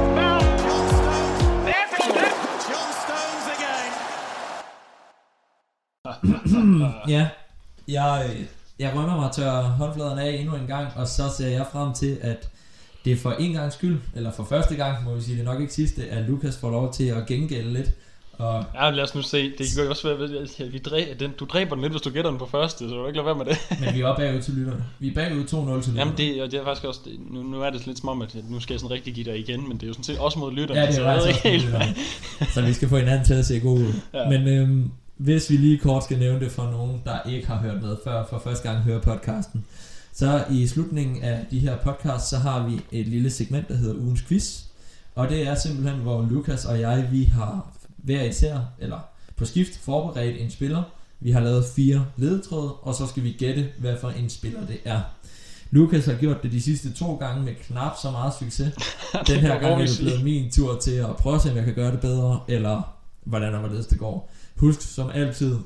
about. 6.05 7.09
Ja, 7.09 7.29
jeg, 7.89 8.31
øh, 8.31 8.47
jeg 8.79 8.93
rømmer 8.95 9.17
mig 9.17 9.31
tør 9.33 9.63
håndfladerne 9.63 10.23
af 10.23 10.31
endnu 10.31 10.57
en 10.57 10.67
gang, 10.67 10.89
og 10.97 11.09
så 11.09 11.23
ser 11.37 11.49
jeg 11.49 11.67
frem 11.73 11.93
til, 11.95 12.19
at 12.23 12.49
det 13.05 13.13
er 13.13 13.17
for 13.17 13.33
en 13.33 13.53
gang 13.53 13.73
skyld, 13.73 13.99
eller 14.15 14.33
for 14.33 14.45
første 14.45 14.75
gang, 14.75 15.05
må 15.05 15.15
vi 15.15 15.21
sige 15.21 15.39
det 15.39 15.47
er 15.47 15.53
nok 15.53 15.61
ikke 15.61 15.73
sidste, 15.73 16.07
at 16.11 16.25
Lukas 16.29 16.57
får 16.57 16.71
lov 16.71 16.93
til 16.93 17.05
at 17.05 17.27
gengælde 17.27 17.73
lidt. 17.73 17.91
Og 18.41 18.65
Ja, 18.75 18.91
lad 18.91 19.05
os 19.05 19.15
nu 19.15 19.23
se. 19.23 19.51
Det 19.59 19.67
kan 19.75 19.85
jo 19.85 19.91
også 19.91 20.09
være, 20.09 20.41
at 20.67 20.73
vi 20.73 20.79
dræ, 20.79 21.05
den, 21.21 21.31
du 21.41 21.45
dræber 21.45 21.75
den 21.75 21.83
lidt, 21.83 21.93
hvis 21.93 22.03
du 22.03 22.11
gætter 22.11 22.31
den 22.31 22.39
på 22.39 22.47
første, 22.47 22.89
så 22.89 22.95
du 22.95 23.07
ikke 23.07 23.17
lade 23.17 23.27
være 23.27 23.35
med 23.35 23.45
det. 23.45 23.59
Men 23.85 23.95
vi 23.95 24.01
er 24.01 24.07
oppe 24.07 24.23
bagud 24.23 24.43
til 24.43 24.55
lytterne. 24.55 24.85
Vi 24.99 25.09
er 25.09 25.15
bagud 25.15 25.43
2-0 25.43 25.47
til 25.47 25.59
lytterne. 25.59 25.99
Jamen 25.99 26.15
det, 26.17 26.43
og 26.43 26.51
det 26.51 26.61
er 26.61 26.65
faktisk 26.65 26.85
også, 26.85 27.01
det, 27.05 27.13
nu, 27.31 27.43
nu 27.43 27.63
er 27.63 27.71
det 27.71 27.87
lidt 27.87 27.99
som 27.99 28.09
om, 28.09 28.23
at 28.23 28.37
nu 28.49 28.61
skal 28.61 28.75
jeg 28.75 28.81
sådan 28.81 28.95
rigtig 28.95 29.15
give 29.15 29.25
dig 29.25 29.39
igen, 29.39 29.69
men 29.69 29.77
det 29.77 29.83
er 29.83 29.87
jo 29.87 29.93
sådan 29.93 30.05
set 30.05 30.19
også 30.19 30.39
mod 30.39 30.53
lytterne, 30.53 30.81
Ja, 30.81 30.87
det 30.87 30.99
er 30.99 31.13
også 31.13 31.41
helt, 31.45 31.63
helt 31.63 32.53
Så 32.55 32.63
vi 32.63 32.73
skal 32.73 32.89
få 32.89 32.97
hinanden 32.97 33.27
til 33.27 33.35
at 33.35 33.47
se 33.47 33.61
god 33.61 33.79
ud. 33.79 33.93
Ja. 34.15 34.29
Men 34.29 34.49
øhm, 34.49 34.91
hvis 35.17 35.51
vi 35.51 35.57
lige 35.57 35.79
kort 35.79 36.05
skal 36.05 36.19
nævne 36.19 36.41
det 36.41 36.53
for 36.53 36.71
nogen, 36.71 37.03
der 37.05 37.31
ikke 37.31 37.47
har 37.47 37.59
hørt 37.59 37.83
med 37.83 37.97
før, 38.05 38.27
for 38.31 38.39
første 38.45 38.69
gang 38.69 38.83
hører 38.83 39.01
podcasten, 39.01 39.65
så 40.13 40.45
i 40.51 40.67
slutningen 40.67 41.23
af 41.23 41.47
de 41.51 41.59
her 41.59 41.77
podcasts, 41.77 42.29
så 42.29 42.39
har 42.39 42.69
vi 42.69 42.81
et 42.93 43.09
lille 43.09 43.31
segment, 43.31 43.69
der 43.69 43.77
hedder 43.77 43.95
ugens 43.95 44.23
quiz. 44.23 44.63
Og 45.15 45.29
det 45.29 45.47
er 45.47 45.55
simpelthen, 45.55 46.01
hvor 46.01 46.27
Lukas 46.31 46.65
og 46.65 46.81
jeg, 46.81 47.09
vi 47.13 47.25
har 47.25 47.73
hver 47.97 48.23
især, 48.23 48.59
eller 48.79 48.99
på 49.37 49.45
skift, 49.45 49.79
forberedt 49.79 50.41
en 50.41 50.51
spiller. 50.51 50.83
Vi 51.21 51.31
har 51.31 51.41
lavet 51.41 51.65
fire 51.77 52.07
ledetråde, 52.17 52.73
og 52.73 52.95
så 52.95 53.07
skal 53.07 53.23
vi 53.23 53.33
gætte, 53.33 53.69
hvad 53.79 53.97
for 54.01 54.11
en 54.11 54.31
spiller 54.31 54.67
det 54.67 54.79
er. 54.85 55.01
Lukas 55.71 56.07
har 56.07 56.15
gjort 56.15 56.43
det 56.43 56.53
de 56.53 56.63
sidste 56.63 56.93
to 56.93 57.15
gange 57.15 57.43
med 57.45 57.55
knap 57.55 57.93
så 58.03 58.11
meget 58.11 58.33
succes. 58.39 58.75
Den 59.27 59.41
her 59.41 59.59
gang 59.61 59.83
er 59.83 59.87
det 59.87 59.99
blevet 60.01 60.25
min 60.25 60.51
tur 60.51 60.79
til 60.79 60.91
at 60.91 61.17
prøve 61.17 61.37
at 61.37 61.43
se, 61.43 61.51
om 61.51 61.57
jeg 61.57 61.65
kan 61.65 61.75
gøre 61.75 61.93
det 61.93 62.01
bedre, 62.01 62.41
eller 62.49 62.97
hvordan 63.25 63.55
og 63.55 63.61
hvorledes 63.61 63.87
det 63.87 63.99
går. 63.99 64.31
Husk 64.57 64.81
som 64.95 65.11
altid, 65.15 65.57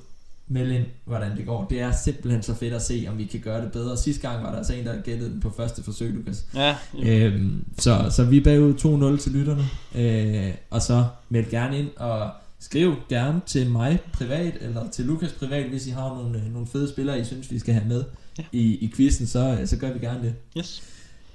meld 0.48 0.72
ind, 0.72 0.84
hvordan 1.04 1.36
det 1.36 1.46
går. 1.46 1.66
Det 1.70 1.80
er 1.80 1.92
simpelthen 2.04 2.42
så 2.42 2.54
fedt 2.54 2.74
at 2.74 2.82
se, 2.82 3.06
om 3.08 3.18
vi 3.18 3.24
kan 3.24 3.40
gøre 3.40 3.62
det 3.64 3.72
bedre. 3.72 3.96
Sidste 3.96 4.28
gang 4.28 4.42
var 4.42 4.50
der 4.50 4.58
altså 4.58 4.74
en, 4.74 4.86
der 4.86 5.00
gættede 5.02 5.30
den 5.30 5.40
på 5.40 5.52
første 5.56 5.82
forsøg, 5.82 6.10
Lukas. 6.12 6.44
Ja, 6.54 6.76
Øhm, 7.02 7.64
så, 7.78 8.06
så 8.10 8.24
vi 8.24 8.36
er 8.36 8.44
bagud 8.44 9.14
2-0 9.18 9.22
til 9.22 9.32
lytterne. 9.32 9.64
Øh, 9.94 10.54
og 10.70 10.82
så 10.82 11.04
meld 11.28 11.50
gerne 11.50 11.78
ind, 11.78 11.88
og 11.96 12.30
skriv 12.60 12.94
gerne 13.08 13.40
til 13.46 13.70
mig 13.70 13.98
privat, 14.12 14.54
eller 14.60 14.90
til 14.90 15.04
Lukas 15.04 15.32
privat, 15.32 15.68
hvis 15.68 15.86
I 15.86 15.90
har 15.90 16.08
nogle, 16.22 16.42
nogle 16.52 16.66
fede 16.66 16.88
spillere, 16.88 17.20
I 17.20 17.24
synes, 17.24 17.50
vi 17.50 17.58
skal 17.58 17.74
have 17.74 17.88
med 17.88 18.04
Ja. 18.38 18.44
i, 18.52 18.62
i 18.74 18.92
quizzen, 18.96 19.26
så, 19.26 19.58
så 19.64 19.76
gør 19.76 19.92
vi 19.92 19.98
gerne 19.98 20.22
det. 20.22 20.34
yes. 20.58 20.82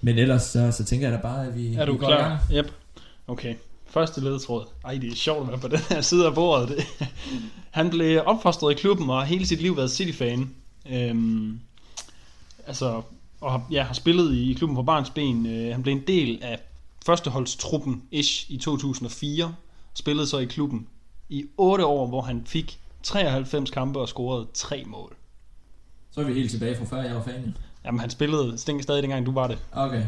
Men 0.01 0.17
ellers, 0.17 0.43
så, 0.43 0.71
så 0.71 0.83
tænker 0.83 1.09
jeg 1.09 1.17
da 1.17 1.21
bare, 1.21 1.47
at 1.47 1.55
vi, 1.57 1.75
Er 1.75 1.85
du 1.85 1.91
vi 1.91 1.97
går 1.97 2.07
i 2.09 2.11
gang. 2.11 2.39
klar? 2.49 2.57
Yep. 2.57 2.71
Okay. 3.27 3.55
Første 3.89 4.21
ledetråd. 4.21 4.65
Ej, 4.85 4.97
det 4.97 5.11
er 5.11 5.15
sjovt 5.15 5.41
at 5.41 5.47
være 5.47 5.59
på 5.59 5.67
den 5.67 5.79
her 5.89 6.01
side 6.01 6.25
af 6.25 6.33
bordet. 6.35 6.69
Det. 6.69 6.85
Han 7.71 7.89
blev 7.89 8.21
opfostret 8.25 8.71
i 8.71 8.75
klubben 8.75 9.09
og 9.09 9.17
har 9.17 9.25
hele 9.25 9.45
sit 9.45 9.61
liv 9.61 9.77
været 9.77 9.91
City-fan. 9.91 10.55
Øhm, 10.89 11.59
altså, 12.67 13.01
og 13.41 13.51
har, 13.51 13.67
ja, 13.71 13.83
har 13.83 13.93
spillet 13.93 14.35
i 14.35 14.53
klubben 14.53 14.75
på 14.75 14.83
barns 14.83 15.09
ben. 15.09 15.45
Øh, 15.45 15.71
han 15.71 15.83
blev 15.83 15.95
en 15.95 16.03
del 16.07 16.39
af 16.41 16.59
førsteholdstruppen 17.05 18.03
ish 18.11 18.51
i 18.51 18.57
2004. 18.57 19.55
Spillede 19.93 20.27
så 20.27 20.37
i 20.37 20.45
klubben 20.45 20.87
i 21.29 21.45
8 21.57 21.85
år, 21.85 22.07
hvor 22.07 22.21
han 22.21 22.43
fik 22.45 22.79
93 23.03 23.69
kampe 23.69 23.99
og 23.99 24.07
scorede 24.07 24.47
3 24.53 24.83
mål. 24.87 25.15
Så 26.11 26.21
er 26.21 26.25
vi 26.25 26.33
helt 26.33 26.51
tilbage 26.51 26.75
fra 26.77 26.85
før, 26.85 27.03
jeg 27.03 27.15
var 27.15 27.23
fan. 27.23 27.43
ja. 27.45 27.51
Jamen, 27.85 27.99
han 27.99 28.09
spillede 28.09 28.57
stænk 28.57 28.83
stadig 28.83 29.01
dengang 29.03 29.25
du 29.25 29.31
var 29.31 29.47
det. 29.47 29.57
Okay. 29.71 30.03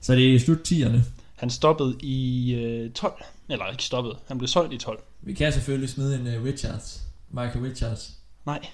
Så 0.00 0.14
det 0.14 0.34
er 0.34 0.38
slut 0.38 0.72
10'erne. 0.72 0.98
Han 1.36 1.50
stoppede 1.50 1.96
i 2.00 2.54
øh, 2.54 2.90
12. 2.90 3.12
Eller 3.48 3.70
ikke 3.70 3.82
stoppet. 3.82 4.16
Han 4.28 4.38
blev 4.38 4.48
solgt 4.48 4.72
i 4.72 4.78
12. 4.78 5.02
Vi 5.22 5.34
kan 5.34 5.52
selvfølgelig 5.52 5.88
smide 5.88 6.20
en 6.20 6.38
uh, 6.38 6.44
Richards. 6.44 7.02
Michael 7.30 7.64
Richards. 7.64 8.18
Nej. 8.46 8.66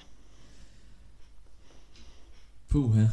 Puh, 2.69 2.97
ja. 2.97 3.07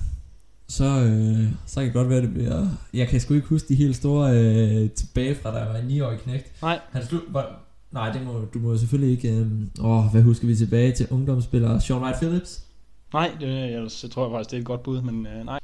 Så, 0.69 0.85
øh, 0.85 1.53
så 1.67 1.75
kan 1.75 1.85
det 1.85 1.93
godt 1.93 2.09
være, 2.09 2.23
det 2.23 2.35
bliver... 2.35 2.69
Jeg 2.95 3.09
kan 3.09 3.21
sgu 3.21 3.35
ikke 3.35 3.47
huske 3.47 3.69
de 3.69 3.75
helt 3.75 3.97
store 3.97 4.31
øh, 4.35 4.91
tilbage 4.91 5.35
fra, 5.35 5.53
da 5.53 5.59
jeg 5.59 5.69
var 5.69 5.77
en 5.77 5.91
9-årig 5.91 6.19
knægt. 6.19 6.63
Nej. 6.63 6.81
Han 6.91 7.05
slut... 7.05 7.23
Var, 7.29 7.61
nej, 7.91 8.13
det 8.13 8.23
må, 8.23 8.45
du 8.55 8.59
må 8.59 8.77
selvfølgelig 8.77 9.17
ikke... 9.17 9.39
Øh, 9.39 9.47
åh, 9.81 10.05
hvad 10.05 10.23
husker 10.23 10.47
vi 10.47 10.57
tilbage 10.57 10.93
til 10.93 11.07
ungdomsspiller 11.11 11.79
Sean 11.79 12.01
Wright 12.01 12.19
Phillips? 12.19 12.65
Nej, 13.13 13.37
det, 13.41 13.49
jeg, 13.49 13.89
jeg 14.03 14.11
tror 14.11 14.31
faktisk, 14.31 14.51
det 14.51 14.57
er 14.57 14.61
et 14.61 14.67
godt 14.67 14.83
bud, 14.83 15.03
men 15.03 15.27
øh, 15.27 15.45
nej. 15.45 15.59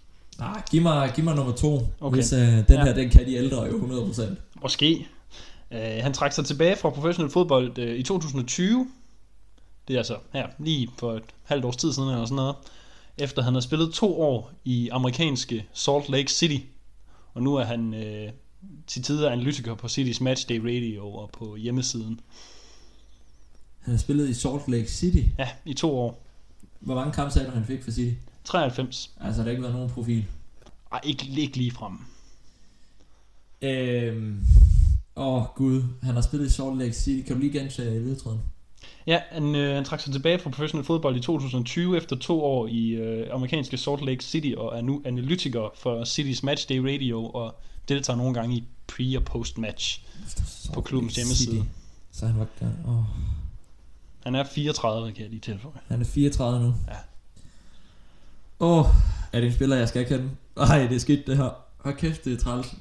Giv 0.74 0.82
mig, 0.82 1.12
giv 1.14 1.24
mig 1.24 1.34
nummer 1.36 1.52
to, 1.54 1.86
okay. 2.00 2.16
Hvis 2.16 2.32
øh, 2.32 2.38
den 2.40 2.64
Ja. 2.68 2.84
her, 2.84 2.94
den 2.94 3.10
kan 3.10 3.26
de 3.26 3.34
ældre 3.34 3.62
jo 3.62 3.78
100%. 4.12 4.22
Måske. 4.62 5.06
Øh, 5.70 5.78
han 5.80 6.12
trak 6.12 6.32
sig 6.32 6.44
tilbage 6.44 6.76
fra 6.76 6.90
professionel 6.90 7.32
fodbold 7.32 7.78
øh, 7.78 7.96
i 7.98 8.02
2020. 8.02 8.86
Det 9.88 9.94
er 9.94 9.98
altså 9.98 10.16
her, 10.32 10.46
lige 10.58 10.88
for 10.98 11.12
et 11.12 11.22
halvt 11.44 11.64
års 11.64 11.76
tid 11.76 11.92
siden 11.92 12.08
eller 12.08 12.24
sådan 12.24 12.36
noget. 12.36 12.54
Efter 13.18 13.42
han 13.42 13.54
har 13.54 13.60
spillet 13.60 13.92
to 13.94 14.20
år 14.20 14.52
i 14.64 14.88
amerikanske 14.88 15.66
Salt 15.72 16.08
Lake 16.08 16.32
City. 16.32 16.64
Og 17.34 17.42
nu 17.42 17.54
er 17.54 17.64
han 17.64 17.94
øh, 17.94 18.32
til 18.86 19.02
tider 19.02 19.30
analytiker 19.30 19.74
på 19.74 19.86
City's 19.86 20.22
Matchday 20.22 20.58
Radio 20.58 21.08
og 21.08 21.30
på 21.32 21.56
hjemmesiden. 21.56 22.20
Han 23.80 23.94
har 23.94 23.98
spillet 23.98 24.28
i 24.28 24.34
Salt 24.34 24.68
Lake 24.68 24.90
City. 24.90 25.22
Ja, 25.38 25.48
i 25.64 25.74
to 25.74 25.98
år. 25.98 26.22
Hvor 26.80 26.94
mange 26.94 27.12
kampe 27.12 27.40
du, 27.44 27.50
han 27.50 27.64
fik 27.64 27.84
for 27.84 27.90
City? 27.90 28.14
93. 28.44 29.10
Altså, 29.20 29.38
der 29.38 29.44
har 29.44 29.50
ikke 29.50 29.62
været 29.62 29.74
nogen 29.74 29.90
profil. 29.90 30.24
Ej, 30.94 31.00
ikke, 31.04 31.26
ikke 31.36 31.56
lige 31.56 31.70
frem. 31.70 31.98
Øhm, 33.62 34.40
åh, 35.16 35.42
gud. 35.54 35.82
Han 36.02 36.14
har 36.14 36.20
spillet 36.20 36.46
i 36.46 36.50
Salt 36.50 36.78
Lake 36.78 36.92
City. 36.92 37.26
Kan 37.26 37.36
du 37.36 37.40
lige 37.42 37.58
gentage 37.58 38.04
ledetråden? 38.04 38.40
Ja, 39.06 39.20
han, 39.30 39.54
øh, 39.54 39.74
han 39.74 39.84
trak 39.84 40.00
sig 40.00 40.12
tilbage 40.12 40.38
fra 40.38 40.50
professionel 40.50 40.86
fodbold 40.86 41.16
i 41.16 41.20
2020 41.20 41.96
efter 41.96 42.16
to 42.16 42.44
år 42.44 42.66
i 42.66 42.88
øh, 42.88 43.26
amerikanske 43.32 43.76
Salt 43.78 44.04
Lake 44.04 44.24
City 44.24 44.52
og 44.56 44.78
er 44.78 44.82
nu 44.82 45.02
analytiker 45.04 45.70
for 45.74 46.04
City's 46.04 46.40
Matchday 46.42 46.78
Radio 46.78 47.26
og 47.26 47.54
deltager 47.88 48.16
nogle 48.16 48.34
gange 48.34 48.56
i 48.56 48.64
pre- 48.92 49.16
og 49.16 49.24
post-match. 49.24 50.02
På 50.74 50.80
klubbens 50.80 51.16
hjemmeside. 51.16 51.56
City. 51.56 51.68
Så 52.12 52.26
han 52.26 52.38
var... 52.38 52.46
Åh. 52.88 53.04
Han 54.24 54.34
er 54.34 54.44
34, 54.44 55.12
kan 55.12 55.22
jeg 55.22 55.30
lige 55.30 55.40
tilføje. 55.40 55.74
Han 55.88 56.00
er 56.00 56.04
34 56.04 56.66
nu. 56.66 56.74
Ja. 56.88 56.96
Åh, 58.60 58.78
oh, 58.78 58.86
er 59.32 59.40
det 59.40 59.46
en 59.46 59.52
spiller, 59.52 59.76
jeg 59.76 59.88
skal 59.88 60.06
kende? 60.06 60.30
Nej, 60.56 60.86
det 60.86 60.94
er 60.94 60.98
skidt 60.98 61.26
det 61.26 61.36
her. 61.36 61.50
Hold 61.78 61.96
kæft, 61.96 62.24
det 62.24 62.32
er 62.32 62.36
træls. 62.36 62.74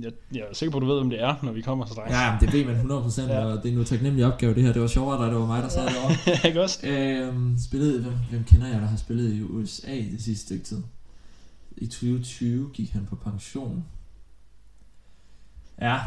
Jeg, 0.00 0.12
jeg 0.34 0.40
er 0.40 0.54
sikker 0.54 0.70
på, 0.70 0.76
at 0.76 0.82
du 0.82 0.86
ved, 0.86 0.98
hvem 0.98 1.10
det 1.10 1.22
er, 1.22 1.34
når 1.42 1.52
vi 1.52 1.62
kommer 1.62 1.86
så 1.86 1.92
straks. 1.92 2.12
Ja, 2.12 2.30
men 2.30 2.40
det 2.40 2.52
ved 2.52 2.64
man 2.64 2.90
100%, 2.90 3.22
ja. 3.22 3.40
Ja. 3.40 3.44
og 3.44 3.62
det 3.62 3.68
er 3.68 3.72
en 3.72 3.78
utaknemmelig 3.78 4.26
opgave 4.26 4.54
det 4.54 4.62
her. 4.62 4.72
Det 4.72 4.82
var 4.82 4.88
sjovere, 4.88 5.24
da 5.24 5.30
det 5.30 5.40
var 5.40 5.46
mig, 5.46 5.62
der 5.62 5.68
sad 5.68 5.86
derovre. 5.86 6.46
ikke 6.48 6.62
også? 6.62 6.86
øhm, 6.86 7.58
spillede, 7.58 8.02
hvem, 8.02 8.14
hvem 8.30 8.44
kender 8.44 8.66
jeg, 8.66 8.80
der 8.80 8.86
har 8.86 8.96
spillet 8.96 9.32
i 9.32 9.42
USA 9.42 9.96
det 9.96 10.22
sidste 10.22 10.46
stykke 10.46 10.64
tid? 10.64 10.82
I 11.76 11.86
2020 11.86 12.70
gik 12.74 12.90
han 12.90 13.06
på 13.06 13.16
pension. 13.16 13.84
Ja. 15.80 16.00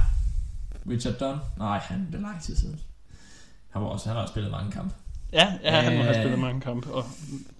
Richard 0.90 1.14
Dunn? 1.14 1.40
Nej, 1.58 1.78
han 1.78 2.08
det 2.12 2.16
er 2.16 2.22
lang 2.22 2.42
tid 2.42 2.56
siden. 2.56 2.80
Han, 3.70 3.82
var 3.82 3.88
også, 3.88 4.08
han 4.08 4.16
har 4.16 4.22
også 4.22 4.32
spillet 4.32 4.52
mange 4.52 4.72
kampe. 4.72 4.96
Ja, 5.34 5.54
ja 5.64 5.82
han 5.82 5.98
må 5.98 6.04
have 6.04 6.16
Øh. 6.16 6.22
spillet 6.22 6.40
mange 6.40 6.62
kampe, 6.62 6.94
og 6.94 7.06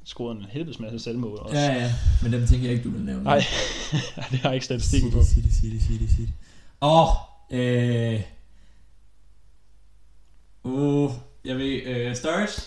scoret 0.06 0.38
en 0.38 0.46
helvedes 0.50 0.80
masse 0.80 1.00
selvmål 1.00 1.38
også. 1.40 1.58
Ja, 1.58 1.74
ja, 1.74 1.94
men 2.24 2.34
dem 2.34 2.48
tænker 2.48 2.66
jeg 2.66 2.72
ikke, 2.72 2.84
du 2.84 2.90
vil 2.90 3.02
nævne. 3.02 3.24
Nej, 3.24 3.38
det 4.32 4.40
har 4.40 4.50
jeg 4.50 4.54
ikke 4.54 4.66
statistikken 4.66 5.12
på. 5.12 5.24
City, 5.24 5.48
City, 5.48 5.56
City, 5.60 5.86
City, 5.86 6.14
City. 6.16 6.32
Åh, 6.82 7.08
øh... 7.52 8.22
Uh, 10.64 11.12
jeg 11.46 11.58
ved, 11.58 11.82
øh, 11.86 12.16
Sturridge? 12.16 12.62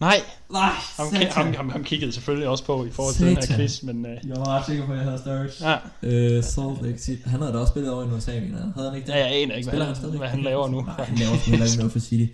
Nej, 0.00 0.16
Nej, 0.52 0.70
ham, 0.96 1.06
satan. 1.10 1.32
ham, 1.32 1.54
ham, 1.54 1.68
ham 1.70 1.84
kiggede 1.84 2.12
selvfølgelig 2.12 2.48
også 2.48 2.64
på 2.64 2.84
i 2.84 2.90
forhold 2.90 3.14
til 3.14 3.26
den 3.26 3.34
her 3.34 3.40
Satan. 3.42 3.56
quiz, 3.56 3.82
men 3.82 4.04
uh, 4.06 4.10
Jeg 4.28 4.36
var 4.36 4.48
ret 4.48 4.66
sikker 4.66 4.86
på, 4.86 4.92
at 4.92 4.98
jeg 4.98 5.04
havde 5.06 5.18
Sturridge. 5.18 5.70
ja, 5.70 5.76
Øh, 6.02 6.44
Salt 6.44 6.82
Lake. 6.82 7.18
Han 7.30 7.40
havde 7.40 7.52
da 7.52 7.58
også 7.58 7.70
spillet 7.70 7.92
over 7.92 8.04
i 8.04 8.06
USA, 8.08 8.30
mener. 8.40 8.72
Havde 8.76 8.88
han 8.90 8.96
ikke 8.98 9.06
det? 9.06 9.12
ja, 9.12 9.18
jeg 9.18 9.26
aner 9.42 9.54
ikke, 9.54 9.70
hvad 9.70 9.94
Spiller 9.94 10.10
han, 10.10 10.18
hvad 10.18 10.28
han 10.28 10.42
laver 10.42 10.68
nu. 10.68 10.80
Nej, 10.82 11.04
han 11.04 11.18
laver 11.18 11.32
ikke 11.62 11.76
noget 11.76 11.92
for 11.92 11.98
City. 11.98 12.32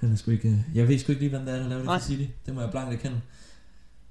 Han 0.00 0.12
er 0.12 0.16
sgu 0.16 0.30
ikke... 0.30 0.48
øh, 0.48 0.76
Jeg 0.76 0.88
ved 0.88 0.98
sgu 0.98 1.12
ikke 1.12 1.22
lige, 1.22 1.30
hvem 1.30 1.44
det 1.46 1.54
er, 1.54 1.58
der 1.58 1.68
laver 1.68 1.76
det 1.78 1.84
Nej. 1.86 1.98
for 1.98 2.06
City. 2.06 2.24
Det 2.46 2.54
må 2.54 2.60
jeg 2.60 2.70
blankt 2.70 2.94
erkende. 2.94 3.20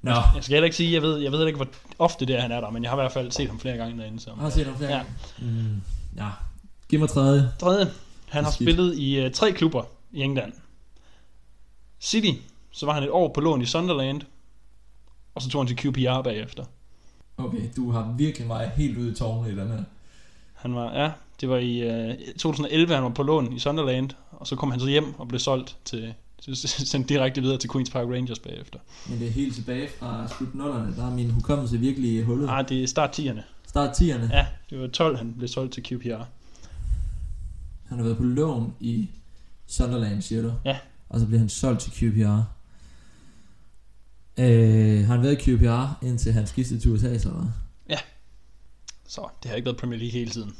Nå, 0.02 0.12
Jeg 0.12 0.24
skal 0.44 0.54
heller 0.54 0.66
ikke 0.66 0.76
sige, 0.78 0.94
jeg 0.94 1.02
ved, 1.02 1.18
jeg 1.18 1.32
ved 1.32 1.48
ikke, 1.48 1.58
hvor 1.58 1.68
ofte 2.00 2.26
det 2.26 2.36
er, 2.36 2.42
han 2.42 2.52
er 2.52 2.62
der, 2.62 2.70
men 2.70 2.84
jeg 2.84 2.92
har 2.92 2.98
i 2.98 3.02
hvert 3.02 3.12
fald 3.12 3.32
set 3.32 3.48
ham 3.48 3.60
flere 3.60 3.78
gange 3.78 3.98
derinde. 4.02 4.20
Så. 4.20 4.30
jeg 4.30 4.40
har 4.42 4.50
set 4.50 4.66
ham 4.66 4.76
flere 4.78 4.92
Ja. 4.92 4.98
gange. 4.98 5.12
Mm, 5.40 5.82
ja. 6.18 6.30
Giv 6.90 7.00
mig 7.00 7.10
tredje. 7.10 7.50
Tredje, 7.60 7.88
han 8.30 8.44
har 8.44 8.52
Skidt. 8.52 8.70
spillet 8.70 8.98
i 8.98 9.26
uh, 9.26 9.32
tre 9.32 9.52
klubber 9.52 9.84
i 10.12 10.22
England. 10.22 10.54
City, 12.00 12.40
så 12.72 12.86
var 12.86 12.94
han 12.94 13.04
et 13.04 13.10
år 13.10 13.32
på 13.34 13.42
lån 13.42 13.62
i 13.62 13.66
Sunderland, 13.66 14.22
og 15.36 15.42
så 15.42 15.50
tog 15.50 15.62
han 15.66 15.76
til 15.76 15.78
QPR 15.78 16.22
bagefter. 16.22 16.64
Okay, 17.38 17.62
du 17.76 17.92
har 17.92 18.14
virkelig 18.18 18.48
mig 18.48 18.72
helt 18.76 18.98
ude 18.98 19.12
i 19.12 19.16
tårnet 19.16 19.52
i 19.52 19.56
den 19.56 19.68
her. 19.68 19.84
Han 20.54 20.76
var, 20.76 20.94
ja, 21.04 21.12
det 21.42 21.50
var 21.50 21.58
i 21.58 22.10
uh, 22.10 22.16
2011, 22.38 22.94
han 22.94 23.04
var 23.04 23.10
på 23.10 23.24
lån 23.24 23.54
i 23.54 23.60
Sunderland, 23.60 24.10
og 24.40 24.48
så 24.48 24.56
kom 24.56 24.72
han 24.72 24.80
så 24.80 24.88
hjem 24.88 25.20
og 25.20 25.28
blev 25.28 25.40
solgt 25.40 25.78
til, 25.86 26.14
sendt 26.66 27.10
direkte 27.10 27.42
videre 27.42 27.58
til 27.58 27.68
Queen's 27.68 27.92
Park 27.92 28.08
Rangers 28.08 28.40
bagefter. 28.40 28.80
Men 29.10 29.20
det 29.20 29.28
er 29.28 29.32
helt 29.32 29.56
tilbage 29.56 29.90
fra 30.00 30.28
slut 30.38 30.50
0'erne. 30.50 31.00
Der 31.00 31.06
er 31.06 31.12
min 31.12 31.30
hukommelse 31.30 31.78
virkelig 31.78 32.24
hullet. 32.24 32.50
Ah, 32.50 32.70
det 32.70 32.84
er 32.84 32.88
start 32.88 33.20
10'erne. 33.20 33.42
Start 33.68 34.02
10'erne. 34.02 34.36
Ja, 34.36 34.46
det 34.70 34.80
var 34.80 34.88
12, 34.88 35.18
han 35.18 35.34
blev 35.38 35.48
solgt 35.48 35.74
til 35.74 35.84
QPR. 35.84 36.24
Han 37.88 37.98
har 37.98 38.04
været 38.04 38.18
på 38.18 38.24
lån 38.24 38.74
i 38.80 39.10
Sunderland, 39.68 40.22
siger 40.22 40.42
du? 40.42 40.54
Ja. 40.66 40.78
Og 41.10 41.20
så 41.20 41.26
bliver 41.26 41.40
han 41.40 41.50
solgt 41.50 41.82
til 41.82 41.92
QPR. 41.92 42.42
Øh, 44.38 45.06
har 45.06 45.14
han 45.14 45.24
været 45.24 45.48
i 45.48 45.56
QPR, 45.56 46.06
indtil 46.06 46.34
han 46.34 46.48
skiftede 46.48 46.80
til 46.80 46.92
USA, 46.92 47.18
så 47.18 47.30
eller? 47.30 47.52
Så 49.08 49.28
det 49.44 49.50
har 49.50 49.56
ikke 49.56 49.66
været 49.66 49.78
Premier 49.78 50.00
League 50.00 50.12
hele 50.20 50.32
tiden. 50.32 50.56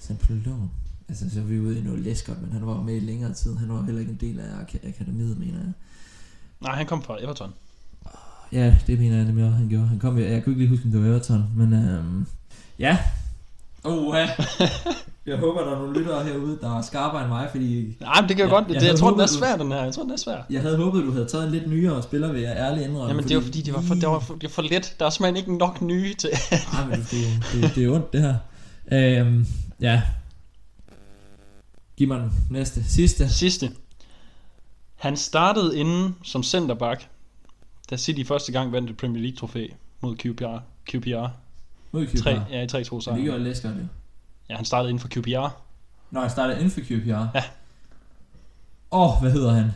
Så 0.00 0.08
han 0.08 0.16
på 0.16 0.32
lån. 0.32 0.70
Altså, 1.08 1.24
så 1.34 1.40
er 1.40 1.44
vi 1.44 1.60
ude 1.60 1.78
i 1.78 1.82
noget 1.82 2.00
læskert, 2.00 2.42
men 2.42 2.52
han 2.52 2.66
var 2.66 2.82
med 2.82 2.96
i 2.96 3.00
længere 3.00 3.32
tid. 3.32 3.56
Han 3.56 3.68
var 3.68 3.82
heller 3.84 4.00
ikke 4.00 4.12
en 4.12 4.18
del 4.20 4.40
af 4.40 4.44
ak- 4.44 4.88
akademiet, 4.88 5.38
mener 5.38 5.58
jeg. 5.58 5.72
Nej, 6.60 6.74
han 6.76 6.86
kom 6.86 7.02
fra 7.02 7.16
Everton. 7.22 7.50
Ja, 8.52 8.74
det 8.86 8.98
mener 8.98 9.16
jeg 9.16 9.24
nemlig 9.24 9.44
også, 9.44 9.56
han 9.56 9.68
gjorde. 9.68 9.86
Han 9.86 9.98
kom, 9.98 10.18
jeg, 10.18 10.30
jeg 10.30 10.44
kunne 10.44 10.52
ikke 10.52 10.60
lige 10.62 10.68
huske, 10.70 10.84
om 10.84 10.90
det 10.90 11.00
var 11.02 11.06
Everton, 11.08 11.44
men 11.56 11.72
øhm, 11.72 12.26
ja. 12.78 12.98
Oh, 13.84 14.16
ja. 14.16 14.28
jeg 15.26 15.36
håber, 15.38 15.60
der 15.64 15.72
er 15.72 15.78
nogle 15.78 15.98
lyttere 15.98 16.24
herude, 16.24 16.58
der 16.60 16.78
er 16.78 16.82
skarpere 16.82 17.20
end 17.20 17.28
mig, 17.28 17.48
fordi 17.50 17.96
Nej, 18.00 18.20
men 18.20 18.28
det 18.28 18.36
kan 18.36 18.44
jo 18.46 18.50
Ja, 18.50 18.54
godt. 18.54 18.64
jeg 18.68 18.74
Det, 18.74 18.76
havde 18.82 18.90
jeg 18.92 18.98
tror, 18.98 19.10
den 19.10 19.20
er 19.20 19.22
håbet, 19.22 19.32
du- 19.34 19.38
svær, 19.38 19.56
den 19.56 19.72
her. 19.72 19.84
Jeg 19.84 19.94
tror, 19.94 20.02
den 20.02 20.12
er 20.12 20.16
svær. 20.16 20.36
jeg 20.50 20.62
havde 20.62 20.76
håbet, 20.76 21.04
du 21.04 21.12
havde 21.12 21.26
taget 21.26 21.44
en 21.46 21.52
lidt 21.52 21.70
nyere 21.70 22.02
spiller, 22.02 22.32
vil 22.32 22.42
jeg 22.42 22.56
ærligt 22.56 22.86
indrømme. 22.88 23.08
Jamen, 23.08 23.24
det 23.24 23.30
er 23.30 23.34
jo 23.34 23.40
fordi, 23.40 23.62
det 23.62 23.74
var 23.74 23.80
for, 23.80 23.94
det 23.94 24.08
var 24.08 24.18
for, 24.18 24.34
det 24.34 24.42
var 24.42 24.48
for 24.48 24.62
let. 24.62 24.96
Der 24.98 25.06
er 25.06 25.10
simpelthen 25.10 25.36
ikke 25.36 25.56
nok 25.58 25.82
nye 25.82 26.14
til. 26.14 26.30
Ej, 26.50 26.86
men 26.86 26.98
det, 27.00 27.44
det, 27.52 27.74
det 27.74 27.84
er 27.84 27.90
ondt, 27.90 28.12
det 28.12 28.20
her. 28.22 28.34
Øhm, 28.92 29.46
ja. 29.80 30.02
Giv 31.96 32.08
mig 32.08 32.20
den 32.20 32.32
næste. 32.50 32.84
Sidste. 32.84 33.28
Sidste. 33.28 33.72
Han 34.94 35.16
startede 35.16 35.78
inden 35.78 36.16
som 36.22 36.42
centerback, 36.42 37.08
da 37.90 37.96
City 37.96 38.28
første 38.28 38.52
gang 38.52 38.72
vandt 38.72 38.90
et 38.90 38.96
Premier 38.96 39.22
League 39.22 39.36
trofæ 39.36 39.66
mod 40.00 40.16
QPR. 40.16 40.58
QPR. 40.90 41.28
Mod 41.92 42.06
QPR. 42.06 42.16
3, 42.22 42.30
ja, 42.50 42.62
i 42.62 42.66
3-2 42.66 42.74
Men 42.74 42.80
det 42.80 43.04
sejr. 43.04 43.22
gjorde 43.22 43.44
Læskert 43.44 43.76
jo. 43.76 43.86
Ja, 44.48 44.56
han 44.56 44.64
startede 44.64 44.90
inden 44.90 45.00
for 45.00 45.08
QPR. 45.08 45.48
Nå, 46.10 46.20
han 46.20 46.30
startede 46.30 46.58
inden 46.58 46.70
for 46.70 46.80
QPR. 46.80 47.08
Ja. 47.34 47.44
Åh, 48.90 49.16
oh, 49.16 49.20
hvad 49.22 49.32
hedder 49.32 49.52
han? 49.52 49.70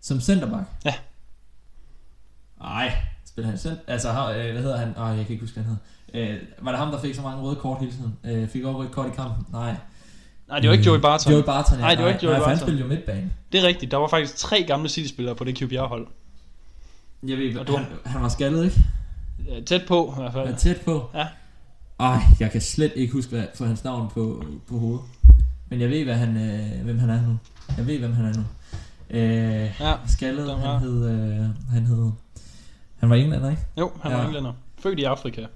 Som 0.00 0.20
centerback? 0.20 0.68
Ja. 0.84 0.94
Nej, 2.58 2.92
spiller 3.24 3.48
han 3.50 3.58
selv? 3.58 3.78
Altså, 3.86 4.08
øh, 4.08 4.52
hvad 4.52 4.62
hedder 4.62 4.76
han? 4.76 4.96
Åh, 4.96 5.02
oh, 5.02 5.16
jeg 5.16 5.26
kan 5.26 5.32
ikke 5.32 5.42
huske, 5.42 5.54
hvad 5.54 5.64
han 5.64 5.78
hed. 6.14 6.34
Øh, 6.34 6.42
var 6.64 6.70
det 6.70 6.78
ham, 6.78 6.90
der 6.90 7.00
fik 7.00 7.14
så 7.14 7.22
mange 7.22 7.42
røde 7.42 7.56
kort 7.56 7.80
hele 7.80 7.92
tiden? 7.92 8.18
Øh, 8.24 8.48
fik 8.48 8.64
over 8.64 8.74
rødt 8.74 8.92
kort 8.92 9.06
i 9.06 9.14
kampen? 9.14 9.46
Nej. 9.52 9.76
Nej, 10.48 10.58
det 10.58 10.68
var 10.68 10.72
ikke 10.74 10.84
Joey 10.86 10.98
Barton. 11.00 11.32
Joey 11.32 11.42
Barton, 11.44 11.74
ja. 11.78 11.80
Nej, 11.80 11.94
det 11.94 12.04
var 12.04 12.10
ikke 12.10 12.24
Joey 12.24 12.32
Nej, 12.32 12.40
for 12.40 12.46
han 12.48 12.54
Barton. 12.56 12.66
spillede 12.66 12.82
jo 12.82 12.88
midtbane. 12.88 13.30
Det 13.52 13.60
er 13.60 13.66
rigtigt. 13.66 13.90
Der 13.90 13.96
var 13.96 14.08
faktisk 14.08 14.36
tre 14.36 14.62
gamle 14.62 14.88
City-spillere 14.88 15.34
på 15.34 15.44
det 15.44 15.58
QPR-hold. 15.58 16.06
Jeg 17.26 17.38
ved, 17.38 17.56
Og 17.56 17.66
du- 17.66 17.76
han, 17.76 17.86
han 18.04 18.22
var 18.22 18.28
skaldet, 18.28 18.64
ikke? 18.64 19.64
Tæt 19.66 19.82
på, 19.88 20.14
i 20.18 20.20
hvert 20.20 20.32
fald. 20.32 20.48
Er 20.48 20.56
tæt 20.56 20.80
på. 20.84 21.10
Ja. 21.14 21.26
Ej, 22.00 22.18
jeg 22.40 22.50
kan 22.50 22.60
slet 22.60 22.92
ikke 22.96 23.12
huske, 23.12 23.30
hvad 23.30 23.44
for 23.54 23.64
hans 23.64 23.84
navn 23.84 24.10
på, 24.14 24.44
på 24.68 24.78
hovedet. 24.78 25.00
Men 25.70 25.80
jeg 25.80 25.90
ved, 25.90 26.04
hvad 26.04 26.14
han, 26.14 26.36
øh, 26.36 26.84
hvem 26.84 26.98
han 26.98 27.10
er 27.10 27.22
nu. 27.26 27.38
Jeg 27.76 27.86
ved, 27.86 27.98
hvem 27.98 28.12
han 28.12 28.24
er 28.24 28.32
nu. 28.36 28.42
Øh, 29.10 29.70
Ja, 29.80 29.94
skaldet, 30.06 30.58
han 30.58 30.78
hed, 30.80 31.10
øh, 31.10 31.46
han 31.72 31.86
hed, 31.86 32.10
han 32.98 33.10
var 33.10 33.16
englænder, 33.16 33.50
ikke? 33.50 33.62
jo, 33.78 33.90
han 34.02 34.10
Ja. 34.12 34.16
var 34.18 34.24
englænder. 34.24 34.52
Født 34.78 34.98
i 34.98 35.04
Afrika. 35.04 35.46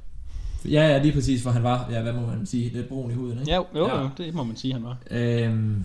Ja, 0.64 0.88
ja, 0.88 0.98
lige 1.02 1.12
præcis, 1.12 1.42
for 1.42 1.50
han 1.50 1.62
var, 1.62 1.86
ja, 1.90 2.02
hvad 2.02 2.12
må 2.12 2.26
man 2.26 2.46
sige, 2.46 2.70
lidt 2.72 2.88
brun 2.88 3.10
i 3.10 3.14
huden, 3.14 3.38
ikke? 3.40 3.50
Ja, 3.50 3.56
jo, 3.74 3.86
Ja. 3.88 4.00
jo, 4.02 4.10
det 4.18 4.34
må 4.34 4.44
man 4.44 4.56
sige, 4.56 4.72
han 4.74 4.84
var. 4.84 4.96
Øhm, 5.10 5.84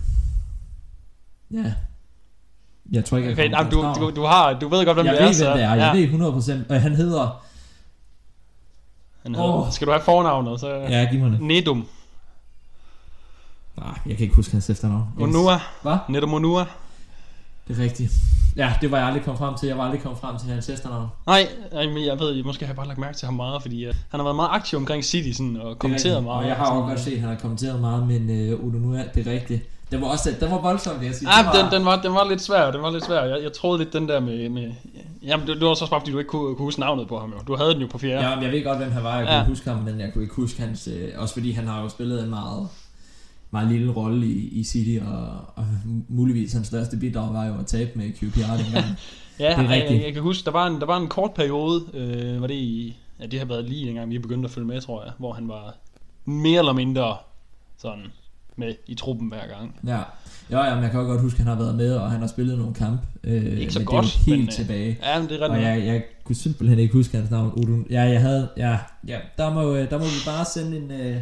ja. 1.50 1.74
Jeg 2.92 3.04
tror 3.04 3.16
ikke, 3.16 3.28
jeg 3.28 3.54
Okay, 3.54 3.64
på 3.64 3.70
du, 3.70 3.94
du, 4.00 4.16
du, 4.16 4.22
har, 4.26 4.52
du 4.58 4.68
ved 4.68 4.84
godt, 4.84 4.96
hvem 4.96 5.06
jeg 5.06 5.14
det 5.14 5.22
er, 5.22 5.26
ved, 5.26 5.34
så... 5.34 5.44
hvem 5.44 5.56
det 5.56 5.64
er, 5.64 5.74
jeg 5.74 5.94
ja. 5.94 6.00
ved 6.00 6.64
100%. 6.68 6.74
Øh, 6.74 6.80
han 6.82 6.94
hedder, 6.94 7.42
Han 9.22 9.34
hedder, 9.34 9.52
Åh. 9.66 9.72
Skal 9.72 9.86
du 9.86 9.92
have 9.92 10.02
fornavnet, 10.04 10.60
så... 10.60 10.68
ja, 10.74 11.08
giv 11.10 11.20
mig 11.20 11.30
det. 11.32 11.40
Nedum. 11.40 11.86
Nej, 13.76 13.98
jeg 14.06 14.16
kan 14.16 14.24
ikke 14.24 14.36
huske 14.36 14.52
hans 14.52 14.70
efternavn. 14.70 15.08
Onua. 15.18 15.60
Hvad? 15.82 15.96
Nedum 16.08 16.34
Onua. 16.34 16.64
Det 17.68 17.78
er 17.78 17.82
rigtigt. 17.82 18.12
Ja, 18.56 18.72
det 18.80 18.90
var 18.90 18.98
jeg 18.98 19.06
aldrig 19.06 19.22
kommet 19.24 19.38
frem 19.38 19.54
til. 19.54 19.66
Jeg 19.66 19.78
var 19.78 19.84
aldrig 19.84 20.02
kommet 20.02 20.20
frem 20.20 20.38
til 20.38 20.48
hans 20.48 20.68
efternavn. 20.68 21.08
Nej, 21.26 21.48
men 21.72 22.04
jeg 22.04 22.18
ved, 22.20 22.42
måske 22.44 22.64
har 22.64 22.70
jeg 22.70 22.76
bare 22.76 22.86
lagt 22.86 22.98
mærke 22.98 23.16
til 23.16 23.26
ham 23.26 23.34
meget, 23.34 23.62
fordi 23.62 23.88
uh, 23.88 23.94
han 24.10 24.20
har 24.20 24.24
været 24.24 24.36
meget 24.36 24.50
aktiv 24.52 24.78
omkring 24.78 25.04
City 25.04 25.30
sådan, 25.36 25.56
og 25.56 25.78
kommenteret 25.78 26.24
meget. 26.24 26.38
Og 26.42 26.46
jeg 26.48 26.56
har 26.56 26.66
også 26.70 26.88
godt 26.88 27.00
set, 27.00 27.12
at 27.12 27.20
han 27.20 27.28
har 27.28 27.36
kommenteret 27.36 27.80
meget, 27.80 28.06
men 28.06 28.30
øh, 28.30 28.60
Udo 28.64 28.78
nu 28.78 28.94
er 28.94 29.02
det 29.14 29.26
rigtigt. 29.26 29.62
Den 29.90 30.00
var 30.00 30.06
også 30.08 30.34
den 30.40 30.50
var 30.50 30.58
voldsom, 30.60 31.00
vil 31.00 31.06
jeg 31.06 31.14
sige. 31.14 31.28
Ja, 31.36 31.38
Det 31.38 31.46
var- 31.46 31.68
den, 31.70 31.78
den, 31.78 31.86
var, 31.86 31.96
den 32.02 32.12
var 32.14 32.28
lidt 32.28 32.42
svær, 32.42 32.70
den 32.70 32.82
var 32.82 32.90
lidt 32.90 33.04
svær. 33.04 33.24
Jeg, 33.24 33.42
jeg 33.42 33.52
troede 33.52 33.78
lidt 33.78 33.92
den 33.92 34.08
der 34.08 34.20
med... 34.20 34.48
med 34.48 34.72
jamen, 35.22 35.46
det, 35.46 35.56
det 35.56 35.66
var 35.66 35.74
så 35.74 35.84
også 35.84 35.90
bare, 35.90 36.00
fordi 36.00 36.12
du 36.12 36.18
ikke 36.18 36.28
kunne, 36.28 36.54
kunne 36.56 36.64
huske 36.66 36.80
navnet 36.80 37.08
på 37.08 37.18
ham 37.18 37.30
jo. 37.30 37.38
Du 37.46 37.56
havde 37.56 37.72
den 37.74 37.80
jo 37.80 37.86
på 37.86 37.98
fjerde. 37.98 38.26
Ja, 38.28 38.38
jeg 38.38 38.52
ved 38.52 38.64
godt, 38.64 38.78
hvem 38.78 38.92
han 38.92 39.04
var. 39.04 39.16
Jeg 39.16 39.24
kunne 39.26 39.32
Ja. 39.34 39.38
ja. 39.40 39.46
huske 39.46 39.70
ham, 39.70 39.82
men 39.82 40.00
jeg 40.00 40.10
kunne 40.12 40.24
ikke 40.24 40.34
huske 40.34 40.60
hans... 40.60 40.88
Øh, 40.92 41.08
også 41.16 41.34
fordi 41.34 41.52
han 41.52 41.66
har 41.66 41.82
jo 41.82 41.88
spillet 41.88 42.22
en 42.24 42.30
meget, 42.30 42.68
meget 43.54 43.68
lille 43.72 43.92
rolle 43.92 44.26
i, 44.26 44.48
i 44.60 44.64
City, 44.64 45.04
og, 45.06 45.26
og 45.54 45.66
muligvis 46.08 46.52
hans 46.52 46.66
største 46.66 46.96
bidrag 46.96 47.34
var 47.34 47.46
jo 47.46 47.58
at 47.58 47.66
tabe 47.66 47.90
med 47.94 48.12
QPR 48.12 48.62
dengang. 48.64 48.84
Ja, 49.40 49.44
Det 49.44 49.52
er 49.58 49.62
jeg, 49.62 49.70
jeg, 49.70 49.82
rigtigt. 49.82 50.04
jeg, 50.04 50.12
kan 50.12 50.22
huske, 50.22 50.44
der 50.44 50.50
var 50.50 50.66
en, 50.66 50.80
der 50.80 50.86
var 50.86 50.96
en 50.96 51.08
kort 51.08 51.30
periode, 51.34 51.82
øh, 51.94 52.40
var 52.40 52.46
det 52.46 52.54
i, 52.54 52.96
ja, 53.20 53.26
det 53.26 53.38
har 53.38 53.46
været 53.46 53.64
lige 53.64 53.86
dengang 53.86 54.10
vi 54.10 54.18
begyndte 54.18 54.46
at 54.46 54.50
følge 54.50 54.66
med, 54.66 54.80
tror 54.80 55.04
jeg, 55.04 55.12
hvor 55.18 55.32
han 55.32 55.48
var 55.48 55.74
mere 56.24 56.58
eller 56.58 56.72
mindre 56.72 57.16
sådan 57.78 58.04
med 58.56 58.74
i 58.86 58.94
truppen 58.94 59.28
hver 59.28 59.46
gang. 59.46 59.80
ja. 59.86 59.98
Jo, 60.52 60.58
ja, 60.58 60.74
men 60.74 60.82
jeg 60.82 60.90
kan 60.90 61.00
også 61.00 61.10
godt 61.10 61.20
huske, 61.20 61.36
at 61.40 61.44
han 61.46 61.56
har 61.56 61.62
været 61.64 61.74
med, 61.74 61.94
og 61.94 62.10
han 62.10 62.20
har 62.20 62.26
spillet 62.26 62.58
nogle 62.58 62.74
kampe. 62.74 63.02
Øh, 63.24 63.58
Ikke 63.58 63.72
så 63.72 63.78
men 63.78 63.86
godt, 63.86 64.04
det 64.04 64.12
er 64.14 64.18
helt 64.24 64.38
men, 64.38 64.46
øh, 64.48 64.52
tilbage. 64.52 64.98
Ja, 65.02 65.18
men 65.20 65.28
det 65.28 65.36
er 65.40 65.44
ret 65.44 65.50
Og 65.50 65.62
jeg, 65.62 65.86
jeg 65.86 66.02
kunne 66.24 66.36
simpelthen 66.36 66.78
ikke 66.78 66.92
huske 66.94 67.16
hans 67.16 67.30
navn. 67.30 67.52
Udo, 67.52 67.84
ja, 67.90 68.02
jeg 68.02 68.20
havde... 68.20 68.48
Ja, 68.56 68.78
ja 69.08 69.18
der, 69.38 69.54
må, 69.54 69.74
øh, 69.74 69.90
der 69.90 69.98
må 69.98 70.04
vi 70.04 70.20
bare 70.26 70.44
sende 70.44 70.76
en... 70.76 70.90
Øh, 70.90 71.16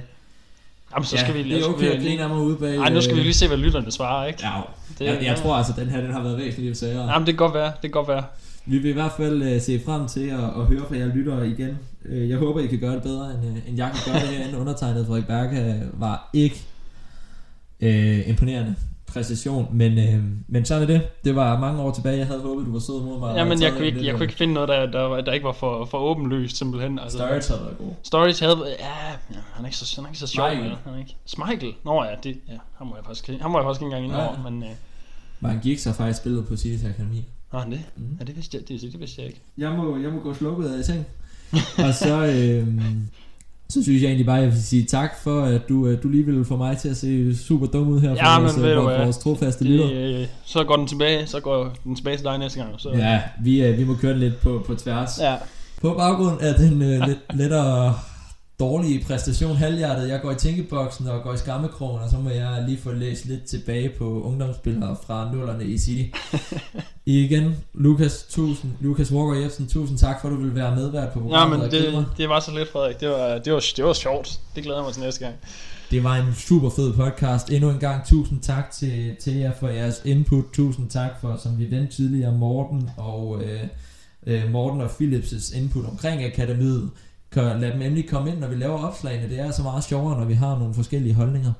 Jamen, 0.94 1.04
så 1.06 1.16
ja, 1.16 1.22
skal 1.22 1.34
vi 1.34 1.42
det 1.54 1.62
er 1.62 1.68
okay 1.68 1.86
at 1.86 1.98
lige... 1.98 2.08
grine 2.08 2.22
af 2.22 2.28
mig 2.28 2.38
ude 2.38 2.56
bag... 2.56 2.76
Ej, 2.76 2.90
nu 2.90 3.00
skal 3.00 3.14
vi 3.14 3.20
øh, 3.20 3.24
lige 3.24 3.34
se, 3.34 3.48
hvad 3.48 3.56
lytterne 3.56 3.90
svarer, 3.92 4.26
ikke? 4.26 4.40
Ja, 4.42 4.60
Det, 4.98 5.04
jeg, 5.04 5.18
jeg 5.22 5.36
tror 5.36 5.54
altså, 5.54 5.72
den 5.76 5.88
her 5.88 6.00
den 6.00 6.12
har 6.12 6.22
været 6.22 6.38
væsentligt 6.38 6.78
sværere. 6.78 7.12
Jamen, 7.12 7.26
det 7.26 7.34
kan 7.34 7.36
godt 7.36 7.54
være, 7.54 7.66
det 7.66 7.80
kan 7.82 7.90
godt 7.90 8.08
være. 8.08 8.24
Vi 8.66 8.78
vil 8.78 8.90
i 8.90 8.94
hvert 8.94 9.12
fald 9.16 9.54
uh, 9.54 9.62
se 9.62 9.80
frem 9.84 10.08
til 10.08 10.26
at, 10.28 10.44
at 10.44 10.66
høre 10.68 10.82
fra 10.88 10.96
jer 10.96 11.06
lyttere 11.14 11.48
igen. 11.48 11.78
Uh, 12.10 12.30
jeg 12.30 12.38
håber, 12.38 12.60
I 12.60 12.66
kan 12.66 12.78
gøre 12.78 12.94
det 12.94 13.02
bedre, 13.02 13.30
end, 13.30 13.44
uh, 13.44 13.68
end 13.68 13.76
jeg 13.76 13.90
kan 13.94 14.12
gøre 14.12 14.22
det 14.22 14.28
herinde. 14.28 14.58
Undertegnet 14.58 15.06
Frederik 15.06 15.26
Berge 15.26 15.82
var 15.92 16.30
ikke 16.32 16.62
uh, 17.80 18.28
imponerende. 18.28 18.74
Præcision, 19.12 19.68
men, 19.72 19.98
øh, 19.98 20.24
men 20.48 20.64
sådan 20.64 20.82
er 20.82 20.86
det. 20.86 21.08
Det 21.24 21.36
var 21.36 21.58
mange 21.60 21.82
år 21.82 21.92
tilbage, 21.92 22.18
jeg 22.18 22.26
havde 22.26 22.40
håbet, 22.40 22.66
du 22.66 22.72
var 22.72 22.78
sød 22.78 23.02
mod 23.02 23.18
mig. 23.18 23.34
Ja, 23.36 23.42
og 23.42 23.48
men 23.48 23.58
taget 23.58 23.70
jeg 23.70 23.76
kunne 23.78 23.86
ikke, 23.86 24.06
jeg 24.06 24.14
kunne 24.14 24.24
ikke 24.24 24.34
finde 24.34 24.54
noget, 24.54 24.68
der, 24.68 24.86
der, 24.86 25.02
var- 25.02 25.20
der 25.20 25.32
ikke 25.32 25.44
var 25.46 25.52
for, 25.52 25.84
for 25.84 25.98
åbenlyst, 25.98 26.56
simpelthen. 26.56 26.98
Altså, 26.98 27.18
Sturridge 27.18 27.48
havde 27.48 27.60
været 27.64 27.78
god. 27.78 27.92
Storage 28.02 28.44
havde... 28.44 28.58
Ja, 28.80 28.86
ja, 29.30 29.36
han 29.52 29.64
er 29.64 29.68
ikke 29.68 29.76
så, 29.76 29.92
han 29.96 30.04
er 30.04 30.08
ikke 30.08 30.18
så 30.18 30.26
sjov. 30.26 30.50
Vel? 30.50 30.56
Han 30.84 30.94
er 30.94 30.98
ikke. 30.98 31.16
Schmeichel. 31.26 31.72
Nå 31.84 32.04
ja, 32.04 32.10
det, 32.24 32.36
ja, 32.48 32.56
ham 32.78 32.86
må 32.86 32.96
jeg 32.96 33.04
faktisk, 33.04 33.30
ham 33.40 33.50
må 33.50 33.58
jeg 33.58 33.64
faktisk 33.66 33.82
ikke 33.82 33.96
engang 33.96 34.14
Ja. 34.16 34.22
indover, 34.22 34.50
men... 34.50 34.62
Øh, 34.62 34.68
Var 35.40 35.58
gik 35.62 35.78
så 35.78 35.92
faktisk 35.92 36.18
spillet 36.18 36.46
på 36.46 36.54
City's 36.54 36.88
Akademi. 36.88 37.24
Nå, 37.52 37.58
han 37.58 37.70
det? 37.70 37.80
Mm. 37.96 38.16
Ja, 38.20 38.24
det 38.24 38.36
vidste 38.36 38.56
jeg, 38.58 38.68
det, 38.68 38.80
det 38.92 39.00
vidste 39.00 39.20
jeg 39.22 39.26
ikke. 39.28 39.40
Jeg 39.58 39.70
må, 39.72 39.96
jeg 39.96 40.10
må 40.12 40.20
gå 40.20 40.34
slukket 40.34 40.68
af 40.68 40.78
i 40.80 40.82
seng. 40.82 41.06
og 41.88 41.94
så, 41.94 42.26
øh, 42.26 42.68
så 43.72 43.82
synes 43.82 44.02
jeg 44.02 44.08
egentlig 44.08 44.26
bare, 44.26 44.36
at 44.38 44.42
jeg 44.44 44.52
vil 44.52 44.62
sige 44.62 44.84
tak 44.84 45.10
for, 45.22 45.42
at 45.42 45.68
du, 45.68 45.94
du 46.02 46.08
lige 46.08 46.26
ville 46.26 46.44
få 46.44 46.56
mig 46.56 46.78
til 46.78 46.88
at 46.88 46.96
se 46.96 47.36
super 47.36 47.66
dum 47.66 47.88
ud 47.88 48.00
her 48.00 48.08
for 48.08 48.16
Ja, 48.16 48.40
vores, 48.40 48.58
øh, 48.58 48.62
du 48.76 48.80
vores, 48.80 48.94
hvad? 48.96 49.04
vores 49.04 49.18
trofaste 49.18 49.64
lytter. 49.64 49.88
øh, 50.20 50.26
så 50.44 50.64
går 50.64 50.76
den 50.76 50.86
tilbage, 50.86 51.26
så 51.26 51.40
går 51.40 51.72
den 51.84 51.96
tilbage 51.96 52.16
til 52.16 52.24
dig 52.24 52.38
næste 52.38 52.58
gang. 52.60 52.70
Så, 52.78 52.88
Ja, 52.90 53.20
vi, 53.42 53.62
øh, 53.64 53.78
vi 53.78 53.84
må 53.84 53.94
køre 53.94 54.12
den 54.12 54.20
lidt 54.20 54.40
på, 54.40 54.62
på 54.66 54.74
tværs. 54.74 55.10
ja. 55.20 55.34
På 55.80 55.94
baggrund 55.98 56.40
af 56.40 56.54
den 56.54 56.82
øh, 56.82 57.06
lidt 57.06 57.18
lettere 57.40 57.94
dårlige 58.62 59.04
præstation 59.06 59.56
halvhjertet, 59.56 60.08
jeg 60.08 60.20
går 60.20 60.30
i 60.30 60.34
tænkeboksen 60.34 61.06
og 61.06 61.22
går 61.22 61.32
i 61.32 61.36
skammekrogen, 61.36 62.02
og 62.02 62.10
så 62.10 62.16
må 62.16 62.30
jeg 62.30 62.64
lige 62.68 62.78
få 62.78 62.92
læst 62.92 63.24
lidt 63.24 63.44
tilbage 63.44 63.88
på 63.98 64.22
ungdomsspillere 64.22 64.96
fra 65.06 65.32
nullerne 65.32 65.64
i 65.64 65.78
City. 65.78 66.16
Igen, 67.06 67.56
Lukas, 67.74 68.26
tusind, 68.30 68.72
Lukas 68.80 69.12
Walker 69.12 69.40
Jebsen, 69.40 69.68
tusind 69.68 69.98
tak 69.98 70.20
for, 70.20 70.28
at 70.28 70.32
du 70.32 70.40
vil 70.42 70.54
være 70.54 70.76
medvært 70.76 71.12
på 71.12 71.18
ja, 71.18 71.22
programmet. 71.22 71.58
men 71.58 71.64
og 71.66 71.70
kede 71.70 71.92
mig. 71.92 72.00
det, 72.00 72.18
det 72.18 72.28
var 72.28 72.40
så 72.40 72.54
lidt, 72.54 72.68
Frederik. 72.72 73.00
Det 73.00 73.08
var, 73.08 73.38
det, 73.38 73.52
var, 73.52 73.64
det 73.76 73.84
var 73.84 73.92
sjovt. 73.92 74.40
Det 74.54 74.62
glæder 74.62 74.78
jeg 74.78 74.84
mig 74.84 74.92
til 74.92 75.02
næste 75.02 75.24
gang. 75.24 75.36
Det 75.90 76.04
var 76.04 76.16
en 76.16 76.34
super 76.34 76.70
fed 76.70 76.92
podcast. 76.92 77.50
Endnu 77.50 77.70
en 77.70 77.78
gang 77.78 78.06
tusind 78.06 78.40
tak 78.40 78.70
til, 78.70 79.16
til 79.20 79.36
jer 79.36 79.52
for 79.60 79.68
jeres 79.68 80.02
input. 80.04 80.44
Tusind 80.52 80.90
tak 80.90 81.10
for, 81.20 81.36
som 81.42 81.58
vi 81.58 81.70
vendte 81.70 81.96
tidligere, 81.96 82.32
Morten 82.32 82.90
og 82.96 83.42
øh, 83.44 83.60
øh, 84.26 84.50
Morten 84.50 84.80
og 84.80 84.90
Philips' 84.90 85.58
input 85.58 85.84
omkring 85.84 86.24
akademiet. 86.24 86.90
Kan, 87.32 87.60
lad 87.60 87.72
dem 87.72 87.82
endelig 87.82 88.08
komme 88.08 88.30
ind, 88.30 88.38
når 88.38 88.48
vi 88.48 88.54
laver 88.54 88.78
opslagene. 88.78 89.28
Det 89.28 89.40
er 89.40 89.50
så 89.50 89.62
meget 89.62 89.84
sjovere, 89.84 90.18
når 90.18 90.24
vi 90.24 90.34
har 90.34 90.58
nogle 90.58 90.74
forskellige 90.74 91.14
holdninger. 91.14 91.52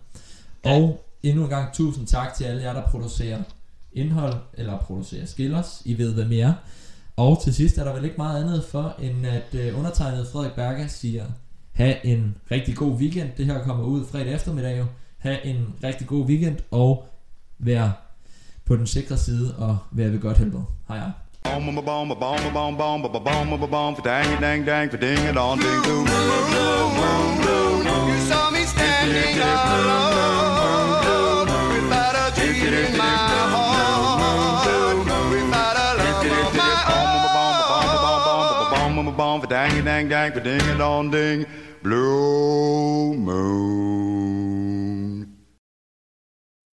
Ja. 0.65 0.77
Og 0.77 1.05
endnu 1.23 1.45
en 1.45 1.51
gang 1.51 1.73
tusind 1.73 2.07
tak 2.07 2.35
til 2.35 2.45
alle 2.45 2.63
jer, 2.63 2.73
der 2.73 2.83
producerer 2.83 3.43
indhold, 3.93 4.35
eller 4.55 4.79
producerer 4.79 5.27
skillers. 5.27 5.83
I 5.85 5.99
ved, 5.99 6.15
hvem 6.15 6.33
I 6.33 6.39
er. 6.39 6.53
Og 7.17 7.43
til 7.45 7.55
sidst 7.55 7.79
er 7.79 7.85
der 7.85 7.95
vel 7.95 8.05
ikke 8.05 8.17
meget 8.17 8.45
andet 8.45 8.65
for, 8.65 8.97
end 9.01 9.27
at 9.27 9.55
øh, 9.55 9.79
undertegnet 9.79 10.27
Frederik 10.27 10.53
Berger 10.53 10.87
siger, 10.87 11.25
have 11.73 12.07
en 12.07 12.35
rigtig 12.51 12.77
god 12.77 12.93
weekend. 12.93 13.29
Det 13.37 13.47
her 13.47 13.65
kommer 13.65 13.85
ud 13.85 14.05
fredag 14.05 14.35
eftermiddag 14.35 14.79
jo. 14.79 14.87
Ha' 15.19 15.37
en 15.45 15.75
rigtig 15.85 16.07
god 16.07 16.27
weekend, 16.27 16.57
og 16.71 17.05
vær 17.59 17.91
på 18.65 18.77
den 18.77 18.87
sikre 18.87 19.17
side, 19.17 19.57
og 19.57 19.79
vær 19.93 20.09
ved 20.09 20.21
godt 20.21 20.39
helbred. 20.39 20.63
Hej 20.89 20.99
hej. 20.99 21.11
Boom, 21.45 21.75
boom, 21.75 21.85
boom, 21.85 22.09
boom, 22.09 22.19
boom, 22.19 22.53
boom, 22.53 22.77
boom, 22.77 23.03
boom, 23.03 23.13
boom, 23.13 23.23
boom, 23.23 23.61
boom, 23.61 23.71
boom, 23.71 23.95
dang, 24.03 24.41
dang, 24.41 24.65
dang, 24.65 24.89
ding, 24.89 25.19
and 25.27 25.39
on, 25.39 25.59
ding, 25.59 25.83
doom. 25.83 26.07
You 28.09 28.19
saw 28.29 28.51
me 28.51 28.65
standing 28.65 29.39
alone 29.39 30.17
without 31.75 32.15
a 32.15 32.35
dream 32.35 32.73
in 32.73 32.97
my 32.97 33.05
heart, 33.55 34.67
without 35.31 35.77
a 35.77 35.89
love 35.99 36.27
of 36.47 36.55
my 36.57 36.77
own. 36.97 38.95
Boom, 38.95 39.05
boom, 39.05 39.17
boom, 39.17 39.41
for 39.41 39.47
dang, 39.49 39.85
dang, 39.85 40.09
dang, 40.09 40.33
for 40.33 40.41
ding, 40.41 40.61
and 40.63 40.81
on, 40.81 41.11
ding. 41.11 41.47
Blue 41.83 43.15
moon. 43.15 44.62